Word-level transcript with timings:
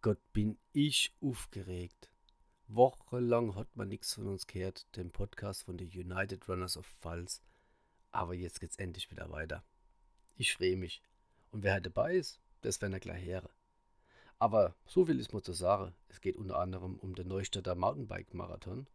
Gott, 0.00 0.20
bin 0.32 0.56
ich 0.72 1.12
aufgeregt. 1.20 2.08
Wochenlang 2.68 3.56
hat 3.56 3.74
man 3.74 3.88
nichts 3.88 4.14
von 4.14 4.28
uns 4.28 4.46
gehört, 4.46 4.86
dem 4.96 5.10
Podcast 5.10 5.64
von 5.64 5.76
den 5.76 5.88
United 5.88 6.48
Runners 6.48 6.76
of 6.76 6.86
Pfalz. 7.00 7.42
Aber 8.12 8.32
jetzt 8.32 8.60
geht's 8.60 8.76
endlich 8.76 9.10
wieder 9.10 9.28
weiter. 9.32 9.64
Ich 10.36 10.54
freue 10.54 10.76
mich. 10.76 11.02
Und 11.50 11.64
wer 11.64 11.72
halt 11.72 11.86
dabei 11.86 12.14
ist, 12.14 12.38
das 12.60 12.80
werden 12.80 12.92
wir 12.92 13.00
gleich 13.00 13.24
her. 13.24 13.50
Aber 14.38 14.76
so 14.86 15.04
viel 15.04 15.18
ist 15.18 15.32
mir 15.32 15.42
zu 15.42 15.52
sagen. 15.52 15.92
Es 16.06 16.20
geht 16.20 16.36
unter 16.36 16.60
anderem 16.60 16.94
um 17.00 17.16
den 17.16 17.26
Neustädter 17.26 17.74
Mountainbike-Marathon. 17.74 18.86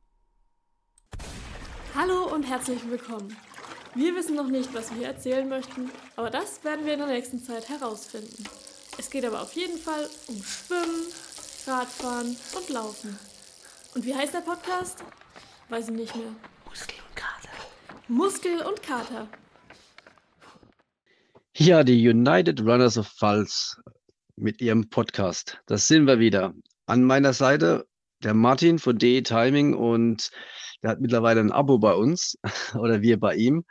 Hallo 1.95 2.33
und 2.33 2.45
herzlich 2.45 2.89
willkommen. 2.89 3.37
Wir 3.95 4.15
wissen 4.15 4.37
noch 4.37 4.49
nicht, 4.49 4.73
was 4.73 4.95
wir 4.95 5.07
erzählen 5.07 5.47
möchten, 5.49 5.91
aber 6.17 6.31
das 6.31 6.65
werden 6.65 6.87
wir 6.87 6.95
in 6.95 7.01
der 7.01 7.09
nächsten 7.09 7.39
Zeit 7.39 7.69
herausfinden. 7.69 8.45
Es 8.97 9.11
geht 9.11 9.25
aber 9.25 9.43
auf 9.43 9.55
jeden 9.55 9.77
Fall 9.77 10.09
um 10.29 10.43
Schwimmen, 10.43 11.07
Radfahren 11.67 12.37
und 12.57 12.69
Laufen. 12.71 13.19
Und 13.95 14.07
wie 14.07 14.15
heißt 14.15 14.33
der 14.33 14.41
Podcast? 14.41 15.05
Weiß 15.69 15.91
ich 15.91 15.95
nicht 15.95 16.17
mehr. 16.17 16.35
Muskel 16.65 16.97
und 17.07 17.17
Kater. 17.17 17.49
Muskel 18.09 18.63
und 18.63 18.83
Kater. 18.83 19.29
Ja, 21.55 21.85
die 21.85 22.09
United 22.09 22.63
Runners 22.63 22.97
of 22.97 23.07
Pfalz 23.09 23.77
mit 24.37 24.63
ihrem 24.63 24.89
Podcast. 24.89 25.61
Das 25.67 25.89
sind 25.89 26.07
wir 26.07 26.19
wieder. 26.19 26.55
An 26.87 27.05
meiner 27.05 27.35
Seite 27.35 27.87
der 28.23 28.33
Martin 28.33 28.79
von 28.79 28.97
DE 28.97 29.23
Timing 29.23 29.75
und 29.75 30.31
der 30.83 30.93
hat 30.93 31.01
mittlerweile 31.01 31.41
ein 31.41 31.53
Abo 31.53 31.79
bei 31.79 31.93
uns 31.93 32.39
oder 32.75 33.03
wir 33.03 33.21
bei 33.21 33.35
ihm. 33.35 33.67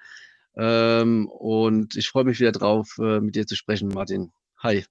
Ähm, 0.56 1.28
und 1.30 1.96
ich 1.96 2.10
freue 2.10 2.26
mich 2.26 2.40
wieder 2.40 2.52
drauf, 2.52 2.96
äh, 3.00 3.22
mit 3.22 3.36
dir 3.36 3.48
zu 3.48 3.56
sprechen, 3.56 3.88
Martin. 3.88 4.32
Hi. 4.60 4.86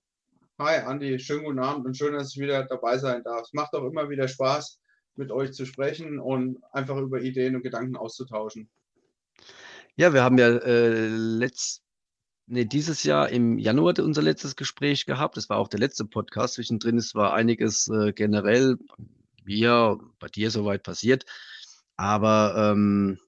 Hi, 0.58 0.78
Andi. 0.80 1.20
Schönen 1.20 1.44
guten 1.44 1.60
Abend 1.60 1.86
und 1.86 1.96
schön, 1.96 2.14
dass 2.14 2.34
ich 2.34 2.40
wieder 2.40 2.64
dabei 2.64 2.98
sein 2.98 3.22
darf. 3.22 3.42
Es 3.42 3.52
macht 3.52 3.72
auch 3.74 3.84
immer 3.84 4.10
wieder 4.10 4.26
Spaß, 4.26 4.80
mit 5.16 5.30
euch 5.30 5.52
zu 5.52 5.66
sprechen 5.66 6.18
und 6.18 6.58
einfach 6.72 6.96
über 6.96 7.20
Ideen 7.20 7.56
und 7.56 7.62
Gedanken 7.62 7.96
auszutauschen. 7.96 8.70
Ja, 9.96 10.12
wir 10.14 10.22
haben 10.22 10.38
ja 10.38 10.48
äh, 10.48 11.08
letzt, 11.08 11.82
nee, 12.46 12.64
dieses 12.64 13.02
Jahr 13.04 13.28
im 13.28 13.58
Januar 13.58 13.98
unser 13.98 14.22
letztes 14.22 14.56
Gespräch 14.56 15.04
gehabt. 15.06 15.36
Das 15.36 15.48
war 15.48 15.58
auch 15.58 15.68
der 15.68 15.80
letzte 15.80 16.04
Podcast. 16.04 16.54
Zwischendrin 16.54 16.96
es 16.96 17.14
war 17.14 17.34
einiges 17.34 17.88
äh, 17.88 18.12
generell 18.12 18.78
mir, 19.44 19.98
bei 20.18 20.28
dir 20.28 20.50
soweit 20.50 20.82
passiert. 20.82 21.24
Aber 21.96 22.54
ähm, 22.56 23.18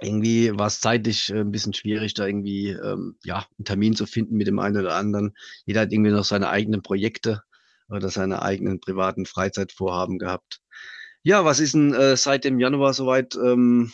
irgendwie 0.00 0.52
war 0.58 0.66
es 0.66 0.80
zeitlich 0.80 1.30
äh, 1.30 1.40
ein 1.40 1.50
bisschen 1.50 1.72
schwierig, 1.72 2.14
da 2.14 2.26
irgendwie 2.26 2.70
ähm, 2.70 3.16
ja, 3.24 3.46
einen 3.58 3.64
Termin 3.64 3.94
zu 3.94 4.06
finden 4.06 4.36
mit 4.36 4.46
dem 4.46 4.58
einen 4.58 4.76
oder 4.76 4.94
anderen. 4.94 5.34
Jeder 5.64 5.82
hat 5.82 5.92
irgendwie 5.92 6.10
noch 6.10 6.24
seine 6.24 6.48
eigenen 6.50 6.82
Projekte 6.82 7.42
oder 7.88 8.10
seine 8.10 8.42
eigenen 8.42 8.80
privaten 8.80 9.26
Freizeitvorhaben 9.26 10.18
gehabt. 10.18 10.60
Ja, 11.26 11.44
was 11.44 11.58
ist 11.58 11.74
denn 11.74 11.92
äh, 11.92 12.16
seit 12.16 12.44
dem 12.44 12.60
Januar 12.60 12.94
soweit 12.94 13.34
ähm, 13.34 13.92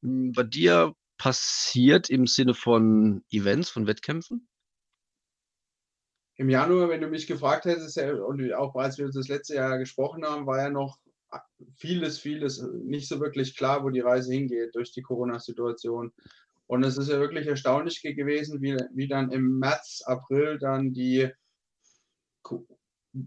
bei 0.00 0.42
dir 0.42 0.94
passiert 1.18 2.08
im 2.08 2.26
Sinne 2.26 2.54
von 2.54 3.22
Events, 3.30 3.68
von 3.68 3.86
Wettkämpfen? 3.86 4.48
Im 6.36 6.48
Januar, 6.48 6.88
wenn 6.88 7.02
du 7.02 7.08
mich 7.08 7.26
gefragt 7.26 7.66
hättest, 7.66 7.98
ja, 7.98 8.10
und 8.14 8.54
auch 8.54 8.74
als 8.74 8.96
wir 8.96 9.04
uns 9.04 9.16
das 9.16 9.28
letzte 9.28 9.56
Jahr 9.56 9.76
gesprochen 9.76 10.24
haben, 10.24 10.46
war 10.46 10.62
ja 10.62 10.70
noch 10.70 10.96
vieles, 11.76 12.20
vieles 12.20 12.66
nicht 12.84 13.06
so 13.06 13.20
wirklich 13.20 13.54
klar, 13.54 13.84
wo 13.84 13.90
die 13.90 14.00
Reise 14.00 14.32
hingeht 14.32 14.74
durch 14.74 14.92
die 14.92 15.02
Corona-Situation. 15.02 16.10
Und 16.68 16.84
es 16.84 16.96
ist 16.96 17.10
ja 17.10 17.20
wirklich 17.20 17.46
erstaunlich 17.46 18.00
gewesen, 18.00 18.62
wie, 18.62 18.78
wie 18.94 19.08
dann 19.08 19.30
im 19.30 19.58
März, 19.58 20.00
April 20.06 20.58
dann 20.58 20.94
die 20.94 21.30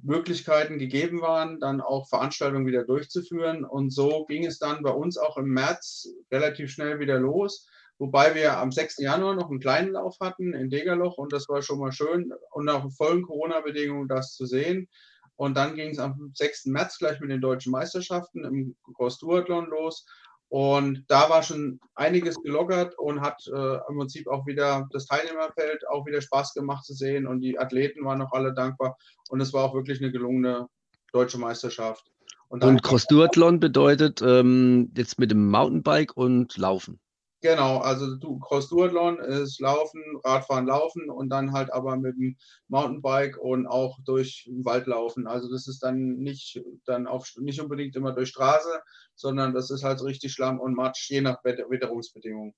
Möglichkeiten 0.04 0.78
gegeben 0.78 1.22
waren, 1.22 1.60
dann 1.60 1.82
auch 1.82 2.08
Veranstaltungen 2.08 2.66
wieder 2.66 2.84
durchzuführen. 2.84 3.66
Und 3.66 3.92
so 3.92 4.26
ging 4.26 4.46
es 4.46 4.60
dann 4.60 4.84
bei 4.84 4.92
uns 4.92 5.18
auch 5.18 5.38
im 5.38 5.50
März 5.50 6.08
relativ 6.32 6.72
schnell 6.72 7.00
wieder 7.00 7.20
los. 7.20 7.68
Wobei 7.98 8.34
wir 8.34 8.58
am 8.58 8.72
6. 8.72 9.00
Januar 9.00 9.36
noch 9.36 9.50
einen 9.50 9.60
kleinen 9.60 9.92
Lauf 9.92 10.18
hatten 10.22 10.54
in 10.54 10.70
Degerloch 10.70 11.18
und 11.18 11.34
das 11.34 11.50
war 11.50 11.62
schon 11.62 11.80
mal 11.80 11.92
schön 11.92 12.32
und 12.52 12.70
auch 12.70 12.90
vollen 12.94 13.24
Corona-Bedingungen 13.24 14.08
das 14.08 14.36
zu 14.36 14.46
sehen. 14.46 14.88
Und 15.36 15.56
dann 15.56 15.76
ging 15.76 15.92
es 15.92 16.00
am 16.00 16.32
6. 16.34 16.68
März 16.68 16.98
gleich 16.98 17.20
mit 17.20 17.30
den 17.30 17.42
deutschen 17.42 17.72
Meisterschaften 17.72 18.46
im 18.46 18.76
Cross-Duathlon 18.96 19.70
los. 19.70 20.06
Und 20.50 21.06
da 21.08 21.30
war 21.30 21.44
schon 21.44 21.80
einiges 21.94 22.36
gelockert 22.42 22.98
und 22.98 23.22
hat 23.22 23.46
äh, 23.48 23.78
im 23.88 23.98
Prinzip 23.98 24.28
auch 24.28 24.48
wieder 24.48 24.88
das 24.92 25.06
Teilnehmerfeld 25.06 25.88
auch 25.88 26.08
wieder 26.08 26.22
Spaß 26.22 26.56
gemacht 26.56 26.86
zu 26.86 26.94
sehen. 26.94 27.28
Und 27.28 27.42
die 27.42 27.60
Athleten 27.60 28.04
waren 28.04 28.22
auch 28.24 28.32
alle 28.32 28.54
dankbar. 28.54 28.98
Und 29.30 29.42
es 29.42 29.54
war 29.54 29.64
auch 29.64 29.76
wirklich 29.76 30.02
eine 30.02 30.12
gelungene 30.12 30.68
deutsche 31.14 31.38
Meisterschaft. 31.38 32.04
Und, 32.48 32.64
und 32.64 32.82
Cross-Duathlon 32.82 33.60
bedeutet 33.60 34.24
ähm, 34.24 34.92
jetzt 34.98 35.20
mit 35.20 35.30
dem 35.30 35.50
Mountainbike 35.50 36.18
und 36.18 36.58
Laufen. 36.58 37.00
Genau, 37.42 37.78
also 37.78 38.16
du, 38.16 38.38
Cross-Duathlon 38.40 39.20
ist 39.20 39.62
Laufen, 39.62 40.04
Radfahren, 40.26 40.66
Laufen 40.66 41.10
und 41.10 41.30
dann 41.30 41.54
halt 41.54 41.72
aber 41.72 41.96
mit 41.96 42.18
dem 42.18 42.36
Mountainbike 42.68 43.38
und 43.38 43.66
auch 43.66 43.98
durch 44.04 44.44
den 44.46 44.66
Wald 44.66 44.88
laufen. 44.88 45.26
Also 45.26 45.50
das 45.50 45.68
ist 45.68 45.82
dann 45.82 46.18
nicht, 46.18 46.62
dann 46.86 47.08
auf, 47.08 47.32
nicht 47.38 47.62
unbedingt 47.62 47.96
immer 47.96 48.12
durch 48.12 48.30
Straße, 48.30 48.82
sondern 49.16 49.54
das 49.54 49.72
ist 49.72 49.84
halt 49.84 50.04
richtig 50.04 50.34
Schlamm 50.34 50.60
und 50.60 50.76
Matsch, 50.76 51.10
je 51.10 51.22
nach 51.22 51.42
Witterungsbedingungen. 51.46 52.54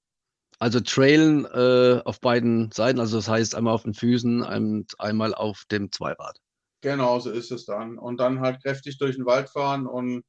Also 0.58 0.80
Trailen 0.80 1.46
äh, 1.46 2.02
auf 2.04 2.20
beiden 2.20 2.72
Seiten, 2.72 3.00
also 3.00 3.18
das 3.18 3.28
heißt 3.28 3.54
einmal 3.54 3.76
auf 3.76 3.84
den 3.84 3.94
Füßen 3.94 4.42
und 4.42 5.00
einmal 5.00 5.36
auf 5.36 5.64
dem 5.72 5.92
Zweirad. 5.92 6.38
Genau, 6.82 7.20
so 7.20 7.30
ist 7.30 7.52
es 7.52 7.66
dann. 7.66 8.00
Und 8.00 8.20
dann 8.20 8.40
halt 8.40 8.64
kräftig 8.64 8.98
durch 8.98 9.16
den 9.16 9.28
Wald 9.28 9.50
fahren 9.50 9.86
und 9.86 10.24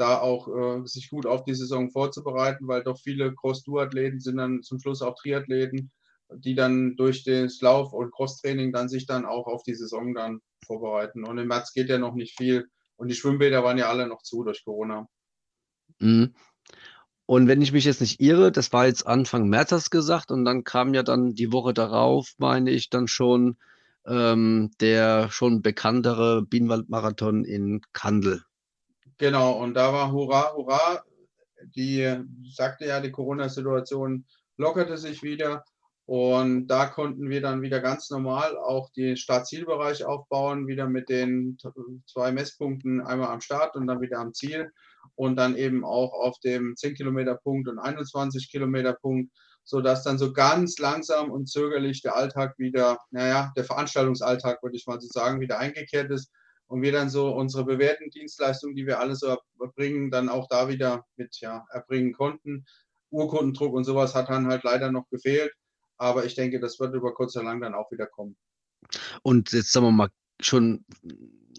da 0.00 0.18
auch 0.18 0.48
äh, 0.48 0.86
sich 0.86 1.10
gut 1.10 1.26
auf 1.26 1.44
die 1.44 1.54
Saison 1.54 1.90
vorzubereiten, 1.90 2.66
weil 2.66 2.82
doch 2.82 2.98
viele 2.98 3.34
Cross-Duathleten 3.34 4.20
sind 4.20 4.38
dann 4.38 4.62
zum 4.62 4.80
Schluss 4.80 5.02
auch 5.02 5.14
Triathleten, 5.14 5.90
die 6.32 6.54
dann 6.54 6.96
durch 6.96 7.24
das 7.24 7.60
Lauf- 7.60 7.92
und 7.92 8.12
Cross-Training 8.12 8.72
dann 8.72 8.88
sich 8.88 9.06
dann 9.06 9.26
auch 9.26 9.46
auf 9.46 9.62
die 9.62 9.74
Saison 9.74 10.14
dann 10.14 10.40
vorbereiten. 10.64 11.24
Und 11.24 11.38
im 11.38 11.48
März 11.48 11.72
geht 11.72 11.88
ja 11.88 11.98
noch 11.98 12.14
nicht 12.14 12.36
viel. 12.36 12.68
Und 12.96 13.08
die 13.08 13.14
Schwimmbäder 13.14 13.62
waren 13.62 13.78
ja 13.78 13.88
alle 13.88 14.06
noch 14.06 14.22
zu 14.22 14.42
durch 14.42 14.64
Corona. 14.64 15.06
Mhm. 15.98 16.34
Und 17.26 17.46
wenn 17.46 17.62
ich 17.62 17.72
mich 17.72 17.84
jetzt 17.84 18.00
nicht 18.00 18.20
irre, 18.20 18.50
das 18.50 18.72
war 18.72 18.86
jetzt 18.86 19.06
Anfang 19.06 19.48
März 19.48 19.70
hast 19.70 19.90
gesagt 19.90 20.32
und 20.32 20.44
dann 20.44 20.64
kam 20.64 20.94
ja 20.94 21.02
dann 21.02 21.34
die 21.34 21.52
Woche 21.52 21.72
darauf, 21.72 22.34
meine 22.38 22.70
ich, 22.70 22.90
dann 22.90 23.06
schon 23.06 23.56
ähm, 24.06 24.70
der 24.80 25.30
schon 25.30 25.62
bekanntere 25.62 26.42
Bienenwald-Marathon 26.42 27.44
in 27.44 27.82
Kandel. 27.92 28.42
Genau, 29.20 29.52
und 29.62 29.74
da 29.74 29.92
war 29.92 30.12
Hurra, 30.12 30.54
Hurra. 30.54 31.04
Die 31.76 32.24
sagte 32.56 32.86
ja, 32.86 33.00
die 33.00 33.10
Corona-Situation 33.10 34.24
lockerte 34.56 34.96
sich 34.96 35.22
wieder. 35.22 35.62
Und 36.06 36.68
da 36.68 36.86
konnten 36.86 37.28
wir 37.28 37.42
dann 37.42 37.60
wieder 37.60 37.80
ganz 37.80 38.08
normal 38.08 38.56
auch 38.56 38.90
den 38.92 39.18
Startzielbereich 39.18 40.06
aufbauen, 40.06 40.66
wieder 40.68 40.88
mit 40.88 41.10
den 41.10 41.58
zwei 42.06 42.32
Messpunkten, 42.32 43.02
einmal 43.02 43.28
am 43.28 43.42
Start 43.42 43.76
und 43.76 43.86
dann 43.88 44.00
wieder 44.00 44.20
am 44.20 44.32
Ziel. 44.32 44.72
Und 45.16 45.36
dann 45.36 45.54
eben 45.54 45.84
auch 45.84 46.14
auf 46.14 46.38
dem 46.40 46.74
10-Kilometer-Punkt 46.74 47.68
und 47.68 47.78
21-Kilometer-Punkt, 47.78 49.30
sodass 49.64 50.02
dann 50.02 50.16
so 50.16 50.32
ganz 50.32 50.78
langsam 50.78 51.30
und 51.30 51.46
zögerlich 51.46 52.00
der 52.00 52.16
Alltag 52.16 52.54
wieder, 52.56 52.96
naja, 53.10 53.52
der 53.54 53.64
Veranstaltungsalltag, 53.64 54.62
würde 54.62 54.78
ich 54.78 54.86
mal 54.86 54.98
so 54.98 55.08
sagen, 55.08 55.42
wieder 55.42 55.58
eingekehrt 55.58 56.10
ist 56.10 56.32
und 56.70 56.82
wir 56.82 56.92
dann 56.92 57.10
so 57.10 57.34
unsere 57.34 57.64
bewährten 57.64 58.10
Dienstleistungen, 58.10 58.76
die 58.76 58.86
wir 58.86 59.00
alle 59.00 59.16
so 59.16 59.36
erbringen, 59.60 60.12
dann 60.12 60.28
auch 60.28 60.46
da 60.48 60.68
wieder 60.68 61.04
mit 61.16 61.40
ja, 61.40 61.66
erbringen 61.70 62.12
konnten. 62.12 62.64
Urkundendruck 63.10 63.74
und 63.74 63.82
sowas 63.82 64.14
hat 64.14 64.28
dann 64.28 64.46
halt 64.46 64.62
leider 64.62 64.92
noch 64.92 65.08
gefehlt. 65.10 65.52
Aber 65.96 66.24
ich 66.24 66.36
denke, 66.36 66.60
das 66.60 66.78
wird 66.78 66.94
über 66.94 67.12
kurz 67.12 67.34
oder 67.34 67.46
lang 67.46 67.60
dann 67.60 67.74
auch 67.74 67.90
wieder 67.90 68.06
kommen. 68.06 68.36
Und 69.22 69.50
jetzt 69.50 69.72
sagen 69.72 69.86
wir 69.86 69.90
mal 69.90 70.10
schon, 70.40 70.84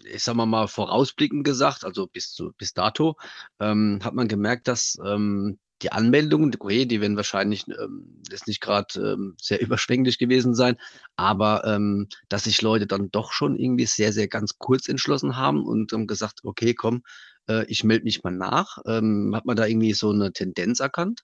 ich 0.04 0.24
sag 0.24 0.34
mal, 0.34 0.66
vorausblickend 0.66 1.44
gesagt, 1.44 1.84
also 1.84 2.06
bis, 2.06 2.32
zu, 2.32 2.54
bis 2.56 2.72
dato, 2.72 3.16
ähm, 3.60 4.00
hat 4.02 4.14
man 4.14 4.28
gemerkt, 4.28 4.66
dass 4.66 4.96
ähm, 5.04 5.58
die 5.82 5.92
Anmeldungen, 5.92 6.54
okay, 6.58 6.86
die 6.86 7.00
werden 7.00 7.16
wahrscheinlich 7.16 7.66
ähm, 7.68 8.22
ist 8.30 8.46
nicht 8.46 8.60
gerade 8.60 8.98
ähm, 9.00 9.34
sehr 9.40 9.60
überschwänglich 9.60 10.18
gewesen 10.18 10.54
sein, 10.54 10.76
aber 11.16 11.64
ähm, 11.64 12.08
dass 12.28 12.44
sich 12.44 12.62
Leute 12.62 12.86
dann 12.86 13.10
doch 13.10 13.32
schon 13.32 13.56
irgendwie 13.56 13.86
sehr, 13.86 14.12
sehr 14.12 14.28
ganz 14.28 14.58
kurz 14.58 14.88
entschlossen 14.88 15.36
haben 15.36 15.64
und 15.64 15.92
ähm, 15.92 16.06
gesagt, 16.06 16.40
okay, 16.44 16.74
komm, 16.74 17.02
äh, 17.48 17.64
ich 17.66 17.84
melde 17.84 18.04
mich 18.04 18.22
mal 18.22 18.30
nach. 18.30 18.78
Ähm, 18.86 19.32
hat 19.34 19.44
man 19.44 19.56
da 19.56 19.66
irgendwie 19.66 19.92
so 19.94 20.10
eine 20.10 20.32
Tendenz 20.32 20.80
erkannt? 20.80 21.22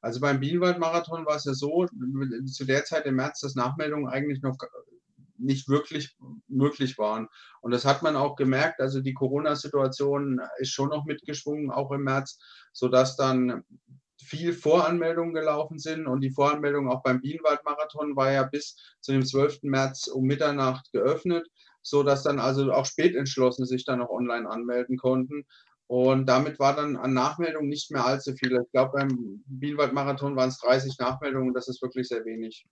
Also 0.00 0.20
beim 0.20 0.38
Bienenwald-Marathon 0.38 1.24
war 1.24 1.36
es 1.36 1.44
ja 1.44 1.54
so, 1.54 1.86
zu 2.46 2.64
der 2.66 2.84
Zeit 2.84 3.06
im 3.06 3.16
März, 3.16 3.40
dass 3.40 3.54
Nachmeldungen 3.54 4.06
eigentlich 4.06 4.42
noch 4.42 4.58
nicht 5.38 5.68
wirklich 5.68 6.14
möglich 6.54 6.98
waren. 6.98 7.28
Und 7.60 7.72
das 7.72 7.84
hat 7.84 8.02
man 8.02 8.16
auch 8.16 8.36
gemerkt. 8.36 8.80
Also 8.80 9.00
die 9.00 9.14
Corona-Situation 9.14 10.40
ist 10.58 10.70
schon 10.70 10.88
noch 10.90 11.04
mitgeschwungen, 11.04 11.70
auch 11.70 11.92
im 11.92 12.04
März, 12.04 12.38
sodass 12.72 13.16
dann 13.16 13.64
viel 14.22 14.52
Voranmeldungen 14.52 15.34
gelaufen 15.34 15.78
sind 15.78 16.06
und 16.06 16.20
die 16.20 16.30
Voranmeldung 16.30 16.88
auch 16.88 17.02
beim 17.02 17.20
Bienenwald-Marathon 17.20 18.16
war 18.16 18.32
ja 18.32 18.44
bis 18.44 18.76
zu 19.00 19.12
dem 19.12 19.24
12. 19.24 19.64
März 19.64 20.06
um 20.06 20.24
Mitternacht 20.24 20.90
geöffnet, 20.92 21.46
sodass 21.82 22.22
dann 22.22 22.38
also 22.38 22.72
auch 22.72 22.86
Spätentschlossene 22.86 23.66
sich 23.66 23.84
dann 23.84 23.98
noch 23.98 24.08
online 24.08 24.48
anmelden 24.48 24.96
konnten. 24.96 25.44
Und 25.86 26.26
damit 26.26 26.58
war 26.58 26.74
dann 26.74 26.96
an 26.96 27.12
Nachmeldungen 27.12 27.68
nicht 27.68 27.90
mehr 27.90 28.06
allzu 28.06 28.32
viel. 28.34 28.58
Ich 28.64 28.72
glaube, 28.72 28.92
beim 28.94 29.42
Bienenwald-Marathon 29.46 30.34
waren 30.34 30.48
es 30.48 30.58
30 30.58 30.98
Nachmeldungen. 30.98 31.52
Das 31.52 31.68
ist 31.68 31.82
wirklich 31.82 32.08
sehr 32.08 32.24
wenig. 32.24 32.66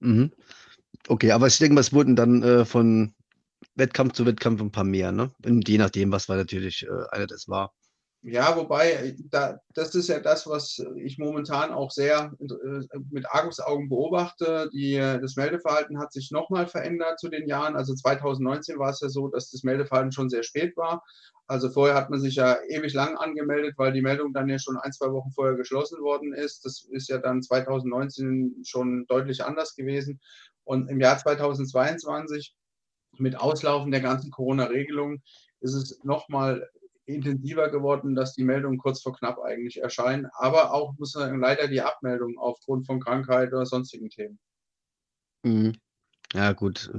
Mhm. 0.00 0.32
Okay, 1.08 1.32
aber 1.32 1.48
ich 1.48 1.58
denke 1.58 1.80
es 1.80 1.92
wurden 1.92 2.16
dann 2.16 2.42
äh, 2.42 2.64
von 2.64 3.14
Wettkampf 3.74 4.12
zu 4.12 4.26
Wettkampf 4.26 4.60
ein 4.60 4.70
paar 4.70 4.84
mehr, 4.84 5.12
ne? 5.12 5.30
Und 5.44 5.68
je 5.68 5.78
nachdem, 5.78 6.12
was 6.12 6.28
war 6.28 6.36
natürlich 6.36 6.84
äh, 6.84 7.08
einer 7.10 7.26
das 7.26 7.48
war. 7.48 7.72
Ja, 8.24 8.56
wobei, 8.56 8.92
äh, 8.92 9.16
da, 9.30 9.58
das 9.74 9.96
ist 9.96 10.08
ja 10.08 10.20
das, 10.20 10.46
was 10.46 10.80
ich 10.96 11.18
momentan 11.18 11.72
auch 11.72 11.90
sehr 11.90 12.32
äh, 12.38 12.98
mit 13.10 13.26
Argusaugen 13.28 13.88
beobachte. 13.88 14.70
Die, 14.72 14.94
das 14.96 15.34
Meldeverhalten 15.34 15.98
hat 15.98 16.12
sich 16.12 16.30
nochmal 16.30 16.68
verändert 16.68 17.18
zu 17.18 17.28
den 17.28 17.48
Jahren. 17.48 17.74
Also 17.74 17.94
2019 17.94 18.78
war 18.78 18.90
es 18.90 19.00
ja 19.00 19.08
so, 19.08 19.26
dass 19.26 19.50
das 19.50 19.64
Meldeverhalten 19.64 20.12
schon 20.12 20.30
sehr 20.30 20.44
spät 20.44 20.76
war. 20.76 21.02
Also 21.48 21.68
vorher 21.68 21.96
hat 21.96 22.10
man 22.10 22.20
sich 22.20 22.36
ja 22.36 22.58
ewig 22.68 22.94
lang 22.94 23.16
angemeldet, 23.16 23.74
weil 23.76 23.92
die 23.92 24.02
Meldung 24.02 24.32
dann 24.32 24.48
ja 24.48 24.58
schon 24.58 24.76
ein, 24.76 24.92
zwei 24.92 25.10
Wochen 25.10 25.32
vorher 25.32 25.56
geschlossen 25.56 26.00
worden 26.00 26.32
ist. 26.32 26.64
Das 26.64 26.86
ist 26.90 27.08
ja 27.08 27.18
dann 27.18 27.42
2019 27.42 28.62
schon 28.64 29.04
deutlich 29.08 29.44
anders 29.44 29.74
gewesen. 29.74 30.20
Und 30.64 30.88
im 30.88 31.00
Jahr 31.00 31.18
2022 31.18 32.54
mit 33.18 33.36
Auslaufen 33.36 33.90
der 33.90 34.00
ganzen 34.00 34.30
Corona-Regelungen 34.30 35.22
ist 35.60 35.74
es 35.74 36.02
nochmal 36.04 36.68
intensiver 37.04 37.70
geworden, 37.70 38.14
dass 38.14 38.34
die 38.34 38.44
Meldungen 38.44 38.78
kurz 38.78 39.02
vor 39.02 39.14
knapp 39.14 39.38
eigentlich 39.40 39.80
erscheinen. 39.80 40.26
Aber 40.34 40.72
auch, 40.72 40.94
muss 40.98 41.14
man 41.14 41.40
leider 41.40 41.68
die 41.68 41.80
Abmeldung 41.80 42.38
aufgrund 42.38 42.86
von 42.86 43.00
Krankheit 43.00 43.52
oder 43.52 43.66
sonstigen 43.66 44.08
Themen. 44.08 44.38
Mhm. 45.42 45.76
Ja, 46.32 46.52
gut. 46.52 46.90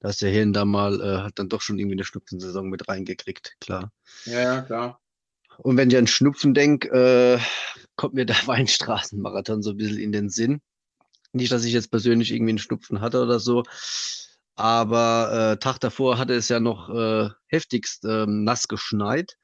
Da 0.00 0.08
ist 0.10 0.22
der 0.22 0.30
Hirn 0.30 0.52
da 0.52 0.64
mal, 0.64 1.00
äh, 1.00 1.22
hat 1.22 1.38
dann 1.38 1.48
doch 1.48 1.60
schon 1.60 1.78
irgendwie 1.78 1.96
eine 1.96 2.04
Schnupfensaison 2.04 2.68
mit 2.68 2.88
reingekriegt, 2.88 3.56
klar. 3.60 3.90
Ja, 4.24 4.40
ja, 4.40 4.62
klar. 4.62 5.00
Und 5.58 5.76
wenn 5.76 5.90
ich 5.90 5.96
an 5.96 6.06
Schnupfen 6.06 6.54
denke, 6.54 6.88
äh, 6.88 7.40
kommt 7.96 8.14
mir 8.14 8.26
der 8.26 8.36
Weinstraßenmarathon 8.46 9.62
so 9.62 9.70
ein 9.70 9.76
bisschen 9.76 9.98
in 9.98 10.12
den 10.12 10.28
Sinn. 10.28 10.60
Nicht, 11.32 11.52
dass 11.52 11.64
ich 11.64 11.72
jetzt 11.72 11.90
persönlich 11.90 12.32
irgendwie 12.32 12.50
einen 12.50 12.58
Schnupfen 12.58 13.00
hatte 13.00 13.22
oder 13.22 13.40
so, 13.40 13.62
aber 14.54 15.52
äh, 15.52 15.58
Tag 15.58 15.80
davor 15.80 16.18
hatte 16.18 16.34
es 16.34 16.48
ja 16.48 16.60
noch 16.60 16.90
äh, 16.90 17.30
heftigst 17.46 18.04
äh, 18.04 18.26
nass 18.26 18.68
geschneit. 18.68 19.36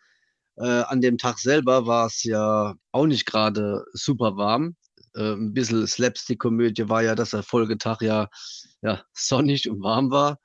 Äh, 0.57 0.83
an 0.83 1.01
dem 1.01 1.19
Tag 1.19 1.39
selber 1.39 1.87
war 1.87 2.07
es 2.07 2.25
ja 2.25 2.75
auch 2.93 3.07
nicht 3.07 3.27
gerade 3.27 3.85
super 3.93 4.37
warm. 4.37 4.77
Äh, 5.15 5.33
ein 5.33 5.55
bisschen 5.55 5.87
Slapstick-Komödie 5.87 6.89
war 6.89 7.03
ja, 7.03 7.15
dass 7.15 7.31
der 7.31 7.43
Folgetag 7.43 8.03
ja, 8.03 8.29
ja 8.83 9.03
sonnig 9.15 9.71
und 9.71 9.83
warm 9.83 10.11
war. 10.11 10.39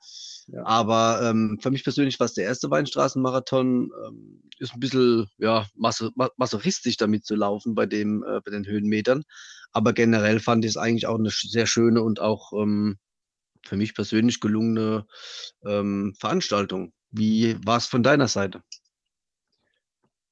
Ja. 0.46 0.64
Aber 0.64 1.20
ähm, 1.22 1.58
für 1.60 1.70
mich 1.70 1.84
persönlich 1.84 2.20
war 2.20 2.26
es 2.26 2.34
der 2.34 2.44
erste 2.44 2.70
Weinstraßenmarathon. 2.70 3.90
Ähm, 4.06 4.42
ist 4.58 4.74
ein 4.74 4.80
bisschen 4.80 5.26
ja, 5.38 5.66
masochistisch 5.74 6.96
damit 6.96 7.26
zu 7.26 7.34
laufen 7.34 7.74
bei, 7.74 7.86
dem, 7.86 8.22
äh, 8.22 8.40
bei 8.44 8.50
den 8.50 8.66
Höhenmetern. 8.66 9.24
Aber 9.74 9.92
generell 9.92 10.40
fand 10.40 10.64
ich 10.64 10.70
es 10.70 10.76
eigentlich 10.76 11.06
auch 11.06 11.18
eine 11.18 11.30
sehr 11.30 11.66
schöne 11.66 12.02
und 12.02 12.20
auch 12.20 12.52
ähm, 12.52 12.96
für 13.66 13.76
mich 13.76 13.94
persönlich 13.94 14.40
gelungene 14.40 15.06
ähm, 15.66 16.14
Veranstaltung. 16.18 16.92
Wie 17.10 17.56
war 17.66 17.78
es 17.78 17.86
von 17.86 18.02
deiner 18.02 18.28
Seite? 18.28 18.62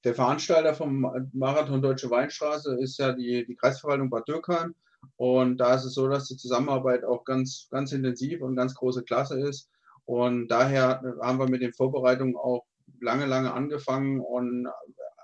Der 0.04 0.14
Veranstalter 0.14 0.74
vom 0.74 1.06
Marathon 1.32 1.82
Deutsche 1.82 2.10
Weinstraße 2.10 2.76
ist 2.80 2.98
ja 2.98 3.12
die, 3.12 3.44
die 3.46 3.56
Kreisverwaltung 3.56 4.10
Bad 4.10 4.26
Dürkheim. 4.28 4.74
Und 5.16 5.58
da 5.58 5.74
ist 5.74 5.84
es 5.84 5.94
so, 5.94 6.08
dass 6.08 6.28
die 6.28 6.36
Zusammenarbeit 6.36 7.04
auch 7.04 7.24
ganz, 7.24 7.68
ganz 7.70 7.92
intensiv 7.92 8.42
und 8.42 8.56
ganz 8.56 8.74
große 8.74 9.02
Klasse 9.02 9.40
ist. 9.40 9.68
Und 10.04 10.48
daher 10.48 11.02
haben 11.20 11.38
wir 11.38 11.48
mit 11.48 11.62
den 11.62 11.72
Vorbereitungen 11.72 12.36
auch 12.36 12.64
lange, 13.00 13.26
lange 13.26 13.52
angefangen 13.52 14.20
und 14.20 14.68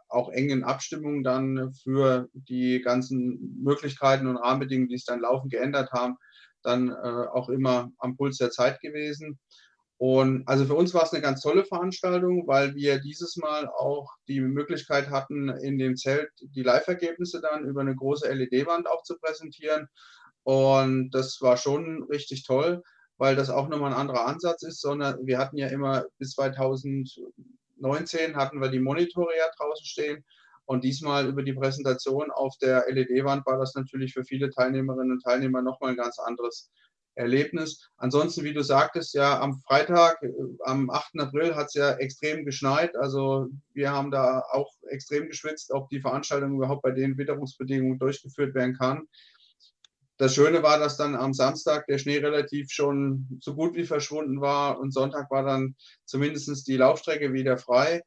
auch 0.09 0.31
eng 0.31 0.51
in 0.51 0.65
Abstimmung 0.65 1.23
dann 1.23 1.73
für 1.83 2.29
die 2.33 2.81
ganzen 2.81 3.61
Möglichkeiten 3.63 4.27
und 4.27 4.37
Rahmenbedingungen, 4.37 4.89
die 4.89 4.97
es 4.97 5.05
dann 5.05 5.21
laufend 5.21 5.53
geändert 5.53 5.93
haben, 5.93 6.17
dann 6.63 6.89
äh, 6.91 7.27
auch 7.33 7.49
immer 7.49 7.91
am 7.99 8.17
Puls 8.17 8.39
der 8.39 8.51
Zeit 8.51 8.81
gewesen. 8.81 9.39
Und 9.99 10.47
also 10.47 10.65
für 10.65 10.75
uns 10.75 10.95
war 10.95 11.03
es 11.03 11.13
eine 11.13 11.23
ganz 11.23 11.41
tolle 11.41 11.65
Veranstaltung, 11.65 12.47
weil 12.47 12.77
wir 12.77 13.01
dieses 13.01 13.37
Mal 13.37 13.69
auch 13.69 14.09
die 14.29 14.41
Möglichkeit 14.41 15.11
hatten, 15.11 15.49
in 15.49 15.77
dem 15.77 15.97
Zelt 15.97 16.31
die 16.41 16.63
Live-Ergebnisse 16.63 17.41
dann 17.41 17.65
über 17.65 17.81
eine 17.81 17.97
große 17.97 18.33
LED-Wand 18.33 18.89
auch 18.89 19.03
zu 19.03 19.19
präsentieren. 19.19 19.89
Und 20.45 21.11
das 21.11 21.43
war 21.43 21.57
schon 21.57 22.05
richtig 22.05 22.45
toll, 22.45 22.83
weil 23.17 23.35
das 23.35 23.51
auch 23.51 23.69
nochmal 23.69 23.93
ein 23.93 23.99
anderer 23.99 24.27
Ansatz 24.27 24.63
ist, 24.63 24.81
sondern 24.81 25.27
wir 25.27 25.39
hatten 25.39 25.59
ja 25.59 25.67
immer 25.67 26.05
bis 26.19 26.37
2019 27.81 28.37
hatten 28.37 28.61
wir 28.61 28.69
die 28.69 28.81
Monitore 28.81 29.37
ja 29.37 29.47
draußen 29.57 29.87
stehen 29.87 30.25
und 30.69 30.85
diesmal 30.85 31.27
über 31.27 31.43
die 31.43 31.55
Präsentation 31.55 32.31
auf 32.31 32.55
der 32.59 32.85
LED-Wand 32.89 33.47
war 33.47 33.59
das 33.59 33.75
natürlich 33.75 34.13
für 34.13 34.25
viele 34.25 34.51
Teilnehmerinnen 34.51 35.13
und 35.13 35.23
Teilnehmer 35.23 35.63
nochmal 35.63 35.93
ein 35.93 35.97
ganz 35.97 36.19
anderes 36.19 36.71
Erlebnis. 37.15 37.91
Ansonsten, 37.97 38.45
wie 38.45 38.53
du 38.53 38.63
sagtest, 38.63 39.15
ja, 39.15 39.41
am 39.41 39.59
Freitag, 39.67 40.23
äh, 40.23 40.31
am 40.65 40.89
8. 40.89 41.21
April 41.21 41.57
hat 41.57 41.67
es 41.67 41.75
ja 41.75 41.93
extrem 41.95 42.45
geschneit. 42.45 42.95
Also 42.97 43.49
wir 43.73 43.91
haben 43.91 44.11
da 44.11 44.43
auch 44.53 44.71
extrem 44.91 45.27
geschwitzt, 45.27 45.73
ob 45.73 45.89
die 45.89 46.01
Veranstaltung 46.01 46.55
überhaupt 46.55 46.83
bei 46.83 46.93
den 46.93 47.19
Witterungsbedingungen 47.19 47.99
durchgeführt 47.99 48.55
werden 48.55 48.77
kann. 48.77 49.09
Das 50.19 50.35
Schöne 50.35 50.63
war, 50.63 50.79
dass 50.79 50.97
dann 50.97 51.15
am 51.15 51.33
Samstag 51.33 51.87
der 51.87 51.99
Schnee 51.99 52.19
relativ 52.19 52.71
schon 52.71 53.39
so 53.41 53.55
gut 53.55 53.75
wie 53.75 53.85
verschwunden 53.85 54.41
war 54.41 54.79
und 54.79 54.93
Sonntag 54.93 55.31
war 55.31 55.45
dann 55.45 55.77
zumindest 56.05 56.67
die 56.67 56.77
Laufstrecke 56.77 57.33
wieder 57.33 57.57
frei 57.57 58.03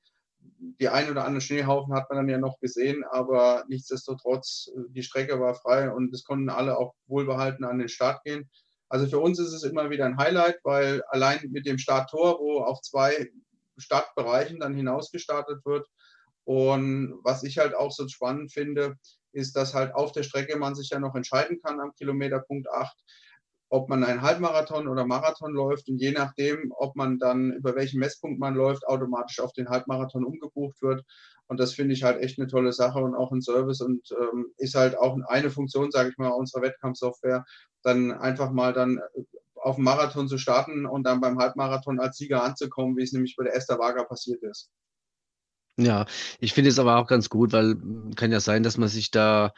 die 0.80 0.90
ein 0.90 1.10
oder 1.10 1.26
andere 1.26 1.42
Schneehaufen 1.42 1.94
hat 1.94 2.10
man 2.10 2.18
dann 2.18 2.30
ja 2.30 2.38
noch 2.38 2.60
gesehen, 2.60 3.04
aber 3.10 3.64
nichtsdestotrotz, 3.68 4.72
die 4.90 5.04
Strecke 5.04 5.40
war 5.40 5.56
frei 5.56 5.92
und 5.92 6.14
es 6.14 6.24
konnten 6.24 6.50
alle 6.50 6.78
auch 6.78 6.94
wohlbehalten 7.08 7.66
an 7.66 7.80
den 7.80 7.90
Start 7.90 8.24
gehen. 8.24 8.50
Also 8.90 9.08
für 9.08 9.20
uns 9.20 9.40
ist 9.40 9.54
es 9.54 9.64
immer 9.64 9.90
wieder 9.90 10.06
ein 10.06 10.18
Highlight, 10.18 10.60
weil 10.64 11.04
allein 11.10 11.40
mit 11.52 11.66
dem 11.66 11.78
Starttor, 11.78 12.40
wo 12.40 12.60
auf 12.62 12.82
zwei 12.82 13.30
Startbereichen 13.78 14.60
dann 14.60 14.76
hinausgestartet 14.76 15.66
wird. 15.66 15.88
Und 16.44 17.20
was 17.24 17.44
ich 17.44 17.58
halt 17.58 17.74
auch 17.76 17.92
so 17.92 18.08
spannend 18.08 18.52
finde, 18.52 18.98
ist, 19.34 19.56
dass 19.56 19.74
halt 19.74 19.94
auf 19.96 20.12
der 20.12 20.24
Strecke 20.24 20.58
man 20.58 20.76
sich 20.76 20.90
ja 20.90 21.00
noch 21.00 21.16
entscheiden 21.16 21.60
kann 21.62 21.80
am 21.80 21.94
Kilometerpunkt 21.94 22.70
8, 22.70 22.96
ob 23.70 23.88
man 23.88 24.04
einen 24.04 24.22
Halbmarathon 24.22 24.88
oder 24.88 25.06
Marathon 25.06 25.54
läuft 25.54 25.88
und 25.88 25.98
je 25.98 26.12
nachdem, 26.12 26.74
ob 26.78 26.96
man 26.96 27.20
dann 27.20 27.54
über 27.54 27.74
welchen 27.76 28.00
Messpunkt 28.00 28.40
man 28.40 28.54
läuft, 28.54 28.86
automatisch 28.86 29.40
auf 29.40 29.54
den 29.54 29.70
Halbmarathon 29.70 30.26
umgebucht 30.26 30.82
wird. 30.82 31.06
Und 31.48 31.60
das 31.60 31.74
finde 31.74 31.94
ich 31.94 32.04
halt 32.04 32.22
echt 32.22 32.38
eine 32.38 32.48
tolle 32.48 32.74
Sache 32.74 33.00
und 33.00 33.16
auch 33.16 33.32
ein 33.32 33.42
Service 33.42 33.82
und 33.82 34.02
ähm, 34.12 34.48
ist 34.58 34.76
halt 34.76 34.98
auch 34.98 35.18
eine 35.28 35.50
Funktion, 35.50 35.92
sage 35.92 36.10
ich 36.10 36.18
mal, 36.18 36.30
unserer 36.30 36.64
Wettkampfsoftware, 36.64 37.46
dann 37.82 38.12
einfach 38.12 38.52
mal 38.52 38.74
dann 38.74 38.98
äh, 38.98 39.24
auf 39.56 39.76
dem 39.76 39.86
Marathon 39.86 40.28
zu 40.28 40.38
starten 40.38 40.86
und 40.86 41.04
dann 41.04 41.22
beim 41.22 41.40
Halbmarathon 41.40 42.00
als 42.00 42.18
Sieger 42.18 42.44
anzukommen, 42.44 42.98
wie 42.98 43.04
es 43.04 43.14
nämlich 43.14 43.36
bei 43.38 43.44
der 43.46 43.56
Esther 43.56 43.80
Wager 43.80 44.04
passiert 44.04 44.42
ist. 44.44 44.70
Ja, 45.84 46.06
ich 46.40 46.54
finde 46.54 46.70
es 46.70 46.80
aber 46.80 46.98
auch 46.98 47.08
ganz 47.08 47.30
gut, 47.30 47.54
weil 47.54 47.76
kann 48.16 48.32
ja 48.32 48.40
sein, 48.40 48.64
dass 48.64 48.78
man 48.78 48.90
sich 48.90 49.12
da 49.12 49.54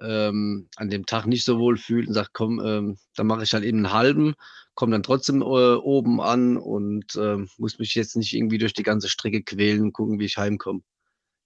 ähm, 0.00 0.68
an 0.76 0.90
dem 0.90 1.06
Tag 1.06 1.26
nicht 1.26 1.44
so 1.44 1.58
wohl 1.58 1.76
fühlt 1.76 2.08
und 2.08 2.14
sagt, 2.14 2.32
komm, 2.32 2.60
ähm, 2.64 2.98
dann 3.16 3.26
mache 3.26 3.42
ich 3.42 3.52
halt 3.52 3.64
eben 3.64 3.78
einen 3.78 3.92
halben, 3.92 4.34
komme 4.74 4.92
dann 4.92 5.02
trotzdem 5.02 5.42
äh, 5.42 5.44
oben 5.44 6.20
an 6.20 6.56
und 6.56 7.16
äh, 7.16 7.38
muss 7.58 7.78
mich 7.78 7.94
jetzt 7.94 8.16
nicht 8.16 8.32
irgendwie 8.34 8.58
durch 8.58 8.74
die 8.74 8.82
ganze 8.82 9.08
Strecke 9.08 9.42
quälen 9.42 9.82
und 9.82 9.92
gucken, 9.92 10.18
wie 10.18 10.24
ich 10.24 10.36
heimkomme. 10.36 10.80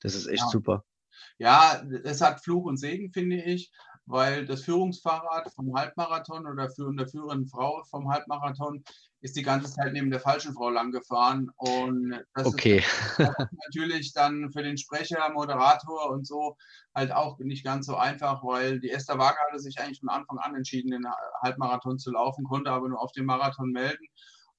Das 0.00 0.14
ist 0.14 0.26
echt 0.26 0.42
ja. 0.42 0.48
super. 0.48 0.84
Ja, 1.38 1.82
es 2.04 2.20
hat 2.20 2.42
Fluch 2.42 2.64
und 2.66 2.76
Segen, 2.76 3.10
finde 3.12 3.42
ich 3.42 3.72
weil 4.06 4.46
das 4.46 4.62
Führungsfahrrad 4.62 5.52
vom 5.54 5.74
Halbmarathon 5.74 6.46
oder 6.46 6.70
für 6.70 6.92
der 6.94 7.08
führenden 7.08 7.46
Frau 7.46 7.82
vom 7.84 8.08
Halbmarathon 8.10 8.84
ist 9.22 9.36
die 9.36 9.42
ganze 9.42 9.72
Zeit 9.72 9.92
neben 9.92 10.10
der 10.10 10.20
falschen 10.20 10.52
Frau 10.52 10.68
lang 10.68 10.90
gefahren. 10.90 11.48
Und 11.56 12.20
das 12.34 12.46
okay. 12.46 12.78
ist 13.18 13.20
natürlich 13.64 14.12
dann 14.12 14.50
für 14.52 14.64
den 14.64 14.76
Sprecher, 14.76 15.30
Moderator 15.32 16.10
und 16.10 16.26
so 16.26 16.56
halt 16.94 17.12
auch 17.12 17.38
nicht 17.38 17.64
ganz 17.64 17.86
so 17.86 17.96
einfach, 17.96 18.42
weil 18.42 18.80
die 18.80 18.90
Esther 18.90 19.18
Wager 19.18 19.38
hatte 19.48 19.60
sich 19.60 19.78
eigentlich 19.78 20.00
von 20.00 20.08
Anfang 20.08 20.38
an 20.38 20.56
entschieden, 20.56 20.90
den 20.90 21.06
Halbmarathon 21.40 21.98
zu 21.98 22.10
laufen, 22.10 22.44
konnte 22.44 22.70
aber 22.70 22.88
nur 22.88 23.00
auf 23.00 23.12
den 23.12 23.24
Marathon 23.24 23.70
melden. 23.70 24.04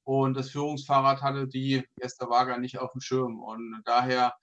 und 0.05 0.35
das 0.35 0.49
Führungsfahrrad 0.49 1.21
hatte 1.21 1.47
die 1.47 1.85
Esther 1.99 2.29
Wager 2.29 2.57
nicht 2.57 2.79
auf 2.79 2.91
dem 2.93 3.01
Schirm. 3.01 3.39
Und 3.39 3.81
daher 3.85 4.33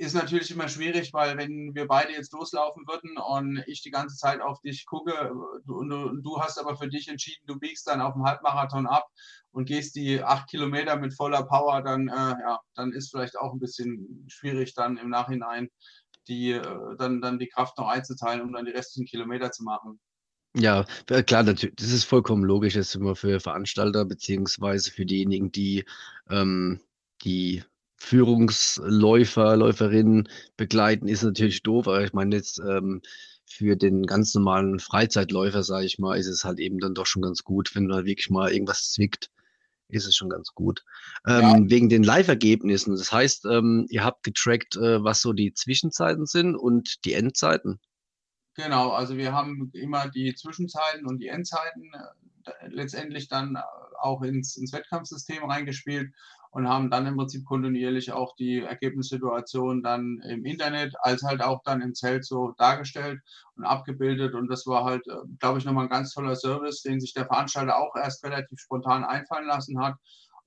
ist 0.00 0.14
natürlich 0.14 0.50
immer 0.50 0.68
schwierig, 0.68 1.12
weil 1.12 1.36
wenn 1.36 1.74
wir 1.74 1.86
beide 1.86 2.12
jetzt 2.12 2.32
loslaufen 2.32 2.86
würden 2.88 3.18
und 3.18 3.62
ich 3.66 3.82
die 3.82 3.90
ganze 3.90 4.16
Zeit 4.16 4.40
auf 4.40 4.58
dich 4.62 4.86
gucke 4.86 5.30
und 5.66 5.90
du, 5.90 6.08
und 6.08 6.22
du 6.22 6.40
hast 6.40 6.58
aber 6.58 6.74
für 6.78 6.88
dich 6.88 7.08
entschieden, 7.08 7.44
du 7.46 7.58
biegst 7.58 7.86
dann 7.86 8.00
auf 8.00 8.14
dem 8.14 8.24
Halbmarathon 8.24 8.86
ab 8.86 9.06
und 9.50 9.66
gehst 9.66 9.94
die 9.96 10.22
acht 10.22 10.48
Kilometer 10.48 10.96
mit 10.96 11.14
voller 11.14 11.42
Power, 11.42 11.82
dann, 11.82 12.08
äh, 12.08 12.12
ja, 12.12 12.60
dann 12.74 12.92
ist 12.92 13.10
vielleicht 13.10 13.38
auch 13.38 13.52
ein 13.52 13.58
bisschen 13.58 14.24
schwierig 14.26 14.72
dann 14.72 14.96
im 14.96 15.10
Nachhinein 15.10 15.68
die, 16.28 16.52
äh, 16.52 16.96
dann, 16.96 17.20
dann 17.20 17.38
die 17.38 17.48
Kraft 17.48 17.76
noch 17.76 17.88
einzuteilen, 17.88 18.40
um 18.40 18.54
dann 18.54 18.64
die 18.64 18.72
restlichen 18.72 19.06
Kilometer 19.06 19.52
zu 19.52 19.64
machen. 19.64 20.00
Ja, 20.56 20.86
äh, 21.10 21.22
klar, 21.22 21.42
natürlich. 21.42 21.76
Das 21.76 21.90
ist 21.90 22.04
vollkommen 22.04 22.44
logisch, 22.44 22.72
das 22.72 22.88
ist 22.88 22.94
immer 22.94 23.16
für 23.16 23.38
Veranstalter 23.38 24.06
beziehungsweise 24.06 24.90
für 24.90 25.04
diejenigen, 25.04 25.52
die 25.52 25.84
ähm, 26.30 26.80
die 27.22 27.62
Führungsläufer, 28.00 29.56
Läuferinnen 29.56 30.28
begleiten, 30.56 31.06
ist 31.06 31.22
natürlich 31.22 31.62
doof. 31.62 31.86
Aber 31.86 32.02
ich 32.02 32.12
meine 32.12 32.34
jetzt 32.34 32.58
ähm, 32.58 33.02
für 33.46 33.76
den 33.76 34.06
ganz 34.06 34.34
normalen 34.34 34.80
Freizeitläufer, 34.80 35.62
sage 35.62 35.86
ich 35.86 35.98
mal, 35.98 36.18
ist 36.18 36.26
es 36.26 36.44
halt 36.44 36.58
eben 36.58 36.78
dann 36.78 36.94
doch 36.94 37.06
schon 37.06 37.22
ganz 37.22 37.44
gut, 37.44 37.74
wenn 37.74 37.88
da 37.88 38.04
wirklich 38.04 38.30
mal 38.30 38.52
irgendwas 38.52 38.90
zwickt, 38.90 39.30
ist 39.88 40.06
es 40.06 40.16
schon 40.16 40.30
ganz 40.30 40.54
gut. 40.54 40.82
Ähm, 41.26 41.40
ja. 41.40 41.56
Wegen 41.70 41.88
den 41.88 42.02
Live-Ergebnissen. 42.02 42.96
Das 42.96 43.12
heißt, 43.12 43.44
ähm, 43.44 43.86
ihr 43.90 44.02
habt 44.02 44.22
getrackt, 44.22 44.76
äh, 44.76 45.04
was 45.04 45.20
so 45.20 45.32
die 45.32 45.52
Zwischenzeiten 45.52 46.26
sind 46.26 46.56
und 46.56 47.04
die 47.04 47.12
Endzeiten. 47.12 47.80
Genau, 48.54 48.90
also 48.90 49.16
wir 49.16 49.32
haben 49.32 49.70
immer 49.74 50.08
die 50.08 50.34
Zwischenzeiten 50.34 51.06
und 51.06 51.18
die 51.18 51.28
Endzeiten 51.28 51.92
äh, 52.44 52.68
letztendlich 52.68 53.28
dann 53.28 53.56
äh, 53.56 53.60
auch 54.00 54.22
ins, 54.22 54.56
ins 54.56 54.72
Wettkampfsystem 54.72 55.44
reingespielt 55.44 56.12
und 56.50 56.68
haben 56.68 56.90
dann 56.90 57.06
im 57.06 57.16
Prinzip 57.16 57.44
kontinuierlich 57.44 58.12
auch 58.12 58.34
die 58.34 58.60
Ergebnissituation 58.60 59.82
dann 59.82 60.20
im 60.28 60.44
Internet 60.44 60.94
als 61.00 61.22
halt 61.22 61.42
auch 61.42 61.62
dann 61.64 61.80
im 61.80 61.94
Zelt 61.94 62.24
so 62.24 62.54
dargestellt 62.58 63.20
und 63.56 63.64
abgebildet. 63.64 64.34
Und 64.34 64.48
das 64.48 64.66
war 64.66 64.84
halt, 64.84 65.06
äh, 65.06 65.14
glaube 65.38 65.58
ich, 65.58 65.64
nochmal 65.64 65.84
ein 65.84 65.90
ganz 65.90 66.12
toller 66.12 66.34
Service, 66.34 66.82
den 66.82 67.00
sich 67.00 67.14
der 67.14 67.26
Veranstalter 67.26 67.76
auch 67.78 67.94
erst 67.94 68.24
relativ 68.24 68.58
spontan 68.58 69.04
einfallen 69.04 69.46
lassen 69.46 69.80
hat. 69.80 69.94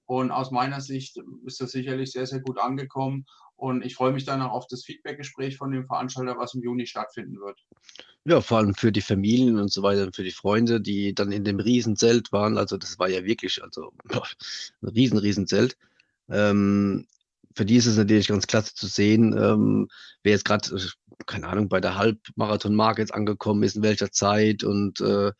Und 0.06 0.32
aus 0.32 0.52
meiner 0.52 0.82
Sicht 0.82 1.18
ist 1.46 1.62
das 1.62 1.72
sicherlich 1.72 2.12
sehr, 2.12 2.26
sehr 2.26 2.42
gut 2.42 2.60
angekommen. 2.60 3.26
Und 3.56 3.86
ich 3.86 3.96
freue 3.96 4.12
mich 4.12 4.26
dann 4.26 4.42
auch 4.42 4.52
auf 4.52 4.68
das 4.68 4.84
Feedbackgespräch 4.84 5.56
von 5.56 5.72
dem 5.72 5.86
Veranstalter, 5.86 6.38
was 6.38 6.54
im 6.54 6.64
Juni 6.64 6.86
stattfinden 6.86 7.40
wird. 7.40 7.58
Ja, 8.26 8.42
vor 8.42 8.58
allem 8.58 8.76
für 8.76 8.92
die 8.92 9.02
Familien 9.02 9.58
und 9.58 9.72
so 9.72 9.84
weiter 9.84 10.04
und 10.04 10.16
für 10.16 10.24
die 10.24 10.32
Freunde, 10.32 10.82
die 10.82 11.14
dann 11.16 11.32
in 11.32 11.46
dem 11.46 11.60
Riesenzelt 11.60 12.34
waren. 12.34 12.58
Also 12.58 12.78
das 12.78 13.00
war 13.00 13.10
ja 13.10 13.24
wirklich 13.24 13.64
also 13.64 13.94
ein 14.82 14.90
riesen, 14.90 15.18
Riesenzelt. 15.18 15.78
Ähm, 16.30 17.08
für 17.56 17.66
die 17.66 17.76
ist 17.76 17.86
es 17.86 17.98
natürlich 17.98 18.28
ganz 18.28 18.48
klasse 18.48 18.74
zu 18.74 18.88
sehen, 18.88 19.38
ähm, 19.38 19.88
wer 20.24 20.32
jetzt 20.32 20.46
gerade, 20.46 20.68
keine 21.26 21.48
Ahnung, 21.48 21.70
bei 21.70 21.80
der 21.80 21.96
Halbmarathon-Marke 21.96 23.02
jetzt 23.02 23.14
angekommen 23.14 23.64
ist, 23.64 23.76
in 23.76 23.84
welcher 23.84 24.12
Zeit 24.12 24.64
und 24.64 25.02
äh, 25.02 25.32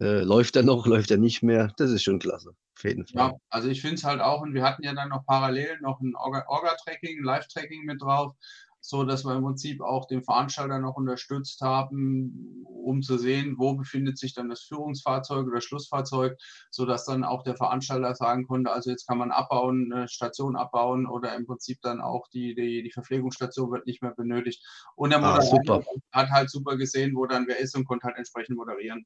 äh, 0.00 0.22
läuft 0.22 0.56
er 0.56 0.62
noch, 0.62 0.86
läuft 0.86 1.10
er 1.10 1.18
nicht 1.18 1.42
mehr. 1.42 1.72
Das 1.76 1.90
ist 1.90 2.02
schon 2.02 2.18
klasse. 2.18 2.52
Auf 2.76 2.84
jeden 2.84 3.06
Fall. 3.06 3.30
Ja, 3.30 3.32
also 3.50 3.68
ich 3.68 3.80
finde 3.80 3.96
es 3.96 4.04
halt 4.04 4.20
auch, 4.20 4.40
und 4.40 4.54
wir 4.54 4.62
hatten 4.62 4.82
ja 4.82 4.94
dann 4.94 5.10
noch 5.10 5.26
parallel 5.26 5.78
noch 5.82 6.00
ein 6.00 6.14
Orga-Tracking, 6.14 7.22
Live-Tracking 7.22 7.84
mit 7.84 8.00
drauf 8.00 8.34
so 8.80 9.04
dass 9.04 9.24
wir 9.24 9.34
im 9.34 9.44
Prinzip 9.44 9.80
auch 9.80 10.06
den 10.06 10.22
Veranstalter 10.22 10.78
noch 10.78 10.96
unterstützt 10.96 11.60
haben, 11.60 12.64
um 12.64 13.02
zu 13.02 13.18
sehen, 13.18 13.56
wo 13.58 13.74
befindet 13.74 14.18
sich 14.18 14.34
dann 14.34 14.48
das 14.48 14.62
Führungsfahrzeug 14.62 15.46
oder 15.46 15.60
Schlussfahrzeug, 15.60 16.38
so 16.70 16.86
dass 16.86 17.04
dann 17.04 17.24
auch 17.24 17.42
der 17.42 17.56
Veranstalter 17.56 18.14
sagen 18.14 18.46
konnte, 18.46 18.72
also 18.72 18.90
jetzt 18.90 19.06
kann 19.06 19.18
man 19.18 19.30
abbauen, 19.30 19.92
eine 19.92 20.08
Station 20.08 20.56
abbauen 20.56 21.06
oder 21.06 21.34
im 21.36 21.46
Prinzip 21.46 21.80
dann 21.82 22.00
auch 22.00 22.26
die, 22.28 22.54
die, 22.54 22.82
die 22.82 22.90
Verpflegungsstation 22.90 23.70
wird 23.70 23.86
nicht 23.86 24.02
mehr 24.02 24.14
benötigt. 24.14 24.64
Und 24.96 25.10
der 25.10 25.22
ah, 25.22 25.36
Moderator 25.36 25.84
ah, 26.12 26.20
hat 26.20 26.30
halt 26.30 26.50
super 26.50 26.76
gesehen, 26.76 27.14
wo 27.14 27.26
dann 27.26 27.46
wer 27.46 27.58
ist 27.58 27.76
und 27.76 27.84
konnte 27.84 28.06
halt 28.06 28.16
entsprechend 28.16 28.56
moderieren. 28.56 29.04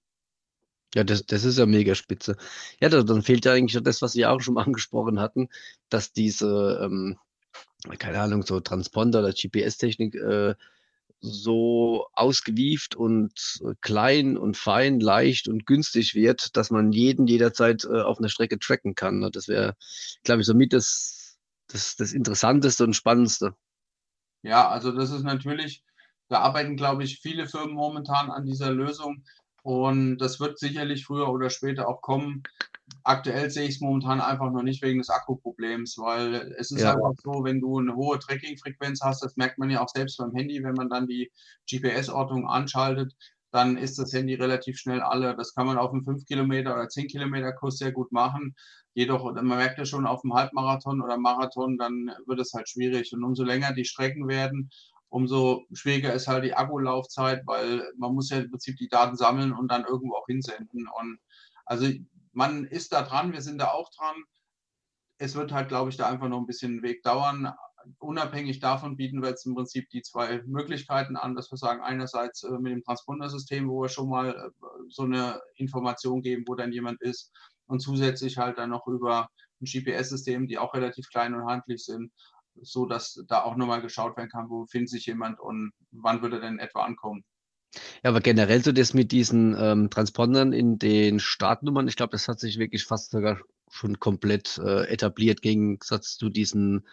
Ja, 0.94 1.02
das, 1.02 1.26
das 1.26 1.44
ist 1.44 1.58
ja 1.58 1.66
mega 1.66 1.96
spitze. 1.96 2.36
Ja, 2.80 2.88
dann 2.88 3.22
fehlt 3.22 3.44
ja 3.44 3.52
eigentlich 3.52 3.82
das, 3.82 4.00
was 4.00 4.12
Sie 4.12 4.24
auch 4.24 4.40
schon 4.40 4.54
mal 4.54 4.62
angesprochen 4.62 5.18
hatten, 5.18 5.48
dass 5.88 6.12
diese, 6.12 6.78
ähm, 6.82 7.18
keine 7.98 8.20
Ahnung, 8.20 8.42
so 8.42 8.60
Transponder 8.60 9.20
oder 9.20 9.32
GPS-Technik 9.32 10.14
äh, 10.14 10.54
so 11.20 12.06
ausgewieft 12.12 12.96
und 12.96 13.60
äh, 13.64 13.74
klein 13.80 14.36
und 14.36 14.56
fein, 14.56 15.00
leicht 15.00 15.48
und 15.48 15.66
günstig 15.66 16.14
wird, 16.14 16.56
dass 16.56 16.70
man 16.70 16.92
jeden 16.92 17.26
jederzeit 17.26 17.84
äh, 17.84 18.02
auf 18.02 18.18
einer 18.18 18.28
Strecke 18.28 18.58
tracken 18.58 18.94
kann. 18.94 19.20
Ne? 19.20 19.30
Das 19.30 19.48
wäre, 19.48 19.74
glaube 20.22 20.42
ich, 20.42 20.46
somit 20.46 20.72
das, 20.72 21.38
das, 21.68 21.96
das 21.96 22.12
Interessanteste 22.12 22.84
und 22.84 22.94
Spannendste. 22.94 23.54
Ja, 24.42 24.68
also 24.68 24.92
das 24.92 25.10
ist 25.10 25.22
natürlich, 25.22 25.82
da 26.28 26.40
arbeiten, 26.40 26.76
glaube 26.76 27.04
ich, 27.04 27.20
viele 27.20 27.46
Firmen 27.48 27.74
momentan 27.74 28.30
an 28.30 28.44
dieser 28.44 28.70
Lösung 28.70 29.24
und 29.64 30.18
das 30.18 30.38
wird 30.38 30.60
sicherlich 30.60 31.04
früher 31.04 31.28
oder 31.28 31.50
später 31.50 31.88
auch 31.88 32.00
kommen 32.00 32.44
aktuell 33.02 33.50
sehe 33.50 33.64
ich 33.64 33.76
es 33.76 33.80
momentan 33.80 34.20
einfach 34.20 34.50
noch 34.50 34.62
nicht 34.62 34.82
wegen 34.82 34.98
des 34.98 35.10
Akkuproblems, 35.10 35.96
weil 35.98 36.54
es 36.58 36.70
ist 36.70 36.82
ja. 36.82 36.92
einfach 36.92 37.14
so, 37.22 37.44
wenn 37.44 37.60
du 37.60 37.78
eine 37.78 37.94
hohe 37.94 38.18
Tracking-Frequenz 38.18 39.00
hast, 39.02 39.22
das 39.22 39.36
merkt 39.36 39.58
man 39.58 39.70
ja 39.70 39.82
auch 39.82 39.88
selbst 39.88 40.18
beim 40.18 40.34
Handy, 40.34 40.62
wenn 40.62 40.74
man 40.74 40.88
dann 40.88 41.06
die 41.06 41.30
GPS-Ortung 41.70 42.48
anschaltet, 42.48 43.14
dann 43.50 43.76
ist 43.76 43.98
das 43.98 44.12
Handy 44.12 44.34
relativ 44.34 44.78
schnell 44.78 45.00
alle. 45.00 45.36
Das 45.36 45.54
kann 45.54 45.66
man 45.66 45.78
auf 45.78 45.92
einem 45.92 46.02
5 46.02 46.24
Kilometer 46.26 46.74
oder 46.74 46.88
10 46.88 47.06
Kilometer 47.06 47.52
Kurs 47.52 47.78
sehr 47.78 47.92
gut 47.92 48.10
machen. 48.10 48.56
Jedoch, 48.94 49.32
man 49.32 49.46
merkt 49.46 49.78
ja 49.78 49.84
schon 49.84 50.06
auf 50.06 50.22
dem 50.22 50.34
Halbmarathon 50.34 51.00
oder 51.00 51.18
Marathon, 51.18 51.78
dann 51.78 52.10
wird 52.26 52.40
es 52.40 52.52
halt 52.52 52.68
schwierig. 52.68 53.12
Und 53.12 53.22
umso 53.22 53.44
länger 53.44 53.72
die 53.72 53.84
Strecken 53.84 54.28
werden, 54.28 54.70
umso 55.14 55.64
schwieriger 55.72 56.12
ist 56.12 56.26
halt 56.26 56.42
die 56.42 56.54
Akkulaufzeit, 56.54 57.46
weil 57.46 57.84
man 57.96 58.16
muss 58.16 58.30
ja 58.30 58.38
im 58.38 58.50
Prinzip 58.50 58.76
die 58.78 58.88
Daten 58.88 59.16
sammeln 59.16 59.52
und 59.52 59.70
dann 59.70 59.84
irgendwo 59.84 60.16
auch 60.16 60.26
hinsenden. 60.26 60.88
Und 60.88 61.20
also 61.66 61.86
man 62.32 62.64
ist 62.64 62.92
da 62.92 63.02
dran, 63.02 63.32
wir 63.32 63.40
sind 63.40 63.58
da 63.58 63.68
auch 63.68 63.90
dran. 63.96 64.16
Es 65.18 65.36
wird 65.36 65.52
halt, 65.52 65.68
glaube 65.68 65.90
ich, 65.90 65.96
da 65.96 66.08
einfach 66.08 66.28
noch 66.28 66.40
ein 66.40 66.46
bisschen 66.46 66.82
Weg 66.82 67.04
dauern. 67.04 67.54
Unabhängig 68.00 68.58
davon 68.58 68.96
bieten 68.96 69.22
wir 69.22 69.28
jetzt 69.28 69.46
im 69.46 69.54
Prinzip 69.54 69.88
die 69.90 70.02
zwei 70.02 70.42
Möglichkeiten 70.46 71.14
an, 71.16 71.36
dass 71.36 71.48
wir 71.52 71.58
sagen, 71.58 71.80
einerseits 71.80 72.42
äh, 72.42 72.58
mit 72.58 72.72
dem 72.72 72.82
Transpondersystem, 72.82 73.68
wo 73.68 73.82
wir 73.82 73.90
schon 73.90 74.08
mal 74.08 74.30
äh, 74.30 74.66
so 74.88 75.04
eine 75.04 75.40
Information 75.54 76.22
geben, 76.22 76.42
wo 76.48 76.56
dann 76.56 76.72
jemand 76.72 77.00
ist, 77.02 77.30
und 77.66 77.78
zusätzlich 77.78 78.36
halt 78.36 78.58
dann 78.58 78.70
noch 78.70 78.88
über 78.88 79.28
ein 79.60 79.66
GPS-System, 79.66 80.48
die 80.48 80.58
auch 80.58 80.74
relativ 80.74 81.08
klein 81.08 81.34
und 81.34 81.46
handlich 81.46 81.84
sind, 81.84 82.10
so 82.62 82.86
dass 82.86 83.22
da 83.28 83.42
auch 83.42 83.56
nochmal 83.56 83.82
geschaut 83.82 84.16
werden 84.16 84.30
kann, 84.30 84.48
wo 84.48 84.62
befindet 84.62 84.90
sich 84.90 85.06
jemand 85.06 85.40
und 85.40 85.72
wann 85.90 86.22
würde 86.22 86.36
er 86.36 86.42
denn 86.42 86.58
etwa 86.58 86.84
ankommen. 86.84 87.24
Ja, 88.02 88.10
aber 88.10 88.20
generell 88.20 88.62
so 88.62 88.72
das 88.72 88.94
mit 88.94 89.12
diesen 89.12 89.56
ähm, 89.58 89.90
Transpondern 89.90 90.52
in 90.52 90.78
den 90.78 91.18
Startnummern, 91.18 91.88
ich 91.88 91.96
glaube, 91.96 92.12
das 92.12 92.28
hat 92.28 92.38
sich 92.38 92.58
wirklich 92.58 92.84
fast 92.84 93.10
sogar 93.10 93.40
schon 93.70 93.98
komplett 93.98 94.58
äh, 94.58 94.86
etabliert, 94.86 95.42
Gegensatz 95.42 96.16
zu 96.16 96.28
diesen, 96.28 96.86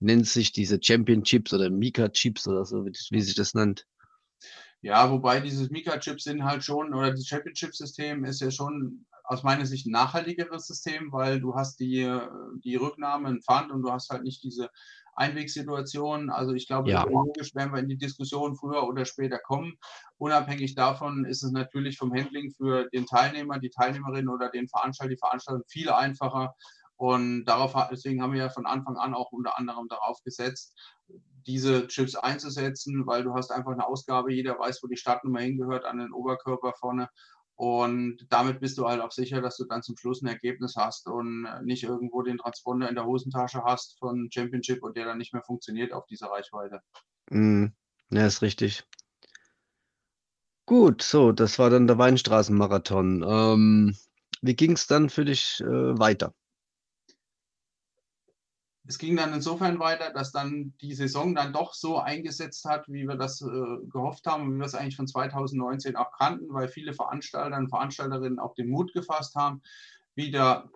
nennt 0.00 0.26
sich 0.26 0.52
diese 0.52 0.78
Champion-Chips 0.82 1.54
oder 1.54 1.70
Mika-Chips 1.70 2.46
oder 2.46 2.64
so, 2.64 2.84
wie, 2.84 2.92
wie 3.10 3.20
sich 3.20 3.34
das 3.34 3.54
nennt. 3.54 3.86
Ja, 4.80 5.10
wobei 5.10 5.40
dieses 5.40 5.70
Mika-Chips 5.70 6.24
sind 6.24 6.44
halt 6.44 6.62
schon, 6.62 6.94
oder 6.94 7.10
das 7.10 7.26
Champion-Chip-System 7.26 8.24
ist 8.24 8.40
ja 8.40 8.50
schon 8.50 9.06
aus 9.28 9.42
meiner 9.42 9.66
Sicht 9.66 9.86
ein 9.86 9.92
nachhaltigeres 9.92 10.66
System, 10.66 11.12
weil 11.12 11.38
du 11.38 11.54
hast 11.54 11.80
die, 11.80 12.10
die 12.64 12.76
Rücknahme, 12.76 13.28
ein 13.28 13.42
Pfand 13.42 13.70
und 13.70 13.82
du 13.82 13.92
hast 13.92 14.08
halt 14.08 14.22
nicht 14.22 14.42
diese 14.42 14.70
Einwegssituation. 15.16 16.30
Also 16.30 16.54
ich 16.54 16.66
glaube, 16.66 16.90
ja. 16.90 17.04
logisch 17.04 17.54
werden 17.54 17.74
wir 17.74 17.80
in 17.80 17.88
die 17.88 17.98
Diskussion 17.98 18.56
früher 18.56 18.88
oder 18.88 19.04
später 19.04 19.38
kommen. 19.38 19.74
Unabhängig 20.16 20.74
davon 20.74 21.26
ist 21.26 21.42
es 21.42 21.52
natürlich 21.52 21.98
vom 21.98 22.14
Handling 22.14 22.52
für 22.52 22.88
den 22.88 23.04
Teilnehmer, 23.04 23.58
die 23.58 23.70
Teilnehmerin 23.70 24.28
oder 24.28 24.48
den 24.48 24.66
Veranstalter, 24.66 25.10
die 25.10 25.18
Veranstaltung 25.18 25.64
viel 25.68 25.90
einfacher. 25.90 26.54
Und 26.96 27.44
darauf, 27.44 27.74
deswegen 27.90 28.22
haben 28.22 28.32
wir 28.32 28.40
ja 28.40 28.48
von 28.48 28.66
Anfang 28.66 28.96
an 28.96 29.12
auch 29.12 29.30
unter 29.30 29.58
anderem 29.58 29.88
darauf 29.88 30.22
gesetzt, 30.24 30.74
diese 31.46 31.86
Chips 31.86 32.14
einzusetzen, 32.14 33.06
weil 33.06 33.24
du 33.24 33.34
hast 33.34 33.50
einfach 33.50 33.72
eine 33.72 33.86
Ausgabe, 33.86 34.32
jeder 34.32 34.58
weiß, 34.58 34.82
wo 34.82 34.86
die 34.86 34.96
Startnummer 34.96 35.40
hingehört, 35.40 35.84
an 35.84 35.98
den 35.98 36.12
Oberkörper 36.12 36.72
vorne. 36.78 37.08
Und 37.58 38.24
damit 38.30 38.60
bist 38.60 38.78
du 38.78 38.86
halt 38.86 39.00
auch 39.00 39.10
sicher, 39.10 39.40
dass 39.40 39.56
du 39.56 39.64
dann 39.64 39.82
zum 39.82 39.96
Schluss 39.96 40.22
ein 40.22 40.28
Ergebnis 40.28 40.76
hast 40.76 41.08
und 41.08 41.44
nicht 41.64 41.82
irgendwo 41.82 42.22
den 42.22 42.38
Transponder 42.38 42.88
in 42.88 42.94
der 42.94 43.04
Hosentasche 43.04 43.64
hast 43.64 43.98
von 43.98 44.28
Championship 44.32 44.84
und 44.84 44.96
der 44.96 45.06
dann 45.06 45.18
nicht 45.18 45.32
mehr 45.32 45.42
funktioniert 45.42 45.92
auf 45.92 46.06
dieser 46.06 46.28
Reichweite. 46.28 46.80
Mm, 47.30 47.66
ja, 48.10 48.26
ist 48.26 48.42
richtig. 48.42 48.84
Gut, 50.66 51.02
so, 51.02 51.32
das 51.32 51.58
war 51.58 51.68
dann 51.68 51.88
der 51.88 51.98
Weinstraßenmarathon. 51.98 53.24
Ähm, 53.28 53.96
wie 54.40 54.54
ging 54.54 54.72
es 54.72 54.86
dann 54.86 55.10
für 55.10 55.24
dich 55.24 55.60
äh, 55.60 55.98
weiter? 55.98 56.34
Es 58.88 58.96
ging 58.96 59.16
dann 59.16 59.34
insofern 59.34 59.78
weiter, 59.78 60.14
dass 60.14 60.32
dann 60.32 60.72
die 60.80 60.94
Saison 60.94 61.34
dann 61.34 61.52
doch 61.52 61.74
so 61.74 61.98
eingesetzt 61.98 62.64
hat, 62.64 62.88
wie 62.88 63.06
wir 63.06 63.16
das 63.16 63.42
äh, 63.42 63.86
gehofft 63.90 64.26
haben 64.26 64.44
und 64.44 64.54
wie 64.54 64.58
wir 64.60 64.64
es 64.64 64.74
eigentlich 64.74 64.96
von 64.96 65.06
2019 65.06 65.94
auch 65.94 66.10
kannten, 66.12 66.46
weil 66.54 66.68
viele 66.68 66.94
Veranstalter 66.94 67.58
und 67.58 67.68
Veranstalterinnen 67.68 68.38
auch 68.38 68.54
den 68.54 68.70
Mut 68.70 68.94
gefasst 68.94 69.34
haben, 69.34 69.60
wieder 70.14 70.70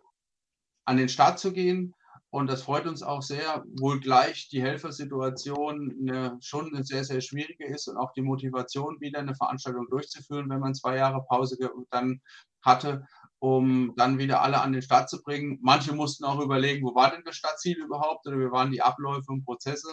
an 0.84 0.98
den 0.98 1.08
Start 1.08 1.38
zu 1.38 1.54
gehen. 1.54 1.94
Und 2.28 2.50
das 2.50 2.62
freut 2.62 2.86
uns 2.86 3.02
auch 3.02 3.22
sehr, 3.22 3.64
wohl 3.78 3.98
gleich 3.98 4.48
die 4.50 4.60
Helfersituation 4.60 5.94
eine, 6.00 6.36
schon 6.40 6.74
eine 6.74 6.84
sehr, 6.84 7.04
sehr 7.04 7.22
schwierige 7.22 7.64
ist 7.66 7.88
und 7.88 7.96
auch 7.96 8.12
die 8.12 8.22
Motivation, 8.22 9.00
wieder 9.00 9.20
eine 9.20 9.34
Veranstaltung 9.34 9.86
durchzuführen, 9.88 10.50
wenn 10.50 10.60
man 10.60 10.74
zwei 10.74 10.96
Jahre 10.96 11.24
Pause 11.26 11.56
dann 11.90 12.20
hatte 12.60 13.06
um 13.42 13.92
dann 13.96 14.18
wieder 14.18 14.40
alle 14.40 14.60
an 14.60 14.72
den 14.72 14.82
Start 14.82 15.10
zu 15.10 15.20
bringen. 15.20 15.58
Manche 15.62 15.92
mussten 15.92 16.24
auch 16.24 16.38
überlegen, 16.38 16.86
wo 16.86 16.94
war 16.94 17.10
denn 17.10 17.24
das 17.24 17.34
Stadtziel 17.34 17.76
überhaupt 17.76 18.24
oder 18.28 18.38
wie 18.38 18.52
waren 18.52 18.70
die 18.70 18.82
Abläufe 18.82 19.32
und 19.32 19.44
Prozesse. 19.44 19.92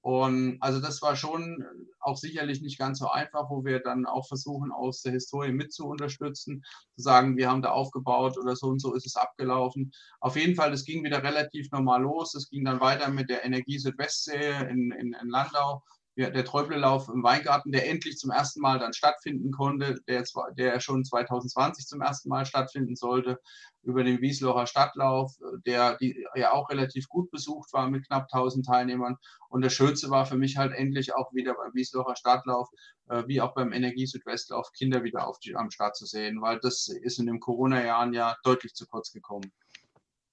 Und 0.00 0.56
also 0.62 0.80
das 0.80 1.02
war 1.02 1.14
schon 1.14 1.62
auch 2.00 2.16
sicherlich 2.16 2.62
nicht 2.62 2.78
ganz 2.78 3.00
so 3.00 3.10
einfach, 3.10 3.50
wo 3.50 3.66
wir 3.66 3.80
dann 3.80 4.06
auch 4.06 4.26
versuchen, 4.26 4.72
aus 4.72 5.02
der 5.02 5.12
Historie 5.12 5.52
mit 5.52 5.74
zu 5.74 5.86
unterstützen, 5.86 6.64
zu 6.94 7.02
sagen, 7.02 7.36
wir 7.36 7.50
haben 7.50 7.60
da 7.60 7.72
aufgebaut 7.72 8.38
oder 8.38 8.56
so 8.56 8.68
und 8.68 8.80
so 8.80 8.94
ist 8.94 9.04
es 9.04 9.16
abgelaufen. 9.16 9.92
Auf 10.20 10.36
jeden 10.36 10.54
Fall, 10.54 10.72
es 10.72 10.86
ging 10.86 11.04
wieder 11.04 11.22
relativ 11.22 11.70
normal 11.72 12.00
los. 12.00 12.34
Es 12.34 12.48
ging 12.48 12.64
dann 12.64 12.80
weiter 12.80 13.10
mit 13.10 13.28
der 13.28 13.44
Energie 13.44 13.78
Südwestsee 13.78 14.70
in, 14.70 14.90
in, 14.92 15.12
in 15.12 15.28
Landau 15.28 15.82
der 16.16 16.44
Träublelauf 16.44 17.08
im 17.08 17.22
Weingarten, 17.22 17.72
der 17.72 17.88
endlich 17.88 18.16
zum 18.16 18.30
ersten 18.30 18.60
Mal 18.60 18.78
dann 18.78 18.94
stattfinden 18.94 19.50
konnte, 19.50 20.00
der, 20.08 20.24
der 20.56 20.80
schon 20.80 21.04
2020 21.04 21.86
zum 21.86 22.00
ersten 22.00 22.30
Mal 22.30 22.46
stattfinden 22.46 22.96
sollte, 22.96 23.38
über 23.82 24.02
den 24.02 24.20
Wieslocher 24.20 24.66
Stadtlauf, 24.66 25.36
der 25.66 25.96
die, 25.98 26.26
ja 26.34 26.52
auch 26.52 26.70
relativ 26.70 27.08
gut 27.08 27.30
besucht 27.30 27.72
war 27.72 27.88
mit 27.88 28.06
knapp 28.06 28.28
1000 28.32 28.66
Teilnehmern. 28.66 29.16
Und 29.48 29.62
das 29.62 29.74
Schönste 29.74 30.10
war 30.10 30.26
für 30.26 30.36
mich 30.36 30.56
halt 30.56 30.72
endlich 30.72 31.14
auch 31.14 31.32
wieder 31.34 31.54
beim 31.54 31.74
Wieslocher 31.74 32.16
Stadtlauf, 32.16 32.68
äh, 33.08 33.24
wie 33.26 33.40
auch 33.40 33.54
beim 33.54 33.72
Energie 33.72 34.06
Südwestlauf, 34.06 34.72
Kinder 34.72 35.04
wieder 35.04 35.26
auf 35.28 35.38
die, 35.38 35.54
am 35.54 35.70
Start 35.70 35.96
zu 35.96 36.06
sehen, 36.06 36.40
weil 36.40 36.58
das 36.60 36.88
ist 36.88 37.18
in 37.18 37.26
den 37.26 37.40
Corona-Jahren 37.40 38.12
ja 38.12 38.36
deutlich 38.42 38.74
zu 38.74 38.86
kurz 38.86 39.12
gekommen. 39.12 39.52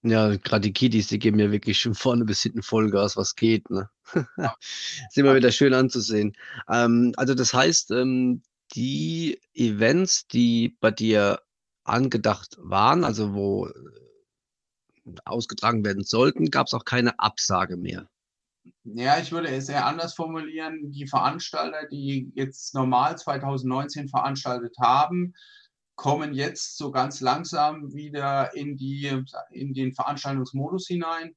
Ja, 0.05 0.35
gerade 0.35 0.61
die 0.61 0.73
Kiddies, 0.73 1.07
die 1.07 1.17
geben 1.17 1.39
ja 1.39 1.51
wirklich 1.51 1.79
schon 1.79 1.95
vorne 1.95 2.25
bis 2.25 2.41
hinten 2.41 2.61
Vollgas, 2.61 3.15
was 3.15 3.35
geht. 3.35 3.69
Ne? 3.69 3.89
ist 4.35 5.17
immer 5.17 5.33
wieder 5.33 5.51
schön 5.51 5.73
anzusehen. 5.73 6.35
Ähm, 6.69 7.13
also 7.15 7.33
das 7.33 7.53
heißt, 7.53 7.91
ähm, 7.91 8.43
die 8.73 9.39
Events, 9.53 10.27
die 10.27 10.75
bei 10.81 10.91
dir 10.91 11.39
angedacht 11.85 12.57
waren, 12.59 13.05
also 13.05 13.33
wo 13.33 13.67
äh, 13.67 13.71
ausgetragen 15.23 15.85
werden 15.85 16.03
sollten, 16.03 16.51
gab 16.51 16.67
es 16.67 16.73
auch 16.73 16.85
keine 16.85 17.17
Absage 17.19 17.77
mehr. 17.77 18.09
Ja, 18.83 19.19
ich 19.19 19.31
würde 19.31 19.49
es 19.49 19.69
eher 19.69 19.85
anders 19.85 20.13
formulieren. 20.13 20.91
Die 20.91 21.07
Veranstalter, 21.07 21.87
die 21.87 22.31
jetzt 22.35 22.73
normal 22.73 23.17
2019 23.17 24.09
veranstaltet 24.09 24.75
haben, 24.79 25.33
kommen 25.95 26.33
jetzt 26.33 26.77
so 26.77 26.91
ganz 26.91 27.21
langsam 27.21 27.93
wieder 27.93 28.55
in, 28.55 28.77
die, 28.77 29.23
in 29.51 29.73
den 29.73 29.93
Veranstaltungsmodus 29.93 30.87
hinein 30.87 31.35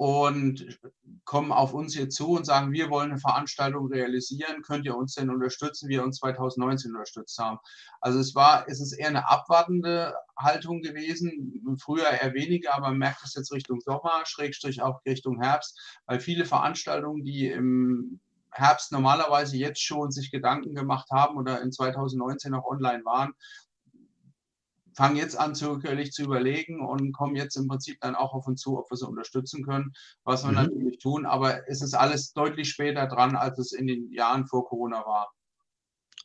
und 0.00 0.80
kommen 1.26 1.52
auf 1.52 1.74
uns 1.74 1.94
hier 1.94 2.08
zu 2.08 2.30
und 2.30 2.46
sagen, 2.46 2.72
wir 2.72 2.88
wollen 2.88 3.10
eine 3.10 3.20
Veranstaltung 3.20 3.88
realisieren, 3.88 4.62
könnt 4.62 4.86
ihr 4.86 4.96
uns 4.96 5.14
denn 5.14 5.28
unterstützen, 5.28 5.90
wie 5.90 5.96
ihr 5.96 6.02
uns 6.02 6.16
2019 6.20 6.92
unterstützt 6.92 7.38
haben. 7.38 7.58
Also 8.00 8.18
es 8.18 8.34
war, 8.34 8.66
es 8.66 8.80
ist 8.80 8.92
eher 8.92 9.08
eine 9.08 9.28
abwartende 9.28 10.14
Haltung 10.38 10.80
gewesen, 10.80 11.62
früher 11.82 12.08
eher 12.08 12.32
weniger, 12.32 12.74
aber 12.74 12.88
man 12.88 12.96
merkt 12.96 13.22
es 13.24 13.34
jetzt 13.34 13.52
Richtung 13.52 13.80
Sommer, 13.82 14.22
Schrägstrich 14.24 14.80
auch 14.80 15.04
Richtung 15.04 15.38
Herbst, 15.38 15.78
weil 16.06 16.18
viele 16.18 16.46
Veranstaltungen, 16.46 17.22
die 17.22 17.48
im 17.48 18.20
Herbst 18.52 18.92
normalerweise 18.92 19.58
jetzt 19.58 19.82
schon 19.82 20.10
sich 20.10 20.30
Gedanken 20.30 20.74
gemacht 20.74 21.10
haben 21.10 21.36
oder 21.36 21.60
in 21.60 21.72
2019 21.72 22.52
noch 22.52 22.64
online 22.64 23.04
waren, 23.04 23.34
fangen 24.94 25.16
jetzt 25.16 25.38
an, 25.38 25.54
zögerlich 25.54 26.12
zu 26.12 26.22
überlegen 26.22 26.80
und 26.80 27.12
kommen 27.12 27.36
jetzt 27.36 27.56
im 27.56 27.68
Prinzip 27.68 27.98
dann 28.00 28.14
auch 28.14 28.34
auf 28.34 28.46
uns 28.46 28.60
zu, 28.60 28.78
ob 28.78 28.90
wir 28.90 28.96
sie 28.96 29.06
unterstützen 29.06 29.64
können, 29.64 29.92
was 30.24 30.44
wir 30.44 30.50
mhm. 30.50 30.56
natürlich 30.56 30.98
tun. 30.98 31.26
Aber 31.26 31.68
es 31.68 31.82
ist 31.82 31.94
alles 31.94 32.32
deutlich 32.32 32.70
später 32.70 33.06
dran, 33.06 33.36
als 33.36 33.58
es 33.58 33.72
in 33.72 33.86
den 33.86 34.12
Jahren 34.12 34.46
vor 34.46 34.66
Corona 34.66 35.04
war. 35.06 35.30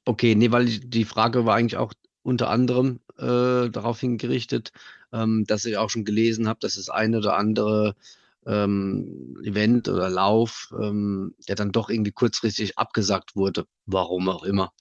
Okay, 0.05 0.35
nee, 0.35 0.51
weil 0.51 0.65
die 0.65 1.05
Frage 1.05 1.45
war 1.45 1.55
eigentlich 1.55 1.77
auch 1.77 1.93
unter 2.21 2.49
anderem 2.49 2.99
äh, 3.17 3.69
darauf 3.69 3.99
hingerichtet, 3.99 4.71
ähm, 5.11 5.45
dass 5.45 5.65
ich 5.65 5.77
auch 5.77 5.89
schon 5.89 6.05
gelesen 6.05 6.47
habe, 6.47 6.59
dass 6.59 6.75
das 6.75 6.89
eine 6.89 7.17
oder 7.17 7.37
andere 7.37 7.95
ähm, 8.45 9.37
Event 9.43 9.87
oder 9.89 10.09
Lauf, 10.09 10.73
ähm, 10.79 11.35
der 11.47 11.55
dann 11.55 11.71
doch 11.71 11.89
irgendwie 11.89 12.11
kurzfristig 12.11 12.77
abgesagt 12.77 13.35
wurde, 13.35 13.65
warum 13.85 14.29
auch 14.29 14.43
immer. 14.43 14.71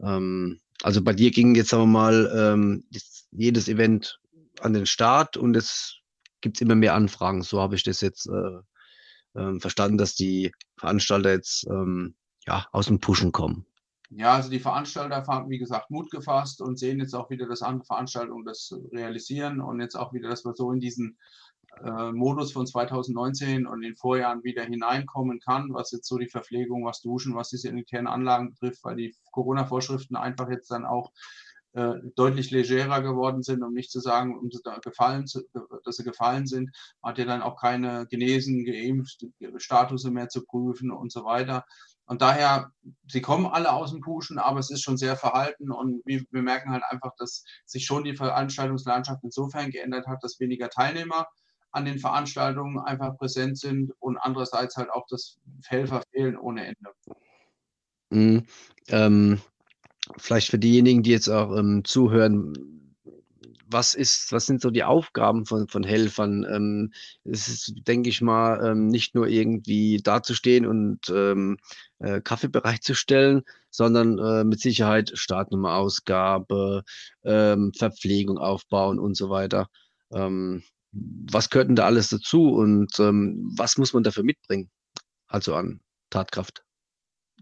Ähm, 0.00 0.60
also 0.82 1.02
bei 1.02 1.12
dir 1.12 1.30
ging 1.30 1.54
jetzt, 1.54 1.70
sagen 1.70 1.84
wir 1.84 1.86
mal, 1.86 2.32
ähm, 2.34 2.84
jedes 3.30 3.68
Event 3.68 4.20
an 4.60 4.72
den 4.72 4.86
Start 4.86 5.36
und 5.36 5.56
es 5.56 6.00
gibt 6.40 6.60
immer 6.60 6.74
mehr 6.74 6.94
Anfragen. 6.94 7.42
So 7.42 7.60
habe 7.60 7.74
ich 7.74 7.82
das 7.82 8.00
jetzt 8.00 8.28
äh, 8.28 9.40
äh, 9.40 9.60
verstanden, 9.60 9.98
dass 9.98 10.14
die 10.14 10.52
Veranstalter 10.78 11.30
jetzt 11.30 11.66
ähm, 11.68 12.14
ja, 12.46 12.66
aus 12.72 12.86
dem 12.86 13.00
Pushen 13.00 13.32
kommen. 13.32 13.66
Ja, 14.10 14.34
also 14.34 14.48
die 14.50 14.60
Veranstalter 14.60 15.24
haben, 15.26 15.50
wie 15.50 15.58
gesagt, 15.58 15.90
Mut 15.90 16.10
gefasst 16.10 16.60
und 16.60 16.78
sehen 16.78 17.00
jetzt 17.00 17.14
auch 17.14 17.28
wieder, 17.28 17.48
dass 17.48 17.62
andere 17.62 17.86
Veranstaltungen 17.86 18.44
das 18.44 18.72
realisieren 18.92 19.60
und 19.60 19.80
jetzt 19.80 19.96
auch 19.96 20.12
wieder, 20.12 20.28
dass 20.28 20.44
wir 20.44 20.54
so 20.54 20.70
in 20.70 20.78
diesen 20.78 21.18
äh, 21.84 22.12
Modus 22.12 22.52
von 22.52 22.66
2019 22.66 23.66
und 23.66 23.82
den 23.82 23.96
Vorjahren 23.96 24.44
wieder 24.44 24.64
hineinkommen 24.64 25.40
kann, 25.40 25.72
was 25.72 25.92
jetzt 25.92 26.08
so 26.08 26.18
die 26.18 26.28
Verpflegung, 26.28 26.84
was 26.84 27.02
Duschen, 27.02 27.34
was 27.34 27.50
die 27.50 27.58
sanitären 27.58 28.06
Anlagen 28.06 28.50
betrifft, 28.50 28.82
weil 28.84 28.96
die 28.96 29.14
Corona-Vorschriften 29.32 30.16
einfach 30.16 30.48
jetzt 30.48 30.70
dann 30.70 30.86
auch 30.86 31.12
äh, 31.76 31.96
deutlich 32.14 32.50
legerer 32.50 33.02
geworden 33.02 33.42
sind, 33.42 33.62
um 33.62 33.74
nicht 33.74 33.90
zu 33.90 34.00
sagen, 34.00 34.38
um 34.38 34.48
da 34.64 34.78
gefallen 34.78 35.26
zu, 35.26 35.42
dass 35.84 35.96
sie 35.96 36.04
gefallen 36.04 36.46
sind. 36.46 36.70
Man 37.02 37.10
hat 37.10 37.18
ja 37.18 37.26
dann 37.26 37.42
auch 37.42 37.60
keine 37.60 38.06
genesen, 38.06 38.64
geimpft 38.64 39.26
Status 39.58 40.04
mehr 40.04 40.30
zu 40.30 40.44
prüfen 40.44 40.90
und 40.90 41.12
so 41.12 41.24
weiter. 41.24 41.66
Und 42.06 42.22
daher, 42.22 42.70
sie 43.08 43.20
kommen 43.20 43.46
alle 43.46 43.72
aus 43.72 43.90
dem 43.90 44.00
Puschen, 44.00 44.38
aber 44.38 44.60
es 44.60 44.70
ist 44.70 44.82
schon 44.82 44.96
sehr 44.96 45.16
verhalten 45.16 45.70
und 45.70 46.00
wir, 46.06 46.22
wir 46.30 46.42
merken 46.42 46.70
halt 46.70 46.84
einfach, 46.88 47.12
dass 47.18 47.44
sich 47.66 47.84
schon 47.84 48.04
die 48.04 48.16
Veranstaltungslandschaft 48.16 49.22
insofern 49.24 49.70
geändert 49.70 50.06
hat, 50.06 50.22
dass 50.22 50.40
weniger 50.40 50.70
Teilnehmer 50.70 51.26
an 51.76 51.84
den 51.84 51.98
Veranstaltungen 51.98 52.78
einfach 52.78 53.16
präsent 53.18 53.58
sind 53.58 53.92
und 54.00 54.16
andererseits 54.16 54.76
halt 54.76 54.90
auch 54.90 55.06
das 55.08 55.38
Helfer 55.66 56.02
fehlen 56.10 56.38
ohne 56.38 56.66
Ende. 56.66 56.90
Mhm. 58.10 58.46
Ähm, 58.88 59.40
vielleicht 60.16 60.50
für 60.50 60.58
diejenigen, 60.58 61.02
die 61.02 61.10
jetzt 61.10 61.28
auch 61.28 61.54
ähm, 61.54 61.84
zuhören, 61.84 62.54
was 63.68 63.94
ist, 63.94 64.32
was 64.32 64.46
sind 64.46 64.62
so 64.62 64.70
die 64.70 64.84
Aufgaben 64.84 65.44
von, 65.44 65.68
von 65.68 65.82
Helfern? 65.82 66.46
Ähm, 66.48 66.92
es 67.24 67.48
ist, 67.48 67.74
denke 67.86 68.08
ich 68.08 68.22
mal, 68.22 68.64
ähm, 68.64 68.86
nicht 68.86 69.14
nur 69.14 69.26
irgendwie 69.26 69.98
dazustehen 69.98 70.66
und 70.66 71.10
ähm, 71.10 71.58
äh, 71.98 72.22
Kaffee 72.22 72.48
bereitzustellen, 72.48 73.42
sondern 73.70 74.18
äh, 74.18 74.44
mit 74.44 74.60
Sicherheit 74.60 75.12
Startnummerausgabe, 75.14 76.84
ähm, 77.24 77.72
Verpflegung 77.76 78.38
aufbauen 78.38 78.98
und 78.98 79.14
so 79.16 79.28
weiter. 79.28 79.68
Was 81.30 81.50
gehört 81.50 81.68
denn 81.68 81.76
da 81.76 81.86
alles 81.86 82.08
dazu 82.08 82.48
und 82.48 82.98
ähm, 82.98 83.52
was 83.56 83.76
muss 83.78 83.92
man 83.92 84.02
dafür 84.02 84.22
mitbringen? 84.22 84.70
Also 85.28 85.54
an 85.54 85.80
Tatkraft. 86.10 86.62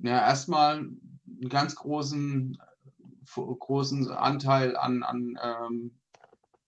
Ja, 0.02 0.26
erstmal 0.26 0.78
einen 0.78 1.48
ganz 1.48 1.76
großen, 1.76 2.58
großen 3.34 4.10
Anteil 4.10 4.76
an, 4.76 5.02
an 5.02 5.38
ähm, 5.42 6.00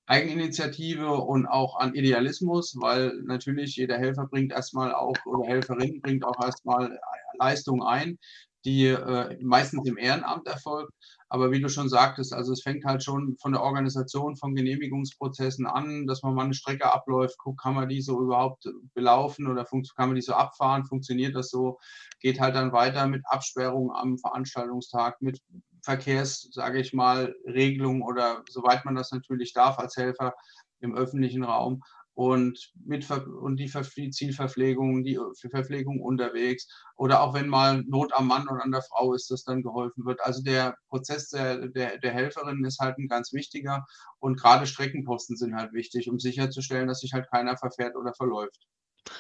Eigeninitiative 0.07 1.13
und 1.13 1.47
auch 1.47 1.79
an 1.79 1.95
Idealismus, 1.95 2.77
weil 2.79 3.13
natürlich 3.25 3.75
jeder 3.77 3.99
Helfer 3.99 4.27
bringt 4.27 4.53
erstmal 4.53 4.95
auch 4.95 5.17
oder 5.25 5.49
Helferin 5.49 6.01
bringt 6.01 6.25
auch 6.25 6.41
erstmal 6.41 6.99
Leistung 7.39 7.83
ein, 7.83 8.19
die 8.65 8.87
äh, 8.87 9.37
meistens 9.43 9.89
im 9.89 9.99
Ehrenamt 9.99 10.47
erfolgt. 10.47 10.93
Aber 11.29 11.51
wie 11.51 11.61
du 11.61 11.69
schon 11.69 11.89
sagtest, 11.89 12.33
also 12.33 12.53
es 12.53 12.63
fängt 12.63 12.85
halt 12.85 13.03
schon 13.03 13.37
von 13.41 13.53
der 13.53 13.63
Organisation 13.63 14.37
von 14.37 14.55
Genehmigungsprozessen 14.55 15.67
an, 15.67 16.07
dass 16.07 16.23
man 16.23 16.35
mal 16.35 16.45
eine 16.45 16.55
Strecke 16.55 16.93
abläuft, 16.93 17.39
guckt, 17.39 17.61
kann 17.61 17.75
man 17.75 17.89
die 17.89 18.01
so 18.01 18.21
überhaupt 18.21 18.69
belaufen 18.95 19.49
oder 19.49 19.65
kann 19.65 20.09
man 20.09 20.15
die 20.15 20.23
so 20.23 20.35
abfahren, 20.35 20.85
funktioniert 20.85 21.35
das 21.35 21.51
so, 21.51 21.79
geht 22.21 22.41
halt 22.41 22.55
dann 22.55 22.73
weiter 22.73 23.09
mit 23.09 23.23
Absperrung 23.27 23.91
am 23.93 24.19
Veranstaltungstag, 24.19 25.21
mit 25.21 25.41
Verkehrs, 25.83 26.49
sage 26.53 26.81
ich 26.81 26.93
mal, 26.93 27.35
Regelungen 27.45 28.03
oder 28.03 28.43
soweit 28.49 28.85
man 28.85 28.95
das 28.95 29.11
natürlich 29.11 29.53
darf 29.53 29.79
als 29.79 29.97
Helfer 29.97 30.35
im 30.81 30.95
öffentlichen 30.95 31.43
Raum 31.43 31.83
und, 32.17 32.73
mit 32.83 33.09
und 33.11 33.61
die 33.61 33.71
Zielverpflegung, 34.11 35.05
die 35.05 35.21
Verpflegung 35.51 36.01
unterwegs 36.01 36.67
oder 36.97 37.21
auch 37.21 37.35
wenn 37.35 37.47
mal 37.47 37.85
Not 37.87 38.11
am 38.15 38.27
Mann 38.27 38.49
und 38.49 38.59
an 38.59 38.73
der 38.73 38.81
Frau 38.81 39.13
ist, 39.13 39.31
dass 39.31 39.45
dann 39.45 39.63
geholfen 39.63 40.07
wird. 40.07 40.23
Also 40.23 40.43
der 40.43 40.79
Prozess 40.89 41.29
der, 41.29 41.69
der, 41.69 41.99
der 41.99 42.13
Helferin 42.13 42.65
ist 42.65 42.79
halt 42.79 42.97
ein 42.97 43.09
ganz 43.09 43.35
wichtiger 43.35 43.85
und 44.19 44.41
gerade 44.41 44.67
Streckenposten 44.67 45.37
sind 45.37 45.55
halt 45.55 45.75
wichtig, 45.75 46.09
um 46.09 46.19
sicherzustellen, 46.19 46.89
dass 46.89 47.01
sich 47.01 47.13
halt 47.13 47.29
keiner 47.31 47.59
verfährt 47.59 47.97
oder 47.97 48.15
verläuft. 48.15 48.67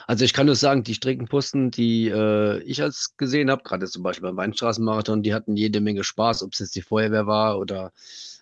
Also 0.06 0.24
ich 0.24 0.32
kann 0.32 0.46
nur 0.46 0.56
sagen, 0.56 0.82
die 0.82 0.94
Streckenposten, 0.94 1.70
die 1.70 2.08
äh, 2.08 2.62
ich 2.62 2.82
als 2.82 3.14
gesehen 3.18 3.50
habe, 3.50 3.62
gerade 3.62 3.86
zum 3.86 4.04
Beispiel 4.04 4.26
beim 4.28 4.38
Weinstraßenmarathon, 4.38 5.22
die 5.22 5.34
hatten 5.34 5.54
jede 5.54 5.82
Menge 5.82 6.02
Spaß, 6.02 6.42
ob 6.42 6.54
es 6.54 6.60
jetzt 6.60 6.74
die 6.74 6.82
Feuerwehr 6.82 7.26
war 7.26 7.58
oder 7.58 7.92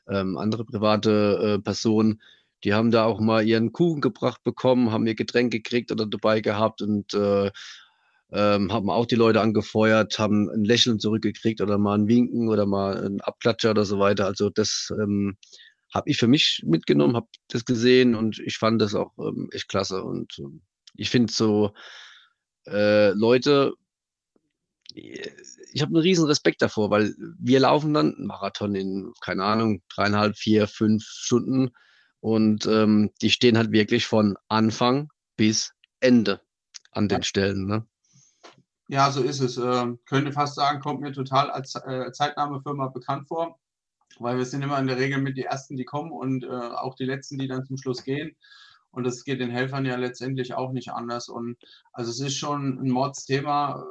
ähm, 0.06 0.36
andere 0.36 0.64
private 0.64 1.56
äh, 1.56 1.58
Personen 1.60 2.20
Die 2.64 2.72
haben 2.72 2.90
da 2.90 3.04
auch 3.04 3.20
mal 3.20 3.46
ihren 3.46 3.72
Kuchen 3.72 4.00
gebracht 4.00 4.42
bekommen, 4.42 4.90
haben 4.90 5.06
ihr 5.06 5.14
Getränk 5.14 5.52
gekriegt 5.52 5.92
oder 5.92 6.06
dabei 6.06 6.40
gehabt 6.40 6.80
und 6.80 7.12
äh, 7.12 7.50
ähm, 8.32 8.72
haben 8.72 8.90
auch 8.90 9.06
die 9.06 9.14
Leute 9.14 9.40
angefeuert, 9.42 10.18
haben 10.18 10.48
ein 10.50 10.64
Lächeln 10.64 10.98
zurückgekriegt 10.98 11.60
oder 11.60 11.78
mal 11.78 11.98
ein 11.98 12.08
Winken 12.08 12.48
oder 12.48 12.66
mal 12.66 13.04
ein 13.04 13.20
Abklatscher 13.20 13.70
oder 13.70 13.84
so 13.84 13.98
weiter. 13.98 14.26
Also 14.26 14.48
das 14.50 14.92
ähm, 14.98 15.36
habe 15.92 16.10
ich 16.10 16.16
für 16.16 16.26
mich 16.26 16.62
mitgenommen, 16.66 17.16
habe 17.16 17.28
das 17.48 17.64
gesehen 17.64 18.14
und 18.14 18.40
ich 18.40 18.56
fand 18.56 18.80
das 18.80 18.94
auch 18.94 19.12
ähm, 19.18 19.48
echt 19.52 19.68
klasse. 19.68 20.02
Und 20.02 20.38
ähm, 20.38 20.62
ich 20.96 21.10
finde 21.10 21.32
so 21.32 21.74
äh, 22.66 23.10
Leute, 23.10 23.74
ich 24.94 25.82
habe 25.82 25.90
einen 25.90 26.02
riesen 26.02 26.26
Respekt 26.26 26.62
davor, 26.62 26.90
weil 26.90 27.14
wir 27.38 27.60
laufen 27.60 27.92
dann 27.92 28.14
einen 28.14 28.26
Marathon 28.26 28.74
in, 28.74 29.12
keine 29.20 29.44
Ahnung, 29.44 29.82
dreieinhalb, 29.94 30.36
vier, 30.36 30.66
fünf 30.66 31.04
Stunden 31.04 31.70
und 32.24 32.64
ähm, 32.64 33.10
die 33.20 33.28
stehen 33.28 33.58
halt 33.58 33.70
wirklich 33.70 34.06
von 34.06 34.38
Anfang 34.48 35.10
bis 35.36 35.74
Ende 36.00 36.40
an 36.90 37.06
den 37.06 37.22
Stellen. 37.22 37.66
Ne? 37.66 37.86
Ja, 38.88 39.10
so 39.10 39.22
ist 39.22 39.40
es. 39.40 39.58
Ähm, 39.58 39.98
könnte 40.06 40.32
fast 40.32 40.54
sagen, 40.54 40.80
kommt 40.80 41.02
mir 41.02 41.12
total 41.12 41.50
als 41.50 41.74
äh, 41.74 42.10
Zeitnahmefirma 42.12 42.88
bekannt 42.88 43.28
vor, 43.28 43.60
weil 44.20 44.38
wir 44.38 44.46
sind 44.46 44.62
immer 44.62 44.78
in 44.78 44.86
der 44.86 44.96
Regel 44.96 45.20
mit 45.20 45.36
die 45.36 45.44
Ersten, 45.44 45.76
die 45.76 45.84
kommen 45.84 46.12
und 46.12 46.44
äh, 46.44 46.48
auch 46.48 46.94
die 46.94 47.04
Letzten, 47.04 47.36
die 47.36 47.46
dann 47.46 47.66
zum 47.66 47.76
Schluss 47.76 48.04
gehen. 48.04 48.34
Und 48.90 49.04
das 49.04 49.24
geht 49.24 49.40
den 49.40 49.50
Helfern 49.50 49.84
ja 49.84 49.96
letztendlich 49.96 50.54
auch 50.54 50.72
nicht 50.72 50.92
anders. 50.92 51.28
Und 51.28 51.58
also 51.92 52.10
es 52.10 52.20
ist 52.20 52.38
schon 52.38 52.78
ein 52.78 52.88
Mordsthema, 52.88 53.84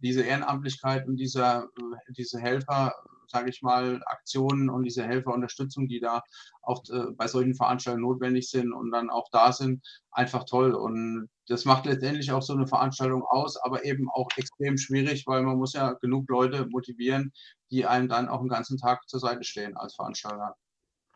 diese 0.00 0.22
Ehrenamtlichkeit 0.22 1.06
und 1.06 1.16
dieser, 1.16 1.64
äh, 1.64 2.12
diese 2.16 2.40
Helfer, 2.40 2.94
sage 3.28 3.50
ich 3.50 3.62
mal, 3.62 4.02
Aktionen 4.06 4.70
und 4.70 4.84
diese 4.84 5.04
Helferunterstützung, 5.04 5.88
die 5.88 6.00
da 6.00 6.22
auch 6.62 6.82
äh, 6.90 7.12
bei 7.16 7.26
solchen 7.26 7.54
Veranstaltungen 7.54 8.04
notwendig 8.04 8.50
sind 8.50 8.72
und 8.72 8.90
dann 8.90 9.10
auch 9.10 9.28
da 9.30 9.52
sind, 9.52 9.86
einfach 10.10 10.44
toll. 10.44 10.74
Und 10.74 11.28
das 11.46 11.64
macht 11.64 11.86
letztendlich 11.86 12.32
auch 12.32 12.42
so 12.42 12.52
eine 12.52 12.66
Veranstaltung 12.66 13.22
aus, 13.22 13.56
aber 13.56 13.84
eben 13.84 14.08
auch 14.10 14.28
extrem 14.36 14.76
schwierig, 14.76 15.24
weil 15.26 15.42
man 15.42 15.56
muss 15.56 15.72
ja 15.72 15.92
genug 15.94 16.28
Leute 16.28 16.66
motivieren, 16.66 17.32
die 17.70 17.86
einem 17.86 18.08
dann 18.08 18.28
auch 18.28 18.40
den 18.40 18.48
ganzen 18.48 18.78
Tag 18.78 19.08
zur 19.08 19.20
Seite 19.20 19.44
stehen 19.44 19.76
als 19.76 19.94
Veranstalter. 19.94 20.54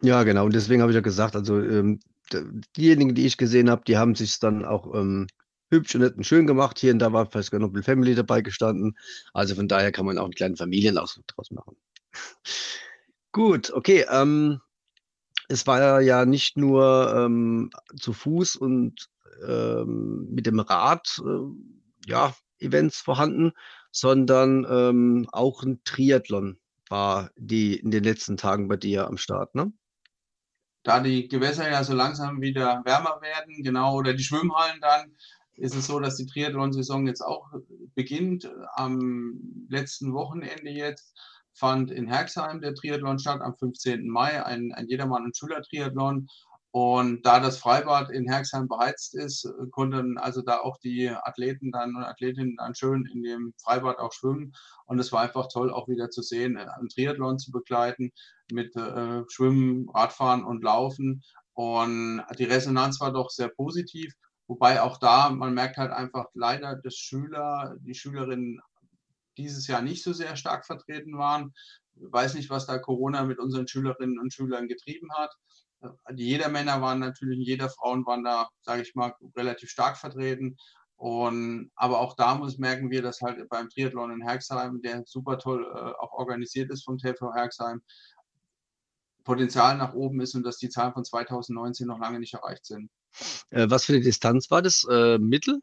Ja, 0.00 0.24
genau. 0.24 0.46
Und 0.46 0.54
deswegen 0.54 0.82
habe 0.82 0.90
ich 0.90 0.96
ja 0.96 1.00
gesagt, 1.00 1.36
also 1.36 1.60
ähm, 1.60 2.00
diejenigen, 2.76 3.14
die 3.14 3.26
ich 3.26 3.36
gesehen 3.36 3.70
habe, 3.70 3.82
die 3.86 3.96
haben 3.96 4.14
sich 4.14 4.38
dann 4.40 4.64
auch 4.64 4.92
ähm, 4.94 5.28
hübsch 5.70 5.94
und 5.94 6.02
nett 6.02 6.16
und 6.16 6.24
schön 6.24 6.46
gemacht. 6.46 6.78
Hier 6.78 6.92
und 6.92 6.98
da 6.98 7.12
war 7.12 7.26
vielleicht 7.26 7.52
noch 7.52 7.72
Family 7.82 8.14
dabei 8.14 8.42
gestanden. 8.42 8.96
Also 9.32 9.54
von 9.54 9.68
daher 9.68 9.92
kann 9.92 10.06
man 10.06 10.18
auch 10.18 10.24
einen 10.24 10.34
kleinen 10.34 10.56
Familienausflug 10.56 11.26
draus 11.28 11.50
machen. 11.50 11.76
Gut, 13.32 13.70
okay. 13.72 14.06
Ähm, 14.10 14.60
es 15.48 15.66
war 15.66 16.00
ja 16.00 16.24
nicht 16.24 16.56
nur 16.56 17.14
ähm, 17.16 17.70
zu 17.98 18.12
Fuß 18.12 18.56
und 18.56 19.08
ähm, 19.46 20.28
mit 20.30 20.46
dem 20.46 20.60
Rad 20.60 21.20
äh, 21.24 22.10
ja, 22.10 22.34
Events 22.58 23.00
vorhanden, 23.00 23.52
sondern 23.90 24.66
ähm, 24.68 25.28
auch 25.32 25.62
ein 25.62 25.82
Triathlon 25.84 26.58
war 26.88 27.30
die 27.36 27.76
in 27.76 27.90
den 27.90 28.04
letzten 28.04 28.36
Tagen 28.36 28.68
bei 28.68 28.76
dir 28.76 29.06
am 29.06 29.16
Start, 29.16 29.54
ne? 29.54 29.72
Da 30.82 31.00
die 31.00 31.28
Gewässer 31.28 31.70
ja 31.70 31.84
so 31.84 31.94
langsam 31.94 32.40
wieder 32.40 32.82
wärmer 32.84 33.20
werden, 33.22 33.62
genau, 33.62 33.96
oder 33.96 34.14
die 34.14 34.24
Schwimmhallen 34.24 34.80
dann, 34.80 35.16
ist 35.54 35.76
es 35.76 35.86
so, 35.86 36.00
dass 36.00 36.16
die 36.16 36.26
Triathlon-Saison 36.26 37.06
jetzt 37.06 37.20
auch 37.20 37.48
beginnt. 37.94 38.50
Am 38.74 39.66
letzten 39.68 40.12
Wochenende 40.12 40.70
jetzt 40.70 41.14
fand 41.54 41.90
in 41.90 42.06
Herxheim 42.06 42.60
der 42.60 42.74
Triathlon 42.74 43.18
statt, 43.18 43.40
am 43.40 43.56
15. 43.56 44.08
Mai, 44.08 44.44
ein, 44.44 44.72
ein 44.72 44.86
Jedermann- 44.88 45.24
und 45.24 45.36
Schüler-Triathlon. 45.36 46.28
Und 46.74 47.26
da 47.26 47.38
das 47.38 47.58
Freibad 47.58 48.10
in 48.10 48.26
Herxheim 48.26 48.66
beheizt 48.66 49.14
ist, 49.14 49.46
konnten 49.72 50.16
also 50.16 50.40
da 50.40 50.60
auch 50.60 50.78
die 50.78 51.10
Athleten 51.10 51.70
dann 51.70 51.94
und 51.94 52.02
Athletinnen 52.02 52.56
dann 52.56 52.74
schön 52.74 53.06
in 53.12 53.22
dem 53.22 53.52
Freibad 53.62 53.98
auch 53.98 54.12
schwimmen. 54.14 54.54
Und 54.86 54.98
es 54.98 55.12
war 55.12 55.20
einfach 55.20 55.48
toll, 55.52 55.70
auch 55.70 55.86
wieder 55.88 56.08
zu 56.08 56.22
sehen, 56.22 56.56
einen 56.56 56.88
Triathlon 56.88 57.38
zu 57.38 57.52
begleiten 57.52 58.10
mit 58.50 58.74
äh, 58.74 59.22
Schwimmen, 59.28 59.90
Radfahren 59.90 60.44
und 60.44 60.64
Laufen. 60.64 61.22
Und 61.52 62.24
die 62.38 62.44
Resonanz 62.44 63.00
war 63.00 63.12
doch 63.12 63.28
sehr 63.28 63.48
positiv. 63.48 64.14
Wobei 64.46 64.80
auch 64.80 64.96
da, 64.96 65.28
man 65.28 65.52
merkt 65.52 65.76
halt 65.76 65.92
einfach 65.92 66.26
leider, 66.32 66.76
dass 66.76 66.94
Schüler, 66.94 67.76
die 67.80 67.94
Schülerinnen 67.94 68.60
dieses 69.36 69.66
Jahr 69.66 69.82
nicht 69.82 70.02
so 70.02 70.12
sehr 70.12 70.36
stark 70.36 70.66
vertreten 70.66 71.18
waren. 71.18 71.52
Ich 71.94 72.12
weiß 72.12 72.34
nicht, 72.34 72.50
was 72.50 72.66
da 72.66 72.78
Corona 72.78 73.24
mit 73.24 73.38
unseren 73.38 73.68
Schülerinnen 73.68 74.18
und 74.18 74.32
Schülern 74.32 74.68
getrieben 74.68 75.08
hat. 75.14 75.30
Die 76.12 76.26
Jedermänner 76.26 76.80
waren 76.80 77.00
natürlich, 77.00 77.46
jeder 77.46 77.68
Frauen 77.68 78.06
waren 78.06 78.24
da, 78.24 78.48
sage 78.62 78.82
ich 78.82 78.94
mal, 78.94 79.14
relativ 79.36 79.68
stark 79.68 79.96
vertreten. 79.96 80.56
Und, 80.96 81.72
aber 81.74 81.98
auch 81.98 82.14
da 82.14 82.36
muss 82.36 82.58
merken 82.58 82.90
wir, 82.90 83.02
dass 83.02 83.20
halt 83.20 83.48
beim 83.48 83.68
Triathlon 83.68 84.12
in 84.12 84.22
Herxheim, 84.22 84.80
der 84.82 85.02
super 85.04 85.36
toll 85.38 85.64
äh, 85.64 85.78
auch 86.00 86.12
organisiert 86.12 86.70
ist 86.70 86.84
vom 86.84 86.98
TV 86.98 87.34
Herxheim, 87.34 87.82
Potenzial 89.24 89.76
nach 89.76 89.94
oben 89.94 90.20
ist 90.20 90.34
und 90.34 90.44
dass 90.44 90.58
die 90.58 90.68
Zahlen 90.68 90.92
von 90.92 91.04
2019 91.04 91.88
noch 91.88 91.98
lange 91.98 92.20
nicht 92.20 92.34
erreicht 92.34 92.66
sind. 92.66 92.88
Äh, 93.50 93.68
was 93.68 93.84
für 93.84 93.94
eine 93.94 94.02
Distanz 94.02 94.50
war 94.50 94.62
das? 94.62 94.86
Äh, 94.88 95.18
Mittel? 95.18 95.60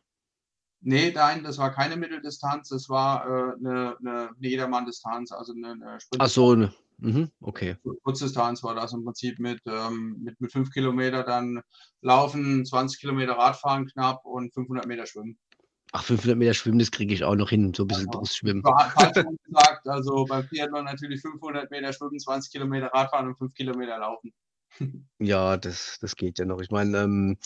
Nee, 0.82 1.12
nein, 1.14 1.44
das 1.44 1.58
war 1.58 1.72
keine 1.72 1.98
Mitteldistanz, 1.98 2.70
das 2.70 2.88
war 2.88 3.26
äh, 3.26 3.54
eine, 3.60 3.98
eine 4.00 4.30
Jedermann-Distanz, 4.40 5.32
also 5.32 5.54
eine, 5.54 5.72
eine 5.72 6.00
Sprint. 6.00 6.22
Ach 6.22 6.30
so, 6.30 6.56
ne. 6.56 6.74
Mhm, 7.02 7.32
okay. 7.40 7.78
Kurzdistanz 8.04 8.62
war 8.64 8.76
das 8.76 8.92
im 8.94 9.06
Prinzip 9.06 9.40
mit, 9.40 9.62
ähm, 9.66 10.18
mit, 10.22 10.40
mit 10.42 10.52
fünf 10.52 10.70
Kilometer 10.72 11.24
dann 11.24 11.62
laufen, 12.02 12.66
20 12.66 13.00
Kilometer 13.00 13.34
Radfahren 13.34 13.88
knapp 13.88 14.26
und 14.26 14.54
500 14.54 14.86
Meter 14.86 15.06
schwimmen. 15.06 15.38
Ach, 15.92 16.04
500 16.04 16.38
Meter 16.38 16.54
schwimmen, 16.54 16.80
das 16.80 16.92
kriege 16.92 17.14
ich 17.14 17.24
auch 17.24 17.36
noch 17.36 17.50
hin, 17.50 17.74
so 17.74 17.84
ein 17.84 17.88
bisschen 17.88 18.10
ja. 18.12 18.18
Brustschwimmen. 18.18 18.64
gesagt, 18.64 19.88
also 19.88 20.26
beim 20.26 20.48
Triathlon 20.48 20.86
natürlich 20.86 21.22
500 21.22 21.72
Meter 21.72 21.94
schwimmen, 21.94 22.20
20 22.20 22.52
Kilometer 22.52 22.88
Radfahren 22.88 23.28
und 23.28 23.38
5 23.38 23.54
Kilometer 23.54 23.98
laufen. 23.98 24.34
Ja, 25.20 25.58
das, 25.58 25.98
das 26.00 26.16
geht 26.16 26.40
ja 26.40 26.46
noch. 26.46 26.62
Ich 26.62 26.72
meine, 26.72 26.98
ähm, 27.00 27.38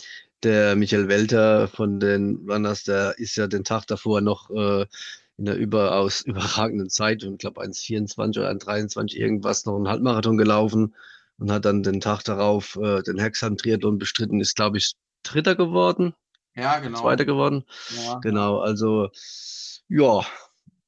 der 0.42 0.76
Michael 0.76 1.08
Welter 1.08 1.68
von 1.68 1.98
den 2.00 2.46
Runners, 2.48 2.84
der 2.84 3.18
ist 3.18 3.36
ja 3.36 3.46
den 3.46 3.64
Tag 3.64 3.86
davor 3.86 4.20
noch 4.20 4.50
äh, 4.50 4.86
in 5.36 5.48
einer 5.48 5.56
überaus 5.56 6.20
überragenden 6.26 6.90
Zeit, 6.90 7.22
ich 7.22 7.38
glaube 7.38 7.62
1,24 7.62 8.38
oder 8.38 8.50
1,23 8.50 9.16
irgendwas, 9.16 9.64
noch 9.64 9.76
einen 9.76 9.88
Halbmarathon 9.88 10.36
gelaufen 10.36 10.94
und 11.38 11.50
hat 11.50 11.64
dann 11.64 11.82
den 11.82 12.00
Tag 12.00 12.22
darauf 12.22 12.76
äh, 12.76 13.02
den 13.02 13.18
Hexham-Triathlon 13.18 13.98
bestritten, 13.98 14.40
ist, 14.40 14.54
glaube 14.54 14.78
ich, 14.78 14.94
Dritter 15.22 15.56
geworden. 15.56 16.14
Ja, 16.54 16.78
genau. 16.78 17.00
Zweiter 17.00 17.24
geworden. 17.24 17.64
Ja. 18.04 18.18
Genau, 18.20 18.58
also 18.58 19.10
ja, 19.88 20.24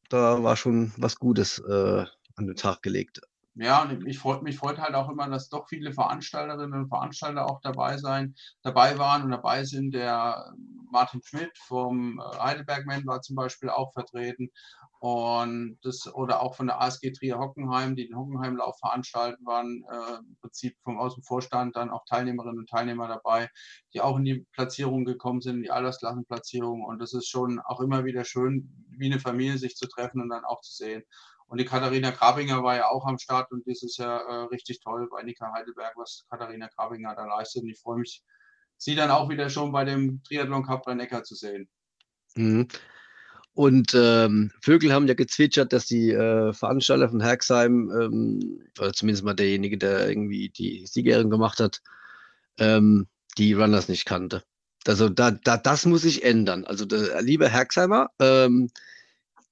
da 0.09 0.42
war 0.42 0.57
schon 0.57 0.92
was 0.96 1.18
Gutes 1.18 1.59
äh, 1.59 2.05
an 2.37 2.46
den 2.46 2.57
Tag 2.57 2.83
gelegt. 2.83 3.20
Ja, 3.59 3.83
und 3.83 4.03
mich 4.03 4.19
freut, 4.19 4.42
mich 4.42 4.59
freut 4.59 4.79
halt 4.79 4.95
auch 4.95 5.09
immer, 5.09 5.31
dass 5.31 5.49
doch 5.49 5.66
viele 5.66 5.90
Veranstalterinnen 5.92 6.79
und 6.83 6.88
Veranstalter 6.88 7.47
auch 7.47 7.61
dabei 7.62 7.97
sein, 7.97 8.35
dabei 8.62 8.99
waren 8.99 9.23
und 9.23 9.31
dabei 9.31 9.64
sind. 9.64 9.95
Der 9.95 10.53
Martin 10.90 11.23
Schmidt 11.25 11.57
vom 11.57 12.21
äh, 12.21 12.38
Heidelbergman 12.38 13.07
war 13.07 13.23
zum 13.23 13.35
Beispiel 13.35 13.71
auch 13.71 13.95
vertreten. 13.95 14.51
Und 14.99 15.79
das, 15.83 16.07
oder 16.14 16.42
auch 16.42 16.55
von 16.55 16.66
der 16.66 16.83
ASG 16.83 17.12
Trier 17.12 17.38
Hockenheim, 17.38 17.97
die 17.97 18.07
den 18.09 18.16
Hockenheimlauf 18.16 18.79
veranstalten, 18.79 19.45
waren 19.47 19.85
äh, 19.90 20.19
im 20.19 20.37
Prinzip 20.42 20.77
vom 20.83 20.99
aus 20.99 21.14
dem 21.14 21.23
Vorstand 21.23 21.77
dann 21.77 21.90
auch 21.90 22.05
Teilnehmerinnen 22.07 22.59
und 22.59 22.69
Teilnehmer 22.69 23.09
dabei, 23.09 23.49
die 23.95 24.03
auch 24.03 24.19
in 24.19 24.25
die 24.25 24.47
Platzierung 24.53 25.07
gekommen 25.07 25.40
sind, 25.40 25.57
in 25.57 25.62
die 25.62 25.71
Altersklassenplatzierung. 25.71 26.85
Und 26.85 26.99
das 26.99 27.14
ist 27.14 27.29
schon 27.29 27.59
auch 27.61 27.81
immer 27.81 28.05
wieder 28.05 28.25
schön, 28.25 28.87
wie 28.90 29.07
eine 29.07 29.21
Familie 29.21 29.57
sich 29.57 29.77
zu 29.77 29.88
treffen 29.88 30.21
und 30.21 30.29
dann 30.29 30.45
auch 30.45 30.61
zu 30.61 30.75
sehen. 30.75 31.03
Und 31.48 31.59
die 31.59 31.64
Katharina 31.64 32.11
Grabinger 32.11 32.62
war 32.62 32.76
ja 32.76 32.88
auch 32.88 33.06
am 33.06 33.18
Start 33.18 33.52
und 33.52 33.66
das 33.66 33.82
ist 33.82 33.98
ja 33.98 34.18
äh, 34.18 34.44
richtig 34.46 34.80
toll 34.80 35.09
bei 35.11 35.22
Nika 35.22 35.52
Heidelberg, 35.52 35.94
was 35.96 36.24
Katharina 36.28 36.68
Grabinger 36.74 37.14
da 37.14 37.24
leistet. 37.24 37.62
Und 37.62 37.70
ich 37.70 37.80
freue 37.80 37.98
mich, 37.98 38.24
sie 38.76 38.94
dann 38.94 39.11
auch 39.11 39.28
wieder 39.28 39.48
schon 39.48 39.70
bei 39.72 39.85
dem 39.85 40.22
Triathlon 40.24 40.64
Cup 40.64 40.87
Rhein-Neckar 40.87 41.22
zu 41.22 41.35
sehen. 41.37 41.68
Mhm. 42.35 42.66
Und 43.54 43.94
ähm, 43.94 44.50
Vögel 44.61 44.92
haben 44.92 45.06
ja 45.06 45.14
gezwitschert, 45.14 45.72
dass 45.72 45.87
die 45.87 46.11
äh, 46.11 46.52
Veranstalter 46.52 47.09
von 47.09 47.22
Herxheim, 47.22 47.90
ähm, 47.90 48.68
oder 48.78 48.92
zumindest 48.92 49.24
mal 49.24 49.32
derjenige, 49.32 49.78
der 49.78 50.09
irgendwie 50.09 50.50
die 50.50 50.87
Siegerin 50.87 51.30
gemacht 51.30 51.61
hat, 51.61 51.80
ähm, 52.59 53.06
die 53.38 53.54
Runners 53.54 53.88
nicht 53.88 54.04
kannte. 54.04 54.42
Also 54.87 55.09
da, 55.09 55.30
da, 55.30 55.56
das 55.56 55.87
muss 55.87 56.02
sich 56.02 56.22
ändern. 56.22 56.64
Also 56.66 56.85
der, 56.85 57.22
liebe 57.22 57.48
Herxheimer, 57.48 58.11
ähm, 58.20 58.68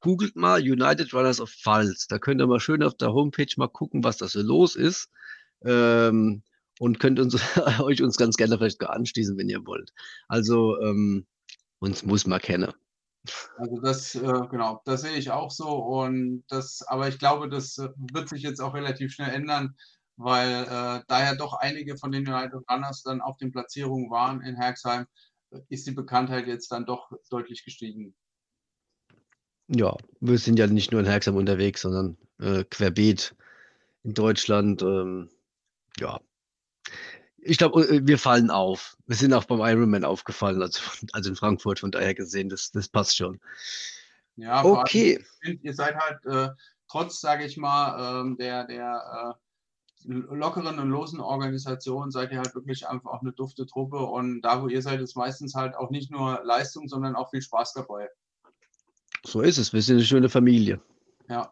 googelt 0.05 0.37
mal 0.37 0.61
United 0.61 1.15
Runners 1.15 1.41
of 1.41 1.51
Pfalz. 1.51 2.07
Da 2.09 2.19
könnt 2.19 2.39
ihr 2.39 2.47
mal 2.47 2.61
schön 2.61 2.83
auf 2.83 2.95
der 2.95 3.15
Homepage 3.15 3.53
mal 3.57 3.69
gucken, 3.69 4.05
was 4.05 4.19
da 4.19 4.29
so 4.29 4.43
los 4.43 4.77
ist. 4.77 5.09
Ähm, 5.65 6.43
und 6.79 7.01
könnt 7.01 7.19
uns, 7.19 7.35
euch 7.81 8.03
uns 8.03 8.19
ganz 8.19 8.37
gerne 8.37 8.59
vielleicht 8.59 8.85
anschließen, 8.85 9.39
wenn 9.39 9.49
ihr 9.49 9.65
wollt. 9.67 9.95
Also 10.29 10.79
ähm, 10.83 11.27
uns 11.79 12.05
muss 12.05 12.27
man 12.27 12.39
kennen. 12.39 12.71
Also 13.57 13.81
das, 13.81 14.15
äh, 14.15 14.41
genau, 14.51 14.83
das 14.85 15.01
sehe 15.01 15.17
ich 15.17 15.31
auch 15.31 15.51
so. 15.51 15.71
Und 15.71 16.45
das, 16.49 16.83
aber 16.87 17.09
ich 17.09 17.19
glaube, 17.19 17.49
das 17.49 17.79
äh, 17.79 17.89
wird 18.13 18.29
sich 18.29 18.43
jetzt 18.43 18.61
auch 18.61 18.75
relativ 18.75 19.15
schnell 19.15 19.31
ändern, 19.31 19.75
weil 20.17 20.65
äh, 20.65 21.01
da 21.09 21.25
ja 21.25 21.35
doch 21.35 21.55
einige 21.55 21.97
von 21.97 22.13
den 22.13 22.29
United 22.29 22.61
Runners 22.71 23.03
dann 23.05 23.23
auf 23.23 23.39
den 23.39 23.53
Platzierungen 23.53 24.11
waren 24.11 24.43
in 24.43 24.57
Herxheim, 24.57 25.07
ist 25.71 25.87
die 25.87 25.93
Bekanntheit 25.93 26.47
jetzt 26.47 26.71
dann 26.73 26.85
doch 26.85 27.11
deutlich 27.31 27.65
gestiegen. 27.65 28.15
Ja, 29.69 29.97
wir 30.21 30.39
sind 30.39 30.59
ja 30.59 30.67
nicht 30.67 30.93
nur 30.93 31.01
in 31.01 31.07
Herxheim 31.07 31.37
unterwegs, 31.37 31.83
sondern 31.83 32.17
äh, 32.39 32.65
querbeet 32.65 33.35
in 34.03 34.15
Deutschland. 34.15 34.83
Ähm, 34.83 35.31
ja, 35.99 36.21
ich 37.45 37.59
glaube, 37.59 37.83
äh, 37.87 38.01
wir 38.07 38.19
fallen 38.19 38.51
auf. 38.51 38.97
Wir 39.07 39.17
sind 39.17 39.33
auch 39.33 39.45
beim 39.45 39.61
Ironman 39.61 40.05
aufgefallen, 40.05 40.63
also, 40.63 40.81
also 41.13 41.31
in 41.31 41.37
Frankfurt, 41.37 41.79
von 41.79 41.91
daher 41.91 42.15
gesehen, 42.15 42.49
das, 42.49 42.71
das 42.73 42.89
passt 42.89 43.17
schon. 43.17 43.41
Ja, 44.37 44.65
okay. 44.65 45.17
Allem, 45.17 45.27
find, 45.41 45.65
ihr 45.65 45.75
seid 45.75 45.97
halt 45.97 46.25
äh, 46.25 46.55
trotz, 46.89 47.21
sage 47.21 47.45
ich 47.45 47.57
mal, 47.57 48.23
ähm, 48.23 48.37
der, 48.37 48.65
der 48.65 49.37
äh, 50.07 50.13
lockeren 50.13 50.79
und 50.79 50.91
losen 50.91 51.21
Organisation, 51.21 52.11
seid 52.11 52.33
ihr 52.33 52.39
halt 52.39 52.55
wirklich 52.55 52.89
einfach 52.89 53.11
auch 53.11 53.21
eine 53.21 53.33
dufte 53.33 53.67
Truppe. 53.67 53.99
Und 53.99 54.43
da, 54.43 54.63
wo 54.63 54.69
ihr 54.69 54.83
seid, 54.83 55.01
ist 55.01 55.17
meistens 55.17 55.55
halt 55.55 55.77
auch 55.77 55.91
nicht 55.91 56.11
nur 56.11 56.43
Leistung, 56.45 56.89
sondern 56.89 57.15
auch 57.15 57.31
viel 57.31 57.43
Spaß 57.43 57.75
dabei. 57.75 58.09
So 59.27 59.41
ist 59.41 59.59
es. 59.59 59.73
Wir 59.73 59.83
sind 59.83 59.97
eine 59.97 60.05
schöne 60.05 60.29
Familie. 60.29 60.81
Ja. 61.29 61.51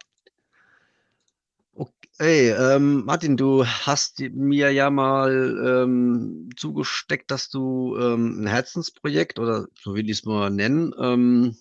Okay, 1.75 2.51
ähm, 2.51 3.05
Martin, 3.07 3.37
du 3.37 3.65
hast 3.65 4.21
mir 4.21 4.71
ja 4.71 4.91
mal 4.91 5.83
ähm, 5.83 6.51
zugesteckt, 6.57 7.31
dass 7.31 7.49
du 7.49 7.97
ähm, 7.97 8.43
ein 8.43 8.47
Herzensprojekt 8.47 9.39
oder 9.39 9.67
so 9.81 9.95
will 9.95 10.05
ich 10.11 10.19
es 10.19 10.25
mal 10.25 10.51
nennen, 10.51 10.95
ähm, 10.99 11.57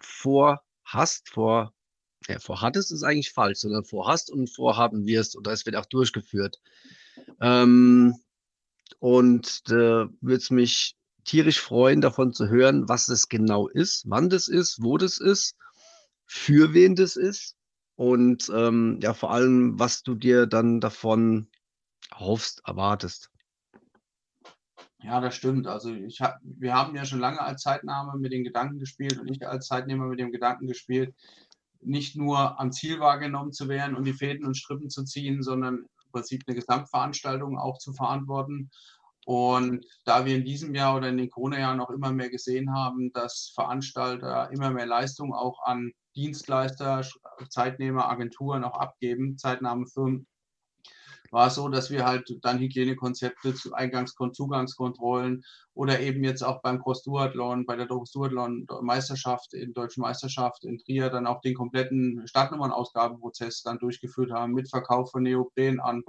vorhast, 0.00 1.28
vor, 1.28 1.74
ja, 2.26 2.38
vorhattest 2.38 2.90
ist 2.90 3.02
eigentlich 3.02 3.32
falsch, 3.32 3.58
sondern 3.58 3.84
vorhast 3.84 4.30
und 4.30 4.48
vorhaben 4.48 5.06
wirst 5.06 5.36
oder 5.36 5.52
es 5.52 5.66
wird 5.66 5.76
auch 5.76 5.86
durchgeführt. 5.86 6.58
Ähm, 7.40 8.14
und 8.98 9.62
äh, 9.68 10.06
würde 10.20 10.36
es 10.36 10.50
mich 10.50 10.96
tierisch 11.24 11.60
freuen, 11.60 12.00
davon 12.00 12.32
zu 12.32 12.48
hören, 12.48 12.88
was 12.88 13.08
es 13.08 13.28
genau 13.28 13.68
ist, 13.68 14.04
wann 14.08 14.28
das 14.30 14.48
ist, 14.48 14.82
wo 14.82 14.98
das 14.98 15.18
ist, 15.18 15.56
für 16.26 16.74
wen 16.74 16.94
das 16.94 17.16
ist 17.16 17.56
und 17.96 18.50
ähm, 18.54 18.98
ja, 19.02 19.12
vor 19.14 19.30
allem, 19.30 19.78
was 19.78 20.02
du 20.02 20.14
dir 20.14 20.46
dann 20.46 20.80
davon 20.80 21.48
hoffst, 22.14 22.62
erwartest. 22.66 23.30
Ja, 25.02 25.20
das 25.20 25.34
stimmt. 25.34 25.66
Also 25.66 25.94
ich 25.94 26.20
hab, 26.20 26.38
wir 26.42 26.74
haben 26.74 26.94
ja 26.94 27.04
schon 27.04 27.20
lange 27.20 27.40
als 27.40 27.62
Zeitnahme 27.62 28.18
mit 28.18 28.32
den 28.32 28.44
Gedanken 28.44 28.78
gespielt 28.78 29.18
und 29.18 29.30
ich 29.30 29.46
als 29.46 29.66
Zeitnehmer 29.66 30.06
mit 30.06 30.20
dem 30.20 30.30
Gedanken 30.30 30.66
gespielt, 30.66 31.14
nicht 31.80 32.16
nur 32.16 32.60
am 32.60 32.72
Ziel 32.72 33.00
wahrgenommen 33.00 33.52
zu 33.52 33.68
werden 33.68 33.96
und 33.96 34.04
die 34.04 34.12
Fäden 34.12 34.46
und 34.46 34.56
Strippen 34.56 34.90
zu 34.90 35.04
ziehen, 35.04 35.42
sondern 35.42 35.76
im 35.76 36.12
Prinzip 36.12 36.42
eine 36.46 36.54
Gesamtveranstaltung 36.54 37.58
auch 37.58 37.78
zu 37.78 37.92
verantworten. 37.94 38.70
Und 39.26 39.86
da 40.04 40.24
wir 40.24 40.34
in 40.34 40.44
diesem 40.44 40.74
Jahr 40.74 40.96
oder 40.96 41.08
in 41.08 41.18
den 41.18 41.30
Corona-Jahren 41.30 41.80
auch 41.80 41.90
immer 41.90 42.12
mehr 42.12 42.30
gesehen 42.30 42.74
haben, 42.74 43.12
dass 43.12 43.52
Veranstalter 43.54 44.50
immer 44.50 44.70
mehr 44.70 44.86
Leistung 44.86 45.34
auch 45.34 45.62
an 45.64 45.92
Dienstleister, 46.16 47.06
Zeitnehmer, 47.48 48.08
Agenturen 48.08 48.64
auch 48.64 48.78
abgeben, 48.78 49.38
Zeitnahmefirmen, 49.38 50.26
war 51.30 51.46
es 51.46 51.54
so, 51.54 51.68
dass 51.68 51.90
wir 51.90 52.04
halt 52.04 52.38
dann 52.42 52.58
Hygienekonzepte 52.58 53.54
zu 53.54 53.72
Eingangs- 53.72 54.18
und 54.18 54.34
Zugangskontrollen 54.34 55.44
oder 55.74 56.00
eben 56.00 56.24
jetzt 56.24 56.42
auch 56.42 56.60
beim 56.62 56.82
Cross-Duathlon, 56.82 57.66
bei 57.66 57.76
der 57.76 57.86
Cross-Duathlon-Meisterschaft, 57.86 59.54
in 59.54 59.72
Deutschen 59.72 60.02
Meisterschaft 60.02 60.64
in 60.64 60.78
Trier 60.78 61.08
dann 61.08 61.26
auch 61.26 61.40
den 61.40 61.54
kompletten 61.54 62.26
Startnummernausgabenprozess 62.26 63.62
dann 63.62 63.78
durchgeführt 63.78 64.32
haben 64.32 64.52
mit 64.54 64.68
Verkauf 64.68 65.12
von 65.12 65.22
Neopren 65.22 65.80
an 65.80 66.02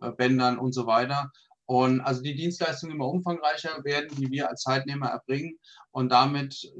äh, 0.00 0.10
Bändern 0.10 0.58
und 0.58 0.72
so 0.72 0.86
weiter. 0.86 1.30
Und 1.66 2.00
also 2.00 2.22
die 2.22 2.36
Dienstleistungen 2.36 2.94
immer 2.94 3.08
umfangreicher 3.08 3.84
werden, 3.84 4.16
die 4.16 4.30
wir 4.30 4.48
als 4.48 4.62
Zeitnehmer 4.62 5.08
erbringen. 5.08 5.58
Und 5.90 6.10
damit 6.10 6.72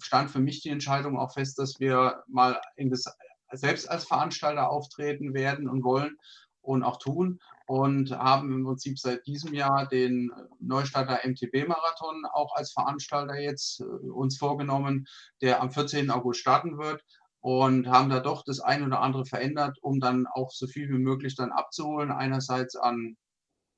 stand 0.00 0.30
für 0.30 0.40
mich 0.40 0.62
die 0.62 0.70
Entscheidung 0.70 1.18
auch 1.18 1.32
fest, 1.32 1.58
dass 1.58 1.78
wir 1.78 2.22
mal 2.26 2.60
das, 2.76 3.04
selbst 3.52 3.88
als 3.88 4.04
Veranstalter 4.04 4.68
auftreten 4.68 5.32
werden 5.32 5.68
und 5.68 5.84
wollen 5.84 6.16
und 6.64 6.82
auch 6.82 6.98
tun 6.98 7.38
und 7.66 8.10
haben 8.10 8.52
im 8.52 8.64
Prinzip 8.64 8.98
seit 8.98 9.26
diesem 9.26 9.54
Jahr 9.54 9.86
den 9.86 10.30
Neustarter 10.60 11.20
MTB-Marathon 11.24 12.24
auch 12.32 12.54
als 12.56 12.72
Veranstalter 12.72 13.38
jetzt 13.38 13.80
äh, 13.80 13.84
uns 13.84 14.38
vorgenommen, 14.38 15.06
der 15.40 15.60
am 15.62 15.70
14. 15.70 16.10
August 16.10 16.40
starten 16.40 16.78
wird 16.78 17.02
und 17.40 17.88
haben 17.88 18.08
da 18.08 18.20
doch 18.20 18.42
das 18.44 18.60
ein 18.60 18.82
oder 18.82 19.00
andere 19.00 19.26
verändert, 19.26 19.78
um 19.82 20.00
dann 20.00 20.26
auch 20.26 20.50
so 20.50 20.66
viel 20.66 20.88
wie 20.88 20.98
möglich 20.98 21.36
dann 21.36 21.52
abzuholen. 21.52 22.10
Einerseits 22.10 22.76
an 22.76 23.16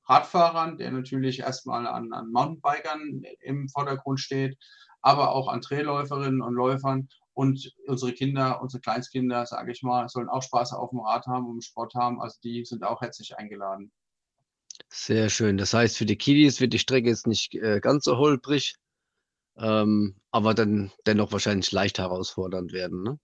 Radfahrern, 0.07 0.77
der 0.77 0.91
natürlich 0.91 1.39
erstmal 1.39 1.87
an, 1.87 2.13
an 2.13 2.31
Mountainbikern 2.31 3.23
im 3.41 3.69
Vordergrund 3.69 4.19
steht, 4.19 4.57
aber 5.01 5.31
auch 5.31 5.47
an 5.47 5.61
Trailläuferinnen 5.61 6.41
und 6.41 6.53
Läufern. 6.53 7.09
Und 7.33 7.71
unsere 7.85 8.13
Kinder, 8.13 8.61
unsere 8.61 8.81
Kleinstkinder, 8.81 9.45
sage 9.45 9.71
ich 9.71 9.83
mal, 9.83 10.09
sollen 10.09 10.27
auch 10.27 10.41
Spaß 10.41 10.73
auf 10.73 10.89
dem 10.89 11.01
Rad 11.01 11.27
haben 11.27 11.47
und 11.47 11.63
Sport 11.63 11.93
haben. 11.93 12.19
Also 12.19 12.39
die 12.43 12.65
sind 12.65 12.83
auch 12.83 13.01
herzlich 13.01 13.37
eingeladen. 13.37 13.91
Sehr 14.89 15.29
schön. 15.29 15.57
Das 15.57 15.73
heißt, 15.73 15.97
für 15.97 16.05
die 16.05 16.17
Kiddies 16.17 16.59
wird 16.61 16.73
die 16.73 16.79
Strecke 16.79 17.09
jetzt 17.09 17.27
nicht 17.27 17.53
äh, 17.55 17.79
ganz 17.79 18.05
so 18.05 18.17
holprig, 18.17 18.75
ähm, 19.57 20.15
aber 20.31 20.53
dann 20.53 20.91
dennoch 21.05 21.31
wahrscheinlich 21.31 21.71
leicht 21.71 21.99
herausfordernd 21.99 22.73
werden. 22.73 23.03
Ne? 23.03 23.19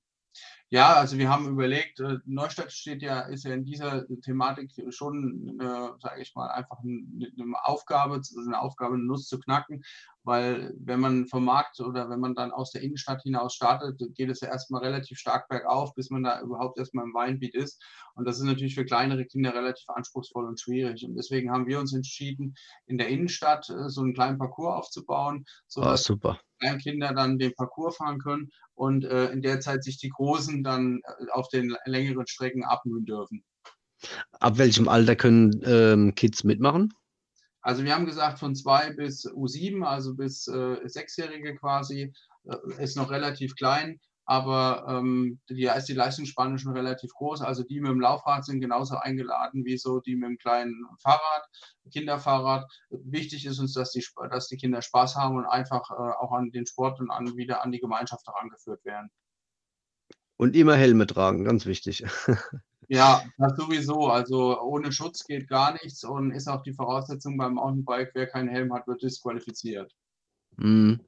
Ja, 0.74 0.94
also 0.94 1.20
wir 1.20 1.30
haben 1.30 1.48
überlegt, 1.48 2.00
äh, 2.00 2.18
Neustadt 2.26 2.72
steht 2.72 3.04
ja, 3.04 3.20
ist 3.20 3.44
ja 3.44 3.54
in 3.54 3.64
dieser 3.64 4.08
Thematik 4.24 4.72
schon, 4.90 5.60
äh, 5.60 5.90
sage 6.02 6.20
ich 6.20 6.34
mal, 6.34 6.48
einfach 6.48 6.80
eine, 6.80 7.28
eine 7.40 7.54
Aufgabe, 7.64 8.20
eine 8.44 8.60
Aufgabe, 8.60 8.96
eine 8.96 9.04
Nuss 9.04 9.28
zu 9.28 9.40
knacken, 9.40 9.84
weil 10.24 10.74
wenn 10.80 11.00
man 11.00 11.28
vom 11.28 11.46
Markt 11.46 11.80
oder 11.80 12.10
wenn 12.10 12.20
man 12.20 12.34
dann 12.34 12.52
aus 12.52 12.72
der 12.72 12.82
Innenstadt 12.82 13.22
hinaus 13.22 13.54
startet, 13.54 14.02
geht 14.16 14.32
es 14.32 14.42
ja 14.42 14.48
erstmal 14.48 14.82
relativ 14.82 15.20
stark 15.20 15.48
bergauf, 15.48 15.94
bis 15.94 16.10
man 16.10 16.24
da 16.24 16.42
überhaupt 16.42 16.80
erstmal 16.80 17.06
im 17.06 17.14
Weinbeat 17.14 17.54
ist. 17.54 17.80
Und 18.16 18.26
das 18.26 18.40
ist 18.40 18.46
natürlich 18.46 18.74
für 18.74 18.84
kleinere 18.84 19.26
Kinder 19.26 19.54
relativ 19.54 19.88
anspruchsvoll 19.90 20.48
und 20.48 20.60
schwierig. 20.60 21.06
Und 21.06 21.14
deswegen 21.14 21.52
haben 21.52 21.68
wir 21.68 21.80
uns 21.80 21.94
entschieden, 21.94 22.56
in 22.88 22.98
der 22.98 23.10
Innenstadt 23.10 23.70
äh, 23.70 23.90
so 23.90 24.02
einen 24.02 24.16
kleinen 24.16 24.40
Parcours 24.40 24.76
aufzubauen, 24.76 25.46
sodass 25.68 26.02
ah, 26.02 26.04
super. 26.04 26.40
Kinder 26.78 27.14
dann 27.14 27.38
den 27.38 27.54
Parcours 27.54 27.98
fahren 27.98 28.20
können 28.20 28.52
und 28.74 29.06
äh, 29.06 29.28
in 29.32 29.42
der 29.42 29.60
Zeit 29.60 29.84
sich 29.84 29.98
die 29.98 30.10
Großen 30.10 30.64
dann 30.64 31.02
äh, 31.04 31.32
auf 31.32 31.50
den 31.50 31.76
längeren 31.86 32.28
Strecken 32.28 32.64
abmühen 32.64 33.06
dürfen. 33.06 33.44
Ab 34.40 34.58
welchem 34.58 34.88
Alter 34.88 35.16
können 35.16 35.62
ähm, 35.66 36.16
Kids 36.16 36.44
mitmachen? 36.44 36.94
Also 37.62 37.86
wir 37.86 37.96
haben 37.96 38.06
gesagt 38.06 38.40
von 38.40 38.56
zwei 38.56 38.92
bis 38.92 39.26
U7, 39.26 39.84
also 39.84 40.16
bis 40.16 40.48
äh, 40.48 40.78
Sechsjährige 40.84 41.56
quasi, 41.56 42.14
äh, 42.44 42.84
ist 42.84 42.98
noch 42.98 43.10
relativ 43.10 43.56
klein 43.56 44.00
aber 44.26 44.86
ähm, 44.88 45.40
die, 45.50 45.64
ist 45.64 45.90
die 45.90 45.94
Leistungsspanne 45.94 46.58
schon 46.58 46.74
relativ 46.74 47.12
groß. 47.14 47.42
Also 47.42 47.64
die 47.64 47.80
mit 47.82 47.92
dem 47.92 48.00
Laufrad 48.00 48.46
sind 48.46 48.62
genauso 48.62 48.96
eingeladen 48.96 49.66
wie 49.66 49.78
so 49.78 50.00
die 50.00 50.16
mit 50.16 50.30
dem 50.30 50.38
kleinen 50.38 50.86
Fahrrad, 51.02 51.44
Kinderfahrrad. 51.92 52.66
Wichtig 52.90 53.46
ist 53.46 53.60
uns, 53.60 53.74
dass 53.74 53.92
die, 53.92 54.06
dass 54.30 54.48
die 54.48 54.58
Kinder 54.58 54.82
Spaß 54.82 55.16
haben 55.16 55.36
und 55.36 55.46
einfach 55.46 55.90
äh, 55.92 55.94
auch 55.94 56.32
an 56.32 56.52
den 56.52 56.66
Sport 56.66 57.00
und 57.00 57.12
an, 57.12 57.36
wieder 57.36 57.64
an 57.64 57.72
die 57.72 57.80
Gemeinschaft 57.80 58.26
herangeführt 58.28 58.84
werden. 58.86 59.10
Und 60.38 60.56
immer 60.56 60.76
Helme 60.76 61.06
tragen, 61.08 61.44
ganz 61.44 61.66
wichtig. 61.66 62.04
Ja, 62.90 63.24
das 63.38 63.56
sowieso. 63.56 64.08
Also 64.08 64.60
ohne 64.62 64.92
Schutz 64.92 65.24
geht 65.26 65.48
gar 65.48 65.74
nichts 65.74 66.04
und 66.04 66.32
ist 66.32 66.48
auch 66.48 66.64
die 66.64 66.74
Voraussetzung 66.74 67.38
beim 67.38 67.54
Mountainbike, 67.56 68.12
wer 68.14 68.28
keinen 68.28 68.50
Helm 68.50 68.74
hat, 68.74 68.88
wird 68.88 69.02
disqualifiziert. 69.02 69.92
Mhm. 70.58 71.00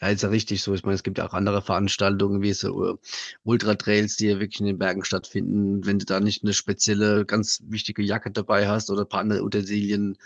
Ja, 0.00 0.08
ist 0.08 0.22
ja 0.22 0.28
richtig 0.28 0.62
so. 0.62 0.74
Ich 0.74 0.82
meine, 0.84 0.94
es 0.94 1.02
gibt 1.02 1.16
ja 1.18 1.26
auch 1.26 1.32
andere 1.32 1.62
Veranstaltungen 1.62 2.42
wie 2.42 2.52
so 2.52 2.92
äh, 2.92 2.96
Ultra-Trails, 3.44 4.16
die 4.16 4.26
ja 4.26 4.40
wirklich 4.40 4.60
in 4.60 4.66
den 4.66 4.78
Bergen 4.78 5.04
stattfinden. 5.04 5.86
Wenn 5.86 5.98
du 5.98 6.04
da 6.04 6.20
nicht 6.20 6.42
eine 6.42 6.52
spezielle, 6.52 7.24
ganz 7.24 7.62
wichtige 7.66 8.02
Jacke 8.02 8.30
dabei 8.30 8.68
hast 8.68 8.90
oder 8.90 9.02
ein 9.02 9.08
paar 9.08 9.20
andere 9.20 9.42
Utensilien, 9.42 10.18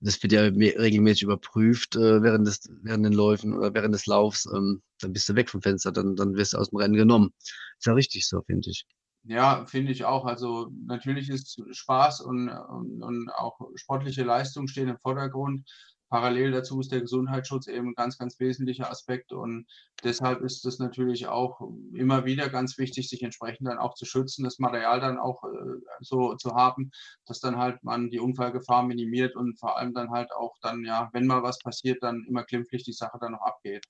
das 0.00 0.22
wird 0.22 0.32
ja 0.32 0.42
regelmäßig 0.42 1.24
überprüft 1.24 1.96
äh, 1.96 2.22
während, 2.22 2.46
des, 2.46 2.70
während 2.82 3.04
den 3.04 3.12
Läufen 3.12 3.52
oder 3.52 3.74
während 3.74 3.94
des 3.94 4.06
Laufs, 4.06 4.46
ähm, 4.46 4.80
dann 5.00 5.12
bist 5.12 5.28
du 5.28 5.34
weg 5.34 5.50
vom 5.50 5.60
Fenster, 5.60 5.92
dann, 5.92 6.16
dann 6.16 6.36
wirst 6.36 6.52
du 6.52 6.58
aus 6.58 6.70
dem 6.70 6.78
Rennen 6.78 6.94
genommen. 6.94 7.32
Ist 7.78 7.86
ja 7.86 7.92
richtig 7.92 8.26
so, 8.26 8.42
finde 8.42 8.70
ich. 8.70 8.86
Ja, 9.24 9.66
finde 9.66 9.92
ich 9.92 10.04
auch. 10.04 10.24
Also 10.24 10.70
natürlich 10.86 11.28
ist 11.28 11.60
Spaß 11.70 12.22
und, 12.22 12.48
und, 12.48 13.02
und 13.02 13.30
auch 13.30 13.60
sportliche 13.74 14.24
Leistung 14.24 14.66
stehen 14.68 14.88
im 14.88 14.98
Vordergrund 14.98 15.68
parallel 16.10 16.50
dazu 16.50 16.80
ist 16.80 16.92
der 16.92 17.00
Gesundheitsschutz 17.00 17.68
eben 17.68 17.88
ein 17.88 17.94
ganz, 17.94 18.18
ganz 18.18 18.38
wesentlicher 18.38 18.90
Aspekt 18.90 19.32
und 19.32 19.66
deshalb 20.04 20.42
ist 20.42 20.66
es 20.66 20.78
natürlich 20.78 21.28
auch 21.28 21.60
immer 21.94 22.24
wieder 22.26 22.48
ganz 22.50 22.76
wichtig, 22.76 23.08
sich 23.08 23.22
entsprechend 23.22 23.68
dann 23.68 23.78
auch 23.78 23.94
zu 23.94 24.04
schützen, 24.04 24.44
das 24.44 24.58
Material 24.58 25.00
dann 25.00 25.18
auch 25.18 25.44
äh, 25.44 25.80
so 26.00 26.34
zu 26.34 26.54
haben, 26.54 26.90
dass 27.26 27.40
dann 27.40 27.56
halt 27.56 27.82
man 27.84 28.10
die 28.10 28.20
Unfallgefahr 28.20 28.82
minimiert 28.82 29.36
und 29.36 29.58
vor 29.58 29.78
allem 29.78 29.94
dann 29.94 30.10
halt 30.10 30.32
auch 30.32 30.56
dann, 30.60 30.84
ja, 30.84 31.08
wenn 31.12 31.26
mal 31.26 31.42
was 31.42 31.58
passiert, 31.60 32.02
dann 32.02 32.26
immer 32.28 32.44
glimpflich 32.44 32.84
die 32.84 32.92
Sache 32.92 33.18
dann 33.20 33.32
noch 33.32 33.42
abgeht. 33.42 33.86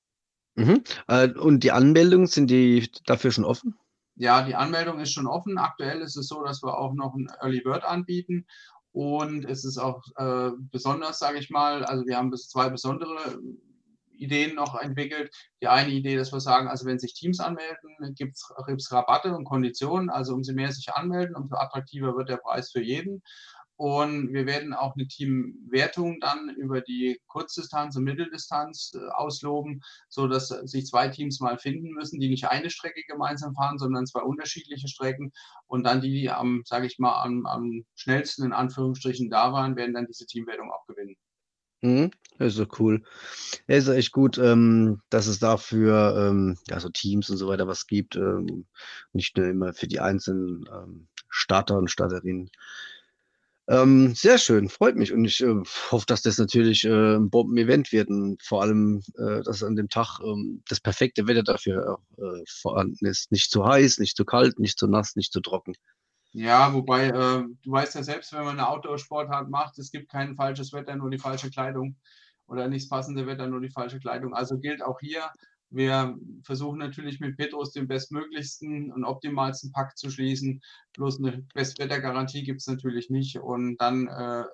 Mhm. 0.55 0.85
Äh, 1.09 1.31
und 1.33 1.65
die 1.65 1.73
Anmeldungen, 1.73 2.27
sind 2.27 2.51
die 2.51 2.91
dafür 3.07 3.33
schon 3.33 3.45
offen? 3.45 3.77
ja, 4.21 4.43
die 4.43 4.55
Anmeldung 4.55 5.01
ist 5.01 5.15
schon 5.15 5.27
offen. 5.27 5.57
Aktuell 5.57 6.03
ist 6.03 6.17
es 6.17 6.29
so, 6.29 6.45
dass 6.45 6.63
wir 6.63 6.77
auch 6.77 6.93
noch 6.93 7.15
ein 7.15 7.29
Early 7.41 7.63
Bird 7.63 7.85
anbieten. 7.85 8.47
Und 8.93 9.45
es 9.45 9.65
ist 9.65 9.79
auch 9.79 10.03
äh, 10.17 10.51
besonders, 10.71 11.19
sage 11.19 11.39
ich 11.39 11.51
mal, 11.51 11.85
also 11.85 12.05
wir 12.07 12.17
haben 12.17 12.31
bis 12.31 12.49
zwei 12.49 12.69
besondere 12.69 13.39
Ideen 14.21 14.55
noch 14.55 14.79
entwickelt. 14.79 15.35
Die 15.63 15.69
eine 15.69 15.91
Idee, 15.91 16.17
dass 16.17 16.33
wir 16.33 16.41
sagen, 16.41 16.69
also 16.69 16.87
wenn 16.87 16.99
sich 16.99 17.15
Teams 17.15 17.41
anmelden, 17.41 18.15
gibt 18.15 18.37
es 18.37 18.93
Rabatte 18.93 19.35
und 19.35 19.45
Konditionen. 19.45 20.11
Also 20.11 20.35
umso 20.35 20.53
mehr 20.53 20.73
sich 20.73 20.93
anmelden, 20.93 21.37
umso 21.37 21.57
attraktiver 21.57 22.17
wird 22.17 22.29
der 22.29 22.37
Preis 22.37 22.71
für 22.71 22.83
jeden. 22.83 23.23
Und 23.81 24.35
wir 24.35 24.45
werden 24.45 24.75
auch 24.75 24.95
eine 24.95 25.09
Teamwertung 25.09 26.21
dann 26.21 26.51
über 26.51 26.83
die 26.83 27.19
Kurzdistanz 27.29 27.97
und 27.97 28.05
Mitteldistanz 28.05 28.93
äh, 28.95 29.09
ausloben, 29.13 29.81
sodass 30.11 30.49
sich 30.49 30.85
zwei 30.85 31.09
Teams 31.09 31.41
mal 31.41 31.57
finden 31.57 31.95
müssen, 31.95 32.21
die 32.21 32.29
nicht 32.29 32.45
eine 32.45 32.69
Strecke 32.69 33.03
gemeinsam 33.09 33.55
fahren, 33.55 33.79
sondern 33.79 34.05
zwei 34.05 34.21
unterschiedliche 34.21 34.87
Strecken. 34.87 35.33
Und 35.67 35.85
dann 35.85 36.03
die, 36.03 36.11
die 36.11 36.29
am, 36.29 36.61
sage 36.67 36.89
ich 36.89 36.99
mal, 36.99 37.23
am, 37.23 37.47
am 37.47 37.87
schnellsten 37.95 38.45
in 38.45 38.53
Anführungsstrichen 38.53 39.31
da 39.31 39.55
waren, 39.55 39.77
werden 39.77 39.95
dann 39.95 40.07
diese 40.07 40.27
Teamwertung 40.27 40.71
auch 40.71 40.87
gewinnen. 40.87 41.17
Mhm. 41.81 42.11
Ist 42.39 42.57
so 42.57 42.67
cool. 42.79 43.03
Ist 43.67 43.89
echt 43.89 44.13
gut, 44.13 44.37
ähm, 44.37 45.01
dass 45.09 45.27
es 45.27 45.39
dafür 45.39 46.29
ähm, 46.29 46.59
ja, 46.69 46.79
Teams 46.93 47.31
und 47.31 47.39
so 47.39 47.49
weiter 47.49 47.67
was 47.67 47.87
gibt. 47.87 48.15
Ähm, 48.17 48.67
nicht 49.15 49.39
nur 49.39 49.47
immer 49.47 49.73
für 49.73 49.89
die 49.89 50.01
einzelnen 50.01 50.69
ähm, 50.71 51.09
Starter 51.31 51.79
und 51.79 51.91
Starterinnen. 51.91 52.51
Ähm, 53.71 54.17
sehr 54.17 54.39
schön, 54.39 54.69
freut 54.69 54.97
mich 54.97 55.13
und 55.13 55.25
ich 55.25 55.41
äh, 55.43 55.63
hoffe, 55.93 56.05
dass 56.05 56.23
das 56.23 56.39
natürlich 56.39 56.85
äh, 56.85 57.15
ein 57.15 57.31
Bomben-Event 57.31 57.93
wird 57.93 58.09
und 58.09 58.43
vor 58.43 58.63
allem, 58.63 59.01
äh, 59.17 59.43
dass 59.45 59.63
an 59.63 59.77
dem 59.77 59.89
Tag 59.89 60.19
ähm, 60.25 60.65
das 60.69 60.81
perfekte 60.81 61.29
Wetter 61.29 61.45
dafür 61.45 62.01
äh, 62.19 62.43
vorhanden 62.49 63.07
ist. 63.07 63.31
Nicht 63.31 63.53
zu 63.53 63.65
heiß, 63.65 63.99
nicht 63.99 64.17
zu 64.17 64.25
kalt, 64.25 64.59
nicht 64.59 64.77
zu 64.77 64.89
nass, 64.89 65.15
nicht 65.15 65.33
zu 65.33 65.41
trocken. 65.41 65.75
Ja, 66.33 66.75
wobei, 66.75 67.11
äh, 67.11 67.45
du 67.63 67.71
weißt 67.71 67.95
ja 67.95 68.03
selbst, 68.03 68.33
wenn 68.33 68.43
man 68.43 68.59
eine 68.59 68.69
Outdoor-Sportart 68.69 69.49
macht, 69.51 69.79
es 69.79 69.93
gibt 69.93 70.11
kein 70.11 70.35
falsches 70.35 70.73
Wetter, 70.73 70.97
nur 70.97 71.11
die 71.11 71.19
falsche 71.19 71.49
Kleidung 71.49 71.95
oder 72.49 72.67
nichts 72.67 72.89
passende 72.89 73.25
Wetter, 73.29 73.47
nur 73.47 73.61
die 73.61 73.71
falsche 73.71 74.01
Kleidung. 74.01 74.35
Also 74.35 74.59
gilt 74.59 74.83
auch 74.83 74.99
hier, 74.99 75.23
wir 75.71 76.19
versuchen 76.43 76.79
natürlich 76.79 77.21
mit 77.21 77.37
Petrus 77.37 77.73
den 77.73 77.87
bestmöglichsten 77.87 78.93
und 78.93 79.05
optimalsten 79.05 79.73
Pakt 79.73 79.99
zu 79.99 80.11
schließen. 80.11 80.61
Bloß 80.95 81.19
eine 81.19 81.47
Bestwettergarantie 81.55 82.43
gibt 82.43 82.61
es 82.61 82.67
natürlich 82.67 83.09
nicht. 83.09 83.39
Und 83.39 83.77
dann 83.79 84.09
äh, 84.09 84.45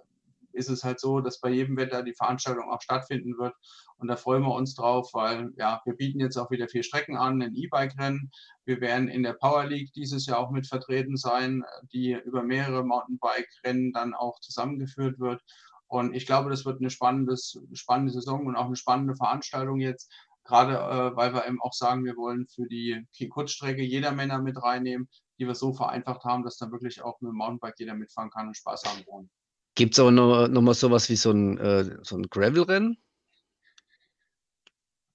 ist 0.53 0.69
es 0.69 0.85
halt 0.85 1.01
so, 1.01 1.21
dass 1.21 1.41
bei 1.41 1.51
jedem 1.51 1.77
Wetter 1.77 2.03
die 2.03 2.15
Veranstaltung 2.15 2.71
auch 2.71 2.83
stattfinden 2.83 3.39
wird. 3.39 3.55
Und 3.99 4.09
da 4.09 4.17
freuen 4.17 4.43
wir 4.43 4.55
uns 4.55 4.75
drauf, 4.75 5.11
weil 5.15 5.53
ja, 5.57 5.81
wir 5.85 5.95
bieten 5.95 6.21
jetzt 6.21 6.37
auch 6.37 6.51
wieder 6.51 6.69
vier 6.69 6.83
Strecken 6.83 7.17
an, 7.17 7.41
ein 7.41 7.55
E-Bike-Rennen. 7.55 8.31
Wir 8.65 8.81
werden 8.81 9.09
in 9.09 9.23
der 9.23 9.35
Power 9.35 9.67
League 9.67 9.93
dieses 9.95 10.27
Jahr 10.27 10.39
auch 10.39 10.51
mit 10.51 10.67
vertreten 10.67 11.17
sein, 11.17 11.65
die 11.93 12.13
über 12.13 12.43
mehrere 12.43 12.85
Mountainbike-Rennen 12.85 13.93
dann 13.93 14.15
auch 14.15 14.39
zusammengeführt 14.41 15.19
wird. 15.19 15.43
Und 15.89 16.15
ich 16.15 16.27
glaube, 16.27 16.51
das 16.51 16.65
wird 16.65 16.81
eine 16.81 16.91
spannende 16.91 17.37
Saison 17.37 18.47
und 18.47 18.57
auch 18.57 18.67
eine 18.67 18.77
spannende 18.77 19.15
Veranstaltung 19.15 19.81
jetzt. 19.81 20.13
Gerade 20.47 20.75
äh, 20.75 21.17
weil 21.17 21.35
wir 21.35 21.47
eben 21.47 21.61
auch 21.61 21.73
sagen, 21.73 22.05
wir 22.05 22.17
wollen 22.17 22.47
für 22.47 22.67
die 22.69 23.29
Kurzstrecke 23.29 23.83
jeder 23.83 24.13
Männer 24.13 24.41
mit 24.41 24.63
reinnehmen, 24.63 25.09
die 25.39 25.47
wir 25.47 25.55
so 25.55 25.73
vereinfacht 25.73 26.25
haben, 26.25 26.45
dass 26.45 26.57
dann 26.57 26.73
wirklich 26.73 27.03
auch 27.03 27.21
mit 27.21 27.31
dem 27.31 27.37
Mountainbike 27.37 27.79
jeder 27.79 27.95
mitfahren 27.95 28.31
kann 28.31 28.47
und 28.47 28.57
Spaß 28.57 28.85
haben 28.85 29.05
wollen. 29.07 29.31
Gibt 29.75 29.95
es 29.95 30.01
aber 30.01 30.11
noch, 30.11 30.49
noch 30.49 30.63
mal 30.63 30.75
sowas 30.75 31.11
wie 31.11 31.17
so 31.17 31.31
ein, 31.33 31.59
äh, 31.59 31.99
so 32.03 32.17
ein 32.17 32.29
Gravel-Rennen? 32.31 32.97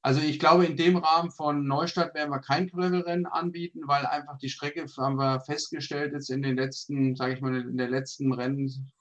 Also 0.03 0.19
ich 0.21 0.39
glaube, 0.39 0.65
in 0.65 0.77
dem 0.77 0.97
Rahmen 0.97 1.31
von 1.31 1.65
Neustadt 1.65 2.13
werden 2.15 2.31
wir 2.31 2.39
kein 2.39 2.67
Gravel-Rennen 2.67 3.27
anbieten, 3.27 3.81
weil 3.85 4.05
einfach 4.05 4.37
die 4.37 4.49
Strecke, 4.49 4.85
haben 4.97 5.15
wir 5.15 5.41
festgestellt, 5.41 6.13
jetzt 6.13 6.29
in 6.29 6.41
den 6.41 6.57
letzten, 6.57 7.15
sage 7.15 7.33
ich 7.33 7.41
mal, 7.41 7.55
in 7.55 7.77
der 7.77 7.89
letzten 7.89 8.33
Rennen, 8.33 8.91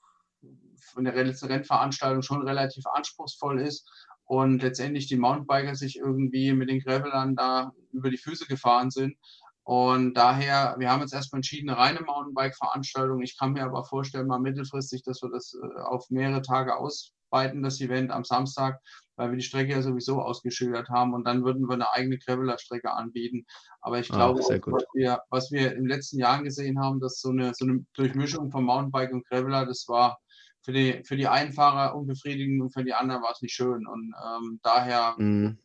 in 0.97 1.03
der 1.03 1.23
letzten 1.23 1.47
Rennveranstaltung 1.47 2.21
schon 2.21 2.47
relativ 2.47 2.85
anspruchsvoll 2.87 3.61
ist 3.61 3.89
und 4.31 4.61
letztendlich 4.61 5.07
die 5.07 5.17
Mountainbiker 5.17 5.75
sich 5.75 5.97
irgendwie 5.97 6.53
mit 6.53 6.69
den 6.69 6.79
Gravelern 6.79 7.35
da 7.35 7.73
über 7.91 8.09
die 8.09 8.17
Füße 8.17 8.45
gefahren 8.45 8.89
sind. 8.89 9.17
Und 9.63 10.13
daher, 10.13 10.75
wir 10.79 10.89
haben 10.89 11.01
jetzt 11.01 11.13
erstmal 11.13 11.39
entschieden, 11.39 11.69
eine 11.69 11.77
reine 11.77 11.99
Mountainbike-Veranstaltung. 11.99 13.21
Ich 13.21 13.37
kann 13.37 13.51
mir 13.51 13.65
aber 13.65 13.83
vorstellen, 13.83 14.27
mal 14.27 14.39
mittelfristig, 14.39 15.03
dass 15.03 15.21
wir 15.21 15.29
das 15.31 15.53
äh, 15.61 15.81
auf 15.81 16.09
mehrere 16.09 16.41
Tage 16.41 16.77
ausweiten, 16.77 17.61
das 17.61 17.81
Event 17.81 18.09
am 18.09 18.23
Samstag, 18.23 18.79
weil 19.17 19.31
wir 19.31 19.37
die 19.37 19.43
Strecke 19.43 19.73
ja 19.73 19.81
sowieso 19.81 20.21
ausgeschildert 20.21 20.87
haben. 20.87 21.13
Und 21.13 21.27
dann 21.27 21.43
würden 21.43 21.67
wir 21.67 21.73
eine 21.73 21.91
eigene 21.91 22.17
Graveler-Strecke 22.17 22.89
anbieten. 22.89 23.45
Aber 23.81 23.99
ich 23.99 24.09
ah, 24.13 24.15
glaube, 24.15 24.39
was, 24.39 24.85
wir, 24.93 25.19
was 25.29 25.51
wir 25.51 25.73
in 25.73 25.79
den 25.83 25.89
letzten 25.89 26.19
Jahren 26.19 26.45
gesehen 26.45 26.79
haben, 26.79 27.01
dass 27.01 27.19
so 27.19 27.31
eine, 27.31 27.53
so 27.53 27.65
eine 27.65 27.85
Durchmischung 27.95 28.49
von 28.49 28.63
Mountainbike 28.63 29.11
und 29.11 29.27
Graveler, 29.27 29.65
das 29.65 29.89
war 29.89 30.19
für 30.61 30.73
die, 30.73 31.03
für 31.03 31.17
die 31.17 31.27
einen 31.27 31.53
Fahrer 31.53 31.95
unbefriedigend 31.95 32.61
und 32.61 32.71
für 32.71 32.83
die 32.83 32.93
anderen 32.93 33.21
war 33.23 33.31
es 33.31 33.41
nicht 33.41 33.53
schön. 33.53 33.87
Und 33.87 34.13
ähm, 34.23 34.59
daher 34.63 35.15
mhm 35.17 35.57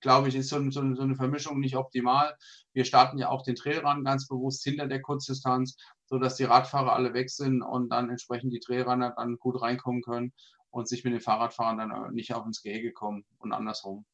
glaube 0.00 0.28
ich, 0.28 0.36
ist 0.36 0.48
so, 0.48 0.62
so, 0.70 0.94
so, 0.94 1.02
eine 1.02 1.16
Vermischung 1.16 1.58
nicht 1.58 1.76
optimal. 1.76 2.36
Wir 2.72 2.84
starten 2.84 3.18
ja 3.18 3.28
auch 3.28 3.42
den 3.42 3.56
Trailrun 3.56 4.04
ganz 4.04 4.28
bewusst 4.28 4.62
hinter 4.62 4.86
der 4.86 5.02
Kurzdistanz, 5.02 5.76
sodass 6.04 6.36
die 6.36 6.44
Radfahrer 6.44 6.92
alle 6.92 7.12
weg 7.14 7.30
sind 7.30 7.60
und 7.62 7.88
dann 7.88 8.10
entsprechend 8.10 8.52
die 8.52 8.60
Trailrunner 8.60 9.14
dann 9.16 9.36
gut 9.38 9.60
reinkommen 9.60 10.02
können 10.02 10.32
und 10.70 10.88
sich 10.88 11.02
mit 11.04 11.12
den 11.12 11.20
Fahrradfahrern 11.20 11.78
dann 11.78 11.90
äh, 11.90 12.12
nicht 12.12 12.32
auf 12.34 12.46
ins 12.46 12.62
Gehege 12.62 12.92
kommen 12.92 13.24
und 13.38 13.52
andersrum. 13.52 14.04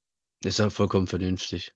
Das 0.41 0.55
ist 0.55 0.59
ja 0.59 0.71
vollkommen 0.71 1.07
vernünftig. 1.07 1.75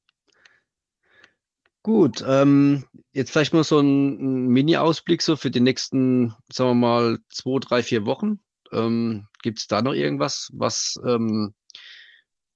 Gut, 1.87 2.25
ähm, 2.27 2.85
jetzt 3.13 3.31
vielleicht 3.31 3.55
mal 3.55 3.63
so 3.63 3.79
ein, 3.79 4.49
Mini-Ausblick 4.49 5.23
so 5.23 5.37
für 5.37 5.53
die 5.53 5.61
nächsten, 5.61 6.35
sagen 6.53 6.71
wir 6.71 6.75
mal, 6.75 7.19
zwei, 7.29 7.61
drei, 7.61 7.85
vier 7.85 8.05
Wochen. 8.05 8.41
Ähm, 8.73 9.29
Gibt 9.41 9.61
es 9.61 9.69
da 9.69 9.83
noch 9.83 9.93
irgendwas, 9.93 10.51
was 10.53 10.97
ähm, 11.07 11.55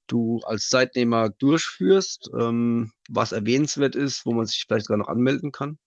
du 0.08 0.40
als 0.44 0.68
Zeitnehmer 0.68 1.28
durchführst, 1.30 2.28
ähm, 2.36 2.90
was 3.08 3.30
erwähnenswert 3.30 3.94
ist, 3.94 4.26
wo 4.26 4.32
man 4.32 4.46
sich 4.46 4.64
vielleicht 4.66 4.86
sogar 4.86 4.98
noch 4.98 5.06
anmelden 5.06 5.52
kann? 5.52 5.78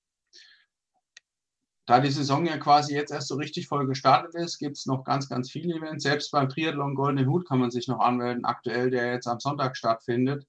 Da 1.85 1.99
die 1.99 2.11
Saison 2.11 2.45
ja 2.45 2.57
quasi 2.57 2.95
jetzt 2.95 3.11
erst 3.11 3.27
so 3.27 3.35
richtig 3.35 3.67
voll 3.67 3.87
gestartet 3.87 4.35
ist, 4.35 4.57
gibt 4.57 4.77
es 4.77 4.85
noch 4.85 5.03
ganz, 5.03 5.27
ganz 5.27 5.51
viele 5.51 5.75
Events. 5.75 6.03
Selbst 6.03 6.31
beim 6.31 6.47
Triathlon 6.47 6.95
Goldenen 6.95 7.29
Hut 7.29 7.45
kann 7.45 7.59
man 7.59 7.71
sich 7.71 7.89
noch 7.89 7.99
anmelden, 7.99 8.45
aktuell, 8.45 8.89
der 8.89 9.11
jetzt 9.11 9.27
am 9.27 9.41
Sonntag 9.41 9.75
stattfindet. 9.75 10.47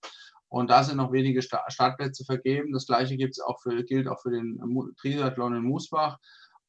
Und 0.55 0.71
da 0.71 0.85
sind 0.85 0.99
noch 0.99 1.11
wenige 1.11 1.43
Startplätze 1.43 2.25
vergeben. 2.25 2.73
Das 2.73 2.87
gleiche 2.87 3.17
gibt's 3.17 3.41
auch 3.41 3.61
für, 3.61 3.83
gilt 3.83 4.07
auch 4.07 4.23
für 4.23 4.31
den 4.31 4.61
Triathlon 5.01 5.57
in 5.57 5.65
Musbach. 5.65 6.21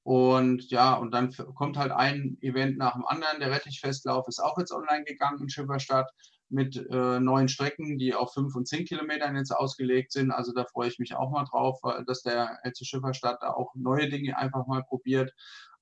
Und 0.01 0.71
ja, 0.71 0.95
und 0.95 1.13
dann 1.13 1.31
kommt 1.53 1.77
halt 1.77 1.91
ein 1.91 2.35
Event 2.41 2.79
nach 2.79 2.93
dem 2.93 3.05
anderen. 3.05 3.39
Der 3.39 3.51
Rettichfestlauf 3.51 4.27
ist 4.27 4.39
auch 4.39 4.57
jetzt 4.57 4.71
online 4.71 5.03
gegangen 5.03 5.39
in 5.39 5.49
Schifferstadt 5.49 6.09
mit 6.49 6.75
äh, 6.89 7.19
neuen 7.19 7.47
Strecken, 7.47 7.99
die 7.99 8.15
auf 8.15 8.33
fünf 8.33 8.55
und 8.55 8.67
zehn 8.67 8.85
Kilometern 8.85 9.35
jetzt 9.35 9.51
ausgelegt 9.51 10.11
sind. 10.11 10.31
Also 10.31 10.51
da 10.51 10.65
freue 10.65 10.87
ich 10.87 10.97
mich 10.97 11.13
auch 11.13 11.29
mal 11.29 11.45
drauf, 11.45 11.79
dass 12.07 12.23
der 12.23 12.57
LC 12.63 12.87
Schifferstadt 12.87 13.37
da 13.41 13.51
auch 13.51 13.75
neue 13.75 14.09
Dinge 14.09 14.35
einfach 14.35 14.65
mal 14.65 14.81
probiert 14.81 15.31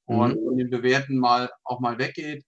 und 0.03 0.35
mhm. 0.35 0.57
den 0.57 0.69
bewährten 0.69 1.17
mal 1.17 1.49
auch 1.63 1.79
mal 1.79 1.97
weggeht. 1.99 2.43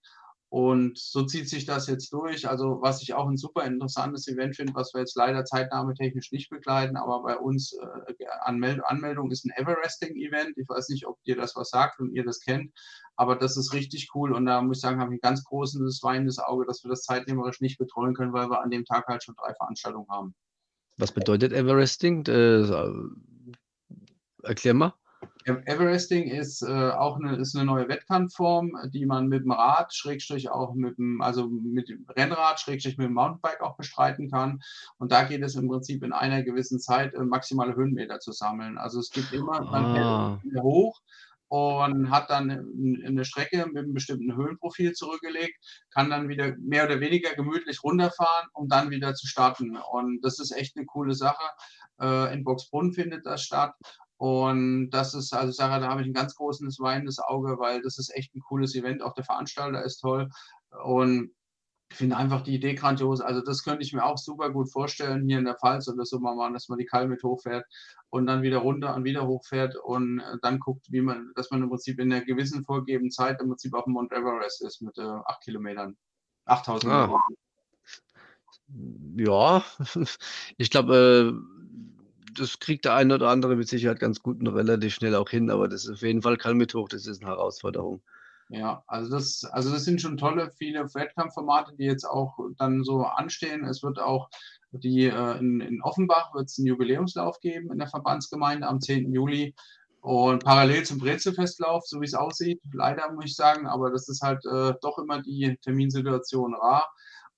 Und 0.56 0.96
so 0.96 1.22
zieht 1.22 1.50
sich 1.50 1.66
das 1.66 1.86
jetzt 1.86 2.10
durch. 2.14 2.48
Also 2.48 2.78
was 2.80 3.02
ich 3.02 3.12
auch 3.12 3.28
ein 3.28 3.36
super 3.36 3.66
interessantes 3.66 4.26
Event 4.26 4.56
finde, 4.56 4.74
was 4.74 4.94
wir 4.94 5.00
jetzt 5.00 5.14
leider 5.14 5.44
zeitnahmetechnisch 5.44 6.32
nicht 6.32 6.48
begleiten, 6.48 6.96
aber 6.96 7.22
bei 7.22 7.36
uns 7.36 7.74
äh, 7.74 8.24
Anmeld 8.40 8.82
Anmeldung 8.82 9.30
ist 9.30 9.44
ein 9.44 9.52
Everesting-Event. 9.54 10.56
Ich 10.56 10.66
weiß 10.66 10.88
nicht, 10.88 11.06
ob 11.06 11.22
dir 11.24 11.36
das 11.36 11.56
was 11.56 11.68
sagt 11.68 12.00
und 12.00 12.10
ihr 12.14 12.24
das 12.24 12.40
kennt, 12.40 12.72
aber 13.16 13.36
das 13.36 13.58
ist 13.58 13.74
richtig 13.74 14.08
cool. 14.14 14.32
Und 14.32 14.46
da 14.46 14.62
muss 14.62 14.78
ich 14.78 14.80
sagen, 14.80 14.98
habe 14.98 15.12
ich 15.12 15.18
ein 15.18 15.28
ganz 15.28 15.44
großes 15.44 16.02
weinendes 16.02 16.38
Auge, 16.38 16.64
dass 16.64 16.82
wir 16.82 16.88
das 16.88 17.02
zeitnehmerisch 17.02 17.60
nicht 17.60 17.76
betreuen 17.76 18.14
können, 18.14 18.32
weil 18.32 18.48
wir 18.48 18.62
an 18.62 18.70
dem 18.70 18.86
Tag 18.86 19.08
halt 19.08 19.22
schon 19.22 19.34
drei 19.36 19.52
Veranstaltungen 19.52 20.08
haben. 20.08 20.34
Was 20.96 21.12
bedeutet 21.12 21.52
Everesting? 21.52 22.24
Äh, 22.28 22.66
erklär 24.42 24.72
mal. 24.72 24.94
Everesting 25.46 26.24
ist 26.24 26.62
äh, 26.62 26.90
auch 26.90 27.16
eine, 27.20 27.36
ist 27.36 27.54
eine 27.54 27.64
neue 27.64 27.88
Wettkampfform, 27.88 28.76
die 28.92 29.06
man 29.06 29.28
mit 29.28 29.44
dem 29.44 29.52
Rad, 29.52 29.94
Schrägstrich 29.94 30.50
auch 30.50 30.74
mit 30.74 30.98
dem, 30.98 31.22
also 31.22 31.46
mit 31.48 31.88
dem 31.88 32.04
Rennrad, 32.08 32.58
Schrägstrich 32.58 32.98
mit 32.98 33.06
dem 33.06 33.14
Mountainbike 33.14 33.60
auch 33.60 33.76
bestreiten 33.76 34.28
kann. 34.28 34.60
Und 34.98 35.12
da 35.12 35.22
geht 35.22 35.42
es 35.42 35.54
im 35.54 35.68
Prinzip 35.68 36.02
in 36.02 36.12
einer 36.12 36.42
gewissen 36.42 36.80
Zeit 36.80 37.14
äh, 37.14 37.22
maximale 37.22 37.76
Höhenmeter 37.76 38.18
zu 38.18 38.32
sammeln. 38.32 38.76
Also 38.76 38.98
es 38.98 39.10
gibt 39.10 39.32
immer, 39.32 39.60
man 39.60 39.84
ah. 39.84 40.40
fährt 40.42 40.62
hoch 40.64 41.00
und 41.48 42.10
hat 42.10 42.28
dann 42.28 42.50
eine 43.06 43.24
Strecke 43.24 43.66
mit 43.66 43.84
einem 43.84 43.94
bestimmten 43.94 44.34
Höhenprofil 44.34 44.94
zurückgelegt, 44.94 45.56
kann 45.94 46.10
dann 46.10 46.28
wieder 46.28 46.56
mehr 46.58 46.86
oder 46.86 46.98
weniger 46.98 47.34
gemütlich 47.34 47.84
runterfahren, 47.84 48.48
um 48.52 48.68
dann 48.68 48.90
wieder 48.90 49.14
zu 49.14 49.28
starten. 49.28 49.76
Und 49.76 50.22
das 50.22 50.40
ist 50.40 50.50
echt 50.50 50.76
eine 50.76 50.86
coole 50.86 51.14
Sache. 51.14 51.44
Äh, 52.00 52.34
in 52.34 52.42
Boxbrunn 52.42 52.92
findet 52.92 53.26
das 53.26 53.42
statt 53.42 53.74
und 54.18 54.90
das 54.90 55.14
ist, 55.14 55.32
also 55.34 55.50
ich 55.50 55.56
sage, 55.56 55.80
da 55.84 55.90
habe 55.90 56.00
ich 56.02 56.06
ein 56.06 56.14
ganz 56.14 56.34
großes 56.36 56.80
weinendes 56.80 57.18
Auge, 57.18 57.58
weil 57.58 57.82
das 57.82 57.98
ist 57.98 58.14
echt 58.14 58.34
ein 58.34 58.40
cooles 58.40 58.74
Event. 58.74 59.02
Auch 59.02 59.12
der 59.14 59.24
Veranstalter 59.24 59.82
ist 59.84 59.98
toll. 59.98 60.28
Und 60.84 61.32
ich 61.90 61.96
finde 61.98 62.16
einfach 62.16 62.42
die 62.42 62.54
Idee 62.54 62.74
grandios. 62.74 63.20
Also 63.20 63.42
das 63.42 63.62
könnte 63.62 63.82
ich 63.84 63.92
mir 63.92 64.04
auch 64.04 64.18
super 64.18 64.50
gut 64.50 64.70
vorstellen, 64.72 65.28
hier 65.28 65.38
in 65.38 65.44
der 65.44 65.56
Pfalz 65.56 65.86
oder 65.88 66.04
so 66.04 66.18
mal 66.18 66.34
machen, 66.34 66.54
dass 66.54 66.68
man 66.68 66.78
die 66.78 66.86
Kalm 66.86 67.10
mit 67.10 67.22
hochfährt 67.22 67.64
und 68.10 68.26
dann 68.26 68.42
wieder 68.42 68.58
runter 68.58 68.94
und 68.94 69.04
wieder 69.04 69.26
hochfährt 69.26 69.76
und 69.76 70.20
äh, 70.20 70.36
dann 70.42 70.58
guckt, 70.58 70.86
wie 70.90 71.00
man, 71.00 71.30
dass 71.36 71.50
man 71.50 71.62
im 71.62 71.68
Prinzip 71.68 71.98
in 72.00 72.12
einer 72.12 72.24
gewissen 72.24 72.64
vorgegebenen 72.64 73.10
Zeit 73.10 73.40
im 73.40 73.48
Prinzip 73.48 73.74
auf 73.74 73.84
dem 73.84 73.92
Mount 73.92 74.12
Everest 74.12 74.62
ist 74.62 74.80
mit 74.82 74.96
äh, 74.98 75.02
acht 75.02 75.42
Kilometern. 75.42 75.96
8000 76.46 76.92
Ah. 76.92 77.06
Kilometer. 77.06 77.24
Ja, 79.16 79.64
ich 80.56 80.70
glaube, 80.70 81.34
äh, 81.34 81.55
das 82.38 82.58
kriegt 82.58 82.84
der 82.84 82.94
eine 82.94 83.14
oder 83.14 83.28
andere 83.28 83.56
mit 83.56 83.68
Sicherheit 83.68 84.00
ganz 84.00 84.22
gut 84.22 84.40
und 84.40 84.46
relativ 84.48 84.94
schnell 84.94 85.14
auch 85.14 85.30
hin, 85.30 85.50
aber 85.50 85.68
das 85.68 85.84
ist 85.84 85.90
auf 85.90 86.02
jeden 86.02 86.22
Fall 86.22 86.36
kein 86.36 86.56
mit 86.56 86.74
hoch, 86.74 86.88
das 86.88 87.06
ist 87.06 87.22
eine 87.22 87.30
Herausforderung. 87.30 88.02
Ja, 88.48 88.84
also 88.86 89.10
das, 89.10 89.44
also 89.44 89.72
das 89.72 89.84
sind 89.84 90.00
schon 90.00 90.16
tolle, 90.16 90.52
viele 90.56 90.84
Wettkampfformate, 90.94 91.74
die 91.76 91.84
jetzt 91.84 92.04
auch 92.04 92.38
dann 92.58 92.84
so 92.84 93.02
anstehen. 93.02 93.64
Es 93.64 93.82
wird 93.82 93.98
auch 93.98 94.30
die 94.72 95.06
äh, 95.06 95.38
in, 95.38 95.60
in 95.60 95.82
Offenbach 95.82 96.34
wird 96.34 96.46
es 96.46 96.58
einen 96.58 96.66
Jubiläumslauf 96.66 97.40
geben 97.40 97.72
in 97.72 97.78
der 97.78 97.88
Verbandsgemeinde 97.88 98.66
am 98.66 98.80
10. 98.80 99.12
Juli. 99.12 99.54
Und 100.00 100.44
parallel 100.44 100.84
zum 100.84 100.98
Brezelfestlauf, 100.98 101.84
so 101.84 102.00
wie 102.00 102.04
es 102.04 102.14
aussieht, 102.14 102.60
leider 102.72 103.10
muss 103.12 103.24
ich 103.24 103.34
sagen, 103.34 103.66
aber 103.66 103.90
das 103.90 104.08
ist 104.08 104.22
halt 104.22 104.44
äh, 104.46 104.74
doch 104.80 104.98
immer 104.98 105.20
die 105.20 105.56
Terminsituation 105.62 106.54
rar. 106.54 106.88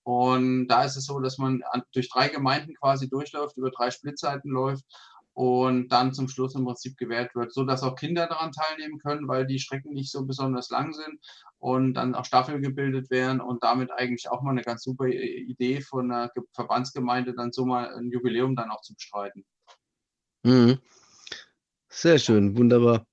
Und 0.09 0.69
da 0.69 0.85
ist 0.85 0.97
es 0.97 1.05
so, 1.05 1.21
dass 1.21 1.37
man 1.37 1.63
an, 1.71 1.83
durch 1.93 2.09
drei 2.09 2.29
Gemeinden 2.29 2.75
quasi 2.77 3.11
durchläuft, 3.11 3.59
über 3.59 3.71
drei 3.71 3.91
Splitzeiten 3.91 4.51
läuft 4.51 4.87
und 5.35 5.89
dann 5.89 6.15
zum 6.15 6.29
Schluss 6.29 6.55
im 6.55 6.65
Prinzip 6.65 6.97
gewährt 6.97 7.35
wird, 7.35 7.53
so 7.53 7.63
dass 7.65 7.83
auch 7.83 7.95
Kinder 7.95 8.27
daran 8.27 8.51
teilnehmen 8.51 8.99
können, 9.01 9.29
weil 9.29 9.47
die 9.47 9.59
Strecken 9.59 9.93
nicht 9.93 10.11
so 10.11 10.25
besonders 10.25 10.71
lang 10.71 10.95
sind 10.95 11.21
und 11.59 11.93
dann 11.93 12.15
auch 12.15 12.25
Staffeln 12.25 12.63
gebildet 12.63 13.11
werden 13.11 13.43
und 13.43 13.63
damit 13.63 13.91
eigentlich 13.93 14.31
auch 14.31 14.41
mal 14.41 14.53
eine 14.53 14.63
ganz 14.63 14.83
super 14.83 15.09
Idee 15.09 15.83
von 15.83 16.11
einer 16.11 16.31
Ge- 16.31 16.43
Verbandsgemeinde, 16.55 17.35
dann 17.35 17.53
so 17.53 17.67
mal 17.67 17.95
ein 17.95 18.11
Jubiläum 18.11 18.57
dann 18.57 18.71
auch 18.71 18.81
zu 18.81 18.95
bestreiten. 18.95 19.45
Mhm. 20.43 20.79
Sehr 21.91 22.19
schön, 22.19 22.57
wunderbar. 22.57 23.07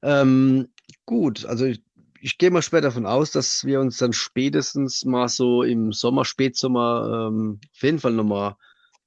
Ähm, 0.00 0.72
gut, 1.04 1.44
also 1.44 1.66
ich, 1.66 1.84
ich 2.20 2.38
gehe 2.38 2.50
mal 2.50 2.62
schwer 2.62 2.80
davon 2.80 3.06
aus, 3.06 3.30
dass 3.30 3.64
wir 3.64 3.80
uns 3.80 3.98
dann 3.98 4.12
spätestens 4.12 5.04
mal 5.04 5.28
so 5.28 5.62
im 5.62 5.92
Sommer, 5.92 6.24
Spätsommer 6.24 7.28
ähm, 7.28 7.60
auf 7.74 7.82
jeden 7.82 7.98
Fall 7.98 8.12
nochmal 8.12 8.56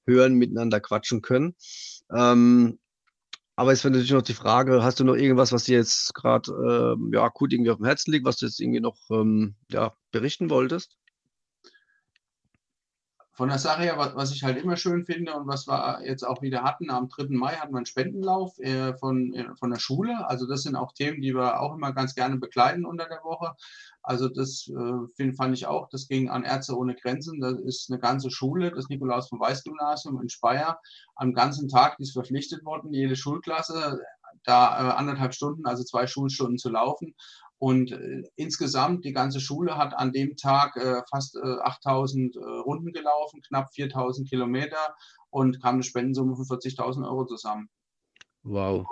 hören, 0.05 0.35
miteinander 0.35 0.79
quatschen 0.79 1.21
können. 1.21 1.55
Ähm, 2.13 2.79
aber 3.55 3.71
jetzt 3.71 3.83
wäre 3.83 3.91
natürlich 3.91 4.11
noch 4.11 4.23
die 4.23 4.33
Frage, 4.33 4.83
hast 4.83 4.99
du 4.99 5.03
noch 5.03 5.15
irgendwas, 5.15 5.51
was 5.51 5.65
dir 5.65 5.77
jetzt 5.77 6.13
gerade 6.15 6.51
ähm, 6.51 7.11
ja, 7.13 7.23
akut 7.23 7.53
irgendwie 7.53 7.69
auf 7.69 7.77
dem 7.77 7.85
Herzen 7.85 8.11
liegt, 8.11 8.25
was 8.25 8.37
du 8.37 8.47
jetzt 8.47 8.59
irgendwie 8.59 8.79
noch 8.79 8.97
ähm, 9.11 9.55
ja, 9.71 9.95
berichten 10.11 10.49
wolltest? 10.49 10.97
Von 13.35 13.49
der 13.49 13.57
Sache 13.57 13.81
her, 13.81 13.97
was, 13.97 14.31
ich 14.31 14.43
halt 14.43 14.61
immer 14.61 14.77
schön 14.77 15.05
finde 15.05 15.33
und 15.33 15.47
was 15.47 15.67
wir 15.67 16.01
jetzt 16.05 16.21
auch 16.21 16.43
wieder 16.43 16.61
hatten, 16.61 16.91
am 16.91 17.09
3. 17.09 17.25
Mai 17.29 17.53
hatten 17.53 17.73
wir 17.73 17.77
einen 17.77 17.87
Spendenlauf 17.87 18.59
äh, 18.59 18.95
von, 18.95 19.33
äh, 19.33 19.55
von 19.55 19.71
der 19.71 19.79
Schule. 19.79 20.29
Also 20.29 20.45
das 20.45 20.61
sind 20.61 20.75
auch 20.75 20.93
Themen, 20.93 21.19
die 21.19 21.33
wir 21.33 21.59
auch 21.59 21.73
immer 21.73 21.93
ganz 21.93 22.13
gerne 22.13 22.37
begleiten 22.37 22.85
unter 22.85 23.07
der 23.07 23.23
Woche. 23.23 23.55
Also 24.03 24.29
das 24.29 24.69
äh, 24.69 25.07
find, 25.15 25.35
fand 25.35 25.57
ich 25.57 25.65
auch, 25.65 25.89
das 25.89 26.07
ging 26.07 26.29
an 26.29 26.43
Ärzte 26.43 26.77
ohne 26.77 26.93
Grenzen. 26.93 27.41
Das 27.41 27.53
ist 27.53 27.89
eine 27.89 27.99
ganze 27.99 28.29
Schule, 28.29 28.69
das 28.69 28.89
Nikolaus 28.89 29.29
vom 29.29 29.39
Weiß 29.39 29.63
Gymnasium 29.63 30.21
in 30.21 30.29
Speyer. 30.29 30.79
Am 31.15 31.33
ganzen 31.33 31.69
Tag, 31.69 31.99
ist 31.99 32.13
verpflichtet 32.13 32.63
worden, 32.65 32.93
jede 32.93 33.15
Schulklasse, 33.15 33.99
da 34.43 34.91
anderthalb 34.91 35.33
Stunden, 35.33 35.65
also 35.65 35.83
zwei 35.83 36.05
Schulstunden 36.05 36.57
zu 36.57 36.69
laufen. 36.69 37.15
Und 37.63 37.93
äh, 37.93 38.23
insgesamt, 38.35 39.05
die 39.05 39.13
ganze 39.13 39.39
Schule 39.39 39.77
hat 39.77 39.93
an 39.93 40.11
dem 40.11 40.35
Tag 40.35 40.75
äh, 40.75 41.01
fast 41.09 41.37
äh, 41.37 41.39
8000 41.39 42.35
äh, 42.35 42.39
Runden 42.39 42.91
gelaufen, 42.91 43.41
knapp 43.41 43.73
4000 43.73 44.27
Kilometer 44.27 44.97
und 45.29 45.61
kam 45.61 45.75
eine 45.75 45.83
Spendensumme 45.83 46.35
von 46.35 46.43
40.000 46.43 47.05
Euro 47.07 47.25
zusammen. 47.25 47.69
Wow. 48.41 48.85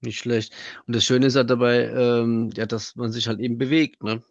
Nicht 0.00 0.18
schlecht. 0.18 0.56
Und 0.88 0.96
das 0.96 1.04
Schöne 1.04 1.26
ist 1.26 1.36
halt 1.36 1.48
dabei, 1.48 1.84
ähm, 1.84 2.50
ja, 2.56 2.66
dass 2.66 2.96
man 2.96 3.12
sich 3.12 3.28
halt 3.28 3.38
eben 3.38 3.58
bewegt, 3.58 4.02
ne? 4.02 4.24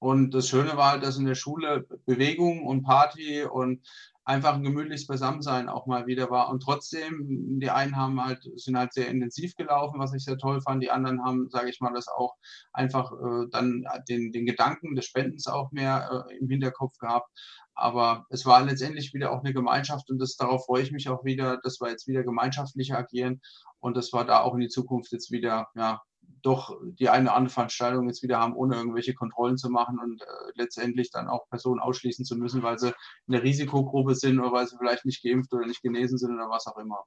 Und 0.00 0.34
das 0.34 0.48
Schöne 0.48 0.76
war 0.76 0.90
halt, 0.90 1.04
dass 1.04 1.18
in 1.18 1.24
der 1.24 1.36
Schule 1.36 1.86
Bewegung 2.04 2.66
und 2.66 2.82
Party 2.82 3.44
und 3.44 3.86
einfach 4.28 4.54
ein 4.54 4.62
gemütliches 4.62 5.06
Beisammensein 5.06 5.70
auch 5.70 5.86
mal 5.86 6.06
wieder 6.06 6.30
war. 6.30 6.50
Und 6.50 6.62
trotzdem, 6.62 7.58
die 7.60 7.70
einen 7.70 7.96
haben 7.96 8.22
halt, 8.22 8.42
sind 8.56 8.76
halt 8.76 8.92
sehr 8.92 9.08
intensiv 9.08 9.54
gelaufen, 9.56 9.98
was 9.98 10.12
ich 10.12 10.22
sehr 10.22 10.36
toll 10.36 10.60
fand. 10.60 10.82
Die 10.82 10.90
anderen 10.90 11.24
haben, 11.24 11.48
sage 11.48 11.70
ich 11.70 11.80
mal, 11.80 11.94
das 11.94 12.08
auch 12.08 12.34
einfach 12.74 13.10
äh, 13.12 13.46
dann 13.50 13.86
den, 14.06 14.30
den 14.30 14.44
Gedanken 14.44 14.94
des 14.94 15.06
Spendens 15.06 15.46
auch 15.46 15.72
mehr 15.72 16.26
äh, 16.28 16.36
im 16.36 16.50
Hinterkopf 16.50 16.98
gehabt. 16.98 17.30
Aber 17.74 18.26
es 18.28 18.44
war 18.44 18.62
letztendlich 18.62 19.14
wieder 19.14 19.32
auch 19.32 19.42
eine 19.42 19.54
Gemeinschaft 19.54 20.10
und 20.10 20.18
das, 20.18 20.36
darauf 20.36 20.66
freue 20.66 20.82
ich 20.82 20.92
mich 20.92 21.08
auch 21.08 21.24
wieder, 21.24 21.58
dass 21.62 21.80
wir 21.80 21.88
jetzt 21.88 22.06
wieder 22.06 22.22
gemeinschaftlich 22.22 22.92
agieren 22.92 23.40
und 23.80 23.96
dass 23.96 24.12
wir 24.12 24.24
da 24.24 24.40
auch 24.40 24.52
in 24.52 24.60
die 24.60 24.68
Zukunft 24.68 25.10
jetzt 25.12 25.30
wieder, 25.30 25.68
ja, 25.74 26.02
doch 26.42 26.78
die 26.82 27.08
eine 27.08 27.28
oder 27.28 27.36
andere 27.36 27.52
Veranstaltung 27.52 28.06
jetzt 28.08 28.22
wieder 28.22 28.38
haben, 28.38 28.54
ohne 28.54 28.76
irgendwelche 28.76 29.14
Kontrollen 29.14 29.56
zu 29.56 29.70
machen 29.70 29.98
und 29.98 30.22
äh, 30.22 30.26
letztendlich 30.54 31.10
dann 31.10 31.28
auch 31.28 31.48
Personen 31.48 31.80
ausschließen 31.80 32.24
zu 32.24 32.36
müssen, 32.36 32.62
weil 32.62 32.78
sie 32.78 32.88
in 33.26 33.32
der 33.32 33.42
Risikogruppe 33.42 34.14
sind 34.14 34.38
oder 34.38 34.52
weil 34.52 34.66
sie 34.66 34.76
vielleicht 34.78 35.04
nicht 35.04 35.22
geimpft 35.22 35.52
oder 35.52 35.66
nicht 35.66 35.82
genesen 35.82 36.18
sind 36.18 36.34
oder 36.34 36.48
was 36.48 36.66
auch 36.66 36.76
immer. 36.78 37.04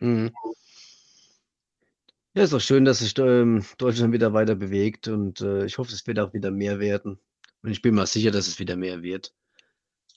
Mhm. 0.00 0.32
Ja, 2.34 2.42
ist 2.44 2.54
auch 2.54 2.60
schön, 2.60 2.84
dass 2.84 3.00
sich 3.00 3.16
ähm, 3.18 3.64
Deutschland 3.78 4.12
wieder 4.12 4.32
weiter 4.32 4.54
bewegt 4.54 5.08
und 5.08 5.40
äh, 5.42 5.66
ich 5.66 5.76
hoffe, 5.78 5.92
es 5.92 6.06
wird 6.06 6.18
auch 6.18 6.32
wieder 6.32 6.50
mehr 6.50 6.80
werden. 6.80 7.18
Und 7.62 7.70
ich 7.70 7.82
bin 7.82 7.94
mir 7.94 8.06
sicher, 8.06 8.30
dass 8.30 8.48
es 8.48 8.58
wieder 8.58 8.76
mehr 8.76 9.02
wird. 9.02 9.34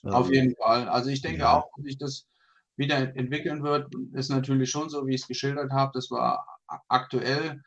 Auf 0.02 0.28
Ähm, 0.28 0.34
jeden 0.34 0.56
Fall. 0.56 0.88
Also 0.88 1.10
ich 1.10 1.20
denke 1.22 1.40
ja. 1.40 1.58
auch, 1.58 1.70
dass 1.76 1.84
sich 1.84 1.98
das 1.98 2.26
wieder 2.76 2.96
entwickeln 3.16 3.62
wird, 3.62 3.88
ist 4.12 4.30
natürlich 4.30 4.70
schon 4.70 4.88
so, 4.88 5.06
wie 5.06 5.14
ich 5.14 5.22
es 5.22 5.28
geschildert 5.28 5.70
habe. 5.72 5.92
Das 5.94 6.10
war 6.10 6.46
aktuell 6.88 7.62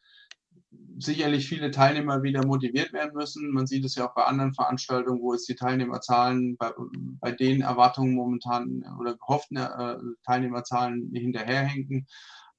sicherlich 0.97 1.47
viele 1.47 1.71
Teilnehmer 1.71 2.23
wieder 2.23 2.45
motiviert 2.45 2.93
werden 2.93 3.13
müssen. 3.13 3.51
Man 3.51 3.67
sieht 3.67 3.85
es 3.85 3.95
ja 3.95 4.07
auch 4.07 4.13
bei 4.13 4.25
anderen 4.25 4.53
Veranstaltungen, 4.53 5.21
wo 5.21 5.33
jetzt 5.33 5.49
die 5.49 5.55
Teilnehmerzahlen 5.55 6.57
bei, 6.57 6.71
bei 7.19 7.31
den 7.31 7.61
Erwartungen 7.61 8.15
momentan 8.15 8.83
oder 8.99 9.15
gehofften 9.15 9.57
äh, 9.57 9.97
Teilnehmerzahlen 10.25 11.11
hinterherhinken 11.13 12.07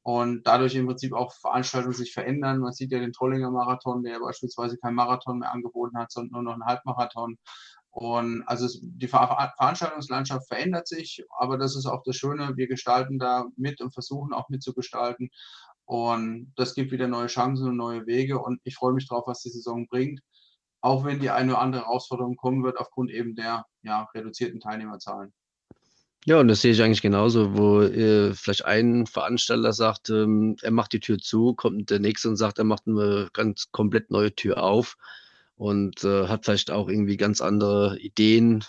und 0.02 0.46
dadurch 0.46 0.74
im 0.74 0.86
Prinzip 0.86 1.12
auch 1.12 1.32
Veranstaltungen 1.34 1.94
sich 1.94 2.12
verändern. 2.12 2.60
Man 2.60 2.72
sieht 2.72 2.92
ja 2.92 2.98
den 2.98 3.12
Trollinger 3.12 3.50
Marathon, 3.50 4.02
der 4.02 4.18
beispielsweise 4.20 4.78
kein 4.78 4.94
Marathon 4.94 5.38
mehr 5.38 5.52
angeboten 5.52 5.98
hat, 5.98 6.10
sondern 6.10 6.32
nur 6.32 6.42
noch 6.42 6.52
einen 6.54 6.66
Halbmarathon. 6.66 7.38
Und 7.92 8.44
also 8.46 8.66
es, 8.66 8.78
die 8.82 9.08
Ver 9.08 9.52
Veranstaltungslandschaft 9.56 10.46
verändert 10.46 10.86
sich, 10.86 11.24
aber 11.38 11.58
das 11.58 11.76
ist 11.76 11.86
auch 11.86 12.02
das 12.04 12.16
Schöne, 12.16 12.56
wir 12.56 12.68
gestalten 12.68 13.18
da 13.18 13.46
mit 13.56 13.80
und 13.80 13.92
versuchen 13.92 14.32
auch 14.32 14.48
mitzugestalten. 14.48 15.30
Und 15.90 16.52
das 16.54 16.76
gibt 16.76 16.92
wieder 16.92 17.08
neue 17.08 17.26
Chancen 17.26 17.66
und 17.66 17.76
neue 17.76 18.06
Wege. 18.06 18.38
Und 18.38 18.60
ich 18.62 18.76
freue 18.76 18.92
mich 18.92 19.08
drauf, 19.08 19.24
was 19.26 19.40
die 19.40 19.50
Saison 19.50 19.88
bringt. 19.88 20.20
Auch 20.80 21.04
wenn 21.04 21.18
die 21.18 21.30
eine 21.30 21.50
oder 21.50 21.60
andere 21.60 21.82
Herausforderung 21.82 22.36
kommen 22.36 22.62
wird, 22.62 22.78
aufgrund 22.78 23.10
eben 23.10 23.34
der 23.34 23.66
ja, 23.82 24.08
reduzierten 24.14 24.60
Teilnehmerzahlen. 24.60 25.32
Ja, 26.26 26.38
und 26.38 26.46
das 26.46 26.60
sehe 26.60 26.70
ich 26.70 26.80
eigentlich 26.80 27.02
genauso, 27.02 27.58
wo 27.58 27.80
äh, 27.80 28.32
vielleicht 28.34 28.66
ein 28.66 29.06
Veranstalter 29.06 29.72
sagt, 29.72 30.10
ähm, 30.10 30.54
er 30.62 30.70
macht 30.70 30.92
die 30.92 31.00
Tür 31.00 31.18
zu, 31.18 31.54
kommt 31.54 31.90
der 31.90 31.98
nächste 31.98 32.28
und 32.28 32.36
sagt, 32.36 32.58
er 32.58 32.64
macht 32.64 32.86
eine 32.86 33.28
ganz 33.32 33.72
komplett 33.72 34.12
neue 34.12 34.32
Tür 34.32 34.62
auf 34.62 34.96
und 35.56 36.04
äh, 36.04 36.28
hat 36.28 36.44
vielleicht 36.44 36.70
auch 36.70 36.88
irgendwie 36.88 37.16
ganz 37.16 37.40
andere 37.40 37.98
Ideen, 37.98 38.64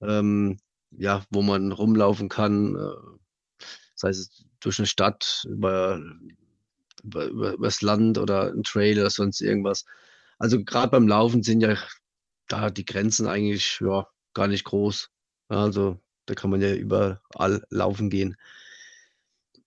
ähm, 0.00 0.58
ja, 0.92 1.22
wo 1.28 1.42
man 1.42 1.72
rumlaufen 1.72 2.30
kann, 2.30 2.74
äh, 2.74 3.64
sei 3.94 4.08
es 4.08 4.47
durch 4.60 4.78
eine 4.78 4.86
Stadt, 4.86 5.46
über, 5.48 6.00
über, 7.02 7.26
über 7.26 7.52
übers 7.52 7.82
Land 7.82 8.18
oder 8.18 8.52
ein 8.52 8.62
Trail 8.62 8.98
oder 8.98 9.10
sonst 9.10 9.40
irgendwas. 9.40 9.84
Also 10.38 10.62
gerade 10.62 10.90
beim 10.90 11.08
Laufen 11.08 11.42
sind 11.42 11.60
ja 11.60 11.76
da 12.48 12.70
die 12.70 12.84
Grenzen 12.84 13.26
eigentlich 13.26 13.78
ja, 13.80 14.06
gar 14.34 14.48
nicht 14.48 14.64
groß. 14.64 15.10
Also 15.48 16.00
da 16.26 16.34
kann 16.34 16.50
man 16.50 16.60
ja 16.60 16.74
überall 16.74 17.64
laufen 17.70 18.10
gehen. 18.10 18.36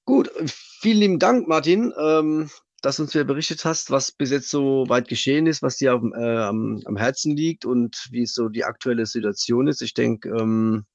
Gut, 0.06 0.30
vielen 0.46 0.98
lieben 0.98 1.20
Dank, 1.20 1.48
Martin, 1.48 1.94
ähm, 1.98 2.50
dass 2.82 2.98
du 2.98 3.04
uns 3.04 3.14
wieder 3.14 3.24
berichtet 3.24 3.64
hast, 3.66 3.92
was 3.92 4.12
bis 4.12 4.32
jetzt 4.32 4.50
so 4.50 4.86
weit 4.90 5.08
geschehen 5.08 5.46
ist, 5.46 5.62
was 5.62 5.78
dir 5.78 5.92
dem, 5.98 6.14
äh, 6.14 6.38
am, 6.38 6.82
am 6.86 6.98
Herzen 6.98 7.36
liegt 7.36 7.66
und 7.66 8.08
wie 8.12 8.26
so 8.26 8.50
die 8.50 8.64
aktuelle 8.64 9.06
Situation 9.06 9.68
ist. 9.68 9.82
Ich 9.82 9.94
denke, 9.94 10.30
ähm, 10.30 10.86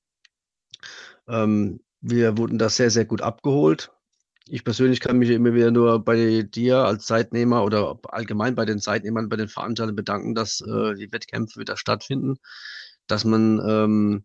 ähm, 1.29 1.81
wir 2.09 2.39
wurden 2.39 2.59
da 2.59 2.69
sehr, 2.69 2.91
sehr 2.91 3.05
gut 3.05 3.21
abgeholt. 3.21 3.91
Ich 4.49 4.63
persönlich 4.63 5.01
kann 5.01 5.19
mich 5.19 5.31
immer 5.31 5.55
wieder 5.55 5.73
nur 5.73 6.05
bei 6.05 6.43
dir 6.43 6.79
als 6.79 7.07
Zeitnehmer 7.07 7.65
oder 7.65 7.99
allgemein 8.09 8.55
bei 8.55 8.65
den 8.65 8.79
Zeitnehmern, 8.79 9.29
bei 9.29 9.37
den 9.37 9.49
Veranstaltern 9.49 9.97
bedanken, 9.97 10.37
dass 10.37 10.61
äh, 10.61 10.95
die 10.95 11.11
Wettkämpfe 11.11 11.59
wieder 11.59 11.77
stattfinden, 11.77 12.39
dass 13.09 13.25
man 13.25 13.61
ähm, 13.67 14.25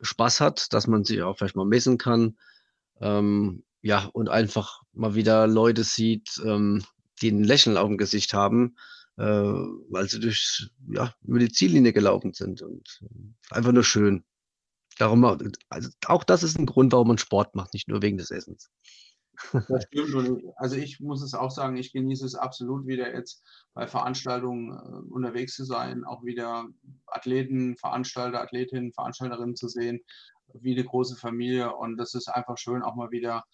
Spaß 0.00 0.40
hat, 0.40 0.72
dass 0.72 0.86
man 0.86 1.02
sich 1.02 1.20
auch 1.22 1.36
vielleicht 1.36 1.56
mal 1.56 1.66
messen 1.66 1.98
kann. 1.98 2.38
Ähm, 3.00 3.64
ja, 3.82 4.08
und 4.12 4.28
einfach 4.28 4.82
mal 4.92 5.16
wieder 5.16 5.48
Leute 5.48 5.82
sieht, 5.82 6.40
ähm, 6.44 6.84
die 7.20 7.30
ein 7.30 7.42
Lächeln 7.42 7.76
auf 7.76 7.88
dem 7.88 7.98
Gesicht 7.98 8.34
haben, 8.34 8.76
äh, 9.16 9.24
weil 9.24 10.08
sie 10.08 10.20
durch, 10.20 10.70
ja, 10.88 11.12
über 11.24 11.40
die 11.40 11.50
Ziellinie 11.50 11.92
gelaufen 11.92 12.34
sind 12.34 12.62
und 12.62 13.00
äh, 13.02 13.54
einfach 13.54 13.72
nur 13.72 13.84
schön. 13.84 14.24
Darum, 14.98 15.24
also 15.68 15.90
auch 16.06 16.24
das 16.24 16.42
ist 16.42 16.58
ein 16.58 16.66
Grund, 16.66 16.92
warum 16.92 17.08
man 17.08 17.18
Sport 17.18 17.54
macht, 17.54 17.74
nicht 17.74 17.88
nur 17.88 18.02
wegen 18.02 18.16
des 18.16 18.30
Essens. 18.30 18.70
Das 19.68 19.84
stimmt. 19.84 20.14
Und 20.14 20.42
also 20.56 20.76
ich 20.76 21.00
muss 21.00 21.22
es 21.22 21.34
auch 21.34 21.50
sagen, 21.50 21.76
ich 21.76 21.92
genieße 21.92 22.24
es 22.24 22.34
absolut 22.34 22.86
wieder 22.86 23.12
jetzt 23.14 23.44
bei 23.74 23.86
Veranstaltungen 23.86 24.70
äh, 24.70 25.12
unterwegs 25.12 25.54
zu 25.54 25.64
sein, 25.64 26.04
auch 26.04 26.24
wieder 26.24 26.66
Athleten, 27.06 27.76
Veranstalter, 27.76 28.40
Athletinnen, 28.40 28.92
Veranstalterinnen 28.92 29.56
zu 29.56 29.68
sehen, 29.68 30.00
wie 30.54 30.72
eine 30.72 30.84
große 30.84 31.16
Familie. 31.16 31.74
Und 31.74 31.96
das 31.96 32.14
ist 32.14 32.28
einfach 32.28 32.56
schön, 32.58 32.82
auch 32.82 32.94
mal 32.94 33.10
wieder 33.10 33.44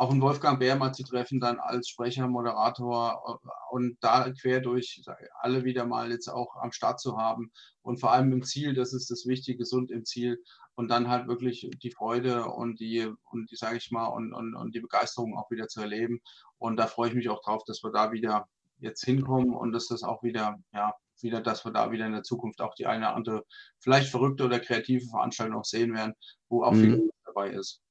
auch 0.00 0.10
einen 0.10 0.22
Wolfgang 0.22 0.58
Bär 0.58 0.76
mal 0.76 0.94
zu 0.94 1.02
treffen, 1.02 1.40
dann 1.40 1.58
als 1.58 1.90
Sprecher, 1.90 2.26
Moderator 2.26 3.38
äh, 3.44 3.48
und 3.70 3.98
da 4.00 4.32
quer 4.32 4.60
durch 4.60 5.02
alle 5.40 5.64
wieder 5.64 5.84
mal 5.84 6.10
jetzt 6.10 6.28
auch 6.28 6.56
am 6.56 6.72
Start 6.72 7.00
zu 7.00 7.18
haben 7.18 7.52
und 7.82 8.00
vor 8.00 8.10
allem 8.10 8.32
im 8.32 8.42
Ziel, 8.42 8.72
das 8.72 8.94
ist 8.94 9.10
das 9.10 9.26
Wichtige, 9.26 9.58
gesund 9.58 9.90
im 9.90 10.06
Ziel 10.06 10.42
und 10.74 10.88
dann 10.88 11.10
halt 11.10 11.28
wirklich 11.28 11.68
die 11.82 11.90
Freude 11.90 12.46
und 12.46 12.80
die, 12.80 13.12
und 13.30 13.50
die 13.50 13.56
sage 13.56 13.76
ich 13.76 13.90
mal, 13.90 14.06
und, 14.06 14.32
und, 14.32 14.54
und 14.54 14.74
die 14.74 14.80
Begeisterung 14.80 15.36
auch 15.36 15.50
wieder 15.50 15.68
zu 15.68 15.82
erleben. 15.82 16.22
Und 16.56 16.78
da 16.78 16.86
freue 16.86 17.10
ich 17.10 17.14
mich 17.14 17.28
auch 17.28 17.42
drauf, 17.42 17.62
dass 17.66 17.82
wir 17.84 17.92
da 17.92 18.10
wieder 18.10 18.48
jetzt 18.78 19.04
hinkommen 19.04 19.54
und 19.54 19.72
dass 19.72 19.88
das 19.88 20.02
auch 20.02 20.22
wieder, 20.22 20.56
ja, 20.72 20.94
wieder, 21.20 21.42
dass 21.42 21.66
wir 21.66 21.72
da 21.72 21.90
wieder 21.92 22.06
in 22.06 22.12
der 22.12 22.22
Zukunft 22.22 22.62
auch 22.62 22.74
die 22.74 22.86
eine 22.86 23.04
oder 23.04 23.16
andere, 23.16 23.44
vielleicht 23.80 24.10
verrückte 24.10 24.44
oder 24.46 24.60
kreative 24.60 25.06
Veranstaltung 25.10 25.58
auch 25.58 25.66
sehen 25.66 25.92
werden, 25.92 26.14
wo 26.48 26.64
auch 26.64 26.72
mhm. 26.72 26.80
viel 26.80 27.10
dabei 27.26 27.50
ist. 27.50 27.82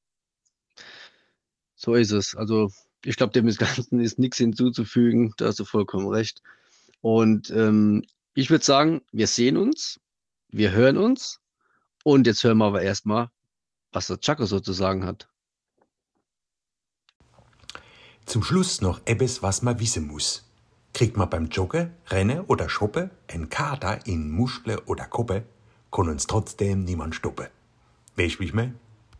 So 1.79 1.95
ist 1.95 2.11
es. 2.11 2.35
Also 2.35 2.71
ich 3.05 3.15
glaube, 3.15 3.31
dem 3.31 3.47
Ganzen 3.55 4.01
ist 4.01 4.19
nichts 4.19 4.37
hinzuzufügen. 4.37 5.33
Da 5.37 5.45
hast 5.47 5.59
du 5.59 5.65
vollkommen 5.65 6.09
recht. 6.09 6.41
Und 7.01 7.49
ähm, 7.51 8.03
ich 8.33 8.49
würde 8.49 8.65
sagen, 8.65 9.01
wir 9.13 9.27
sehen 9.27 9.55
uns, 9.55 9.99
wir 10.49 10.71
hören 10.71 10.97
uns 10.97 11.39
und 12.03 12.27
jetzt 12.27 12.43
hören 12.43 12.57
wir 12.57 12.65
aber 12.65 12.81
erstmal, 12.81 13.29
was 13.93 14.07
der 14.07 14.19
Chaco 14.19 14.45
so 14.45 14.59
zu 14.59 14.73
sagen 14.73 15.05
hat. 15.05 15.29
Zum 18.25 18.43
Schluss 18.43 18.81
noch 18.81 18.99
etwas, 19.05 19.41
was 19.41 19.61
man 19.61 19.79
wissen 19.79 20.05
muss. 20.05 20.45
Kriegt 20.93 21.15
man 21.15 21.29
beim 21.29 21.47
Joggen, 21.47 21.93
Rennen 22.07 22.41
oder 22.41 22.67
Shoppen 22.67 23.09
ein 23.27 23.47
Kater 23.49 24.05
in 24.05 24.29
Muschel 24.29 24.79
oder 24.85 25.05
Koppe, 25.05 25.45
kann 25.91 26.09
uns 26.09 26.27
trotzdem 26.27 26.83
niemand 26.83 27.15
stoppen. 27.15 27.47
Weißt 28.17 28.35
du, 28.35 28.39
wie 28.41 28.45
ich 28.45 28.53
mein? 28.53 28.77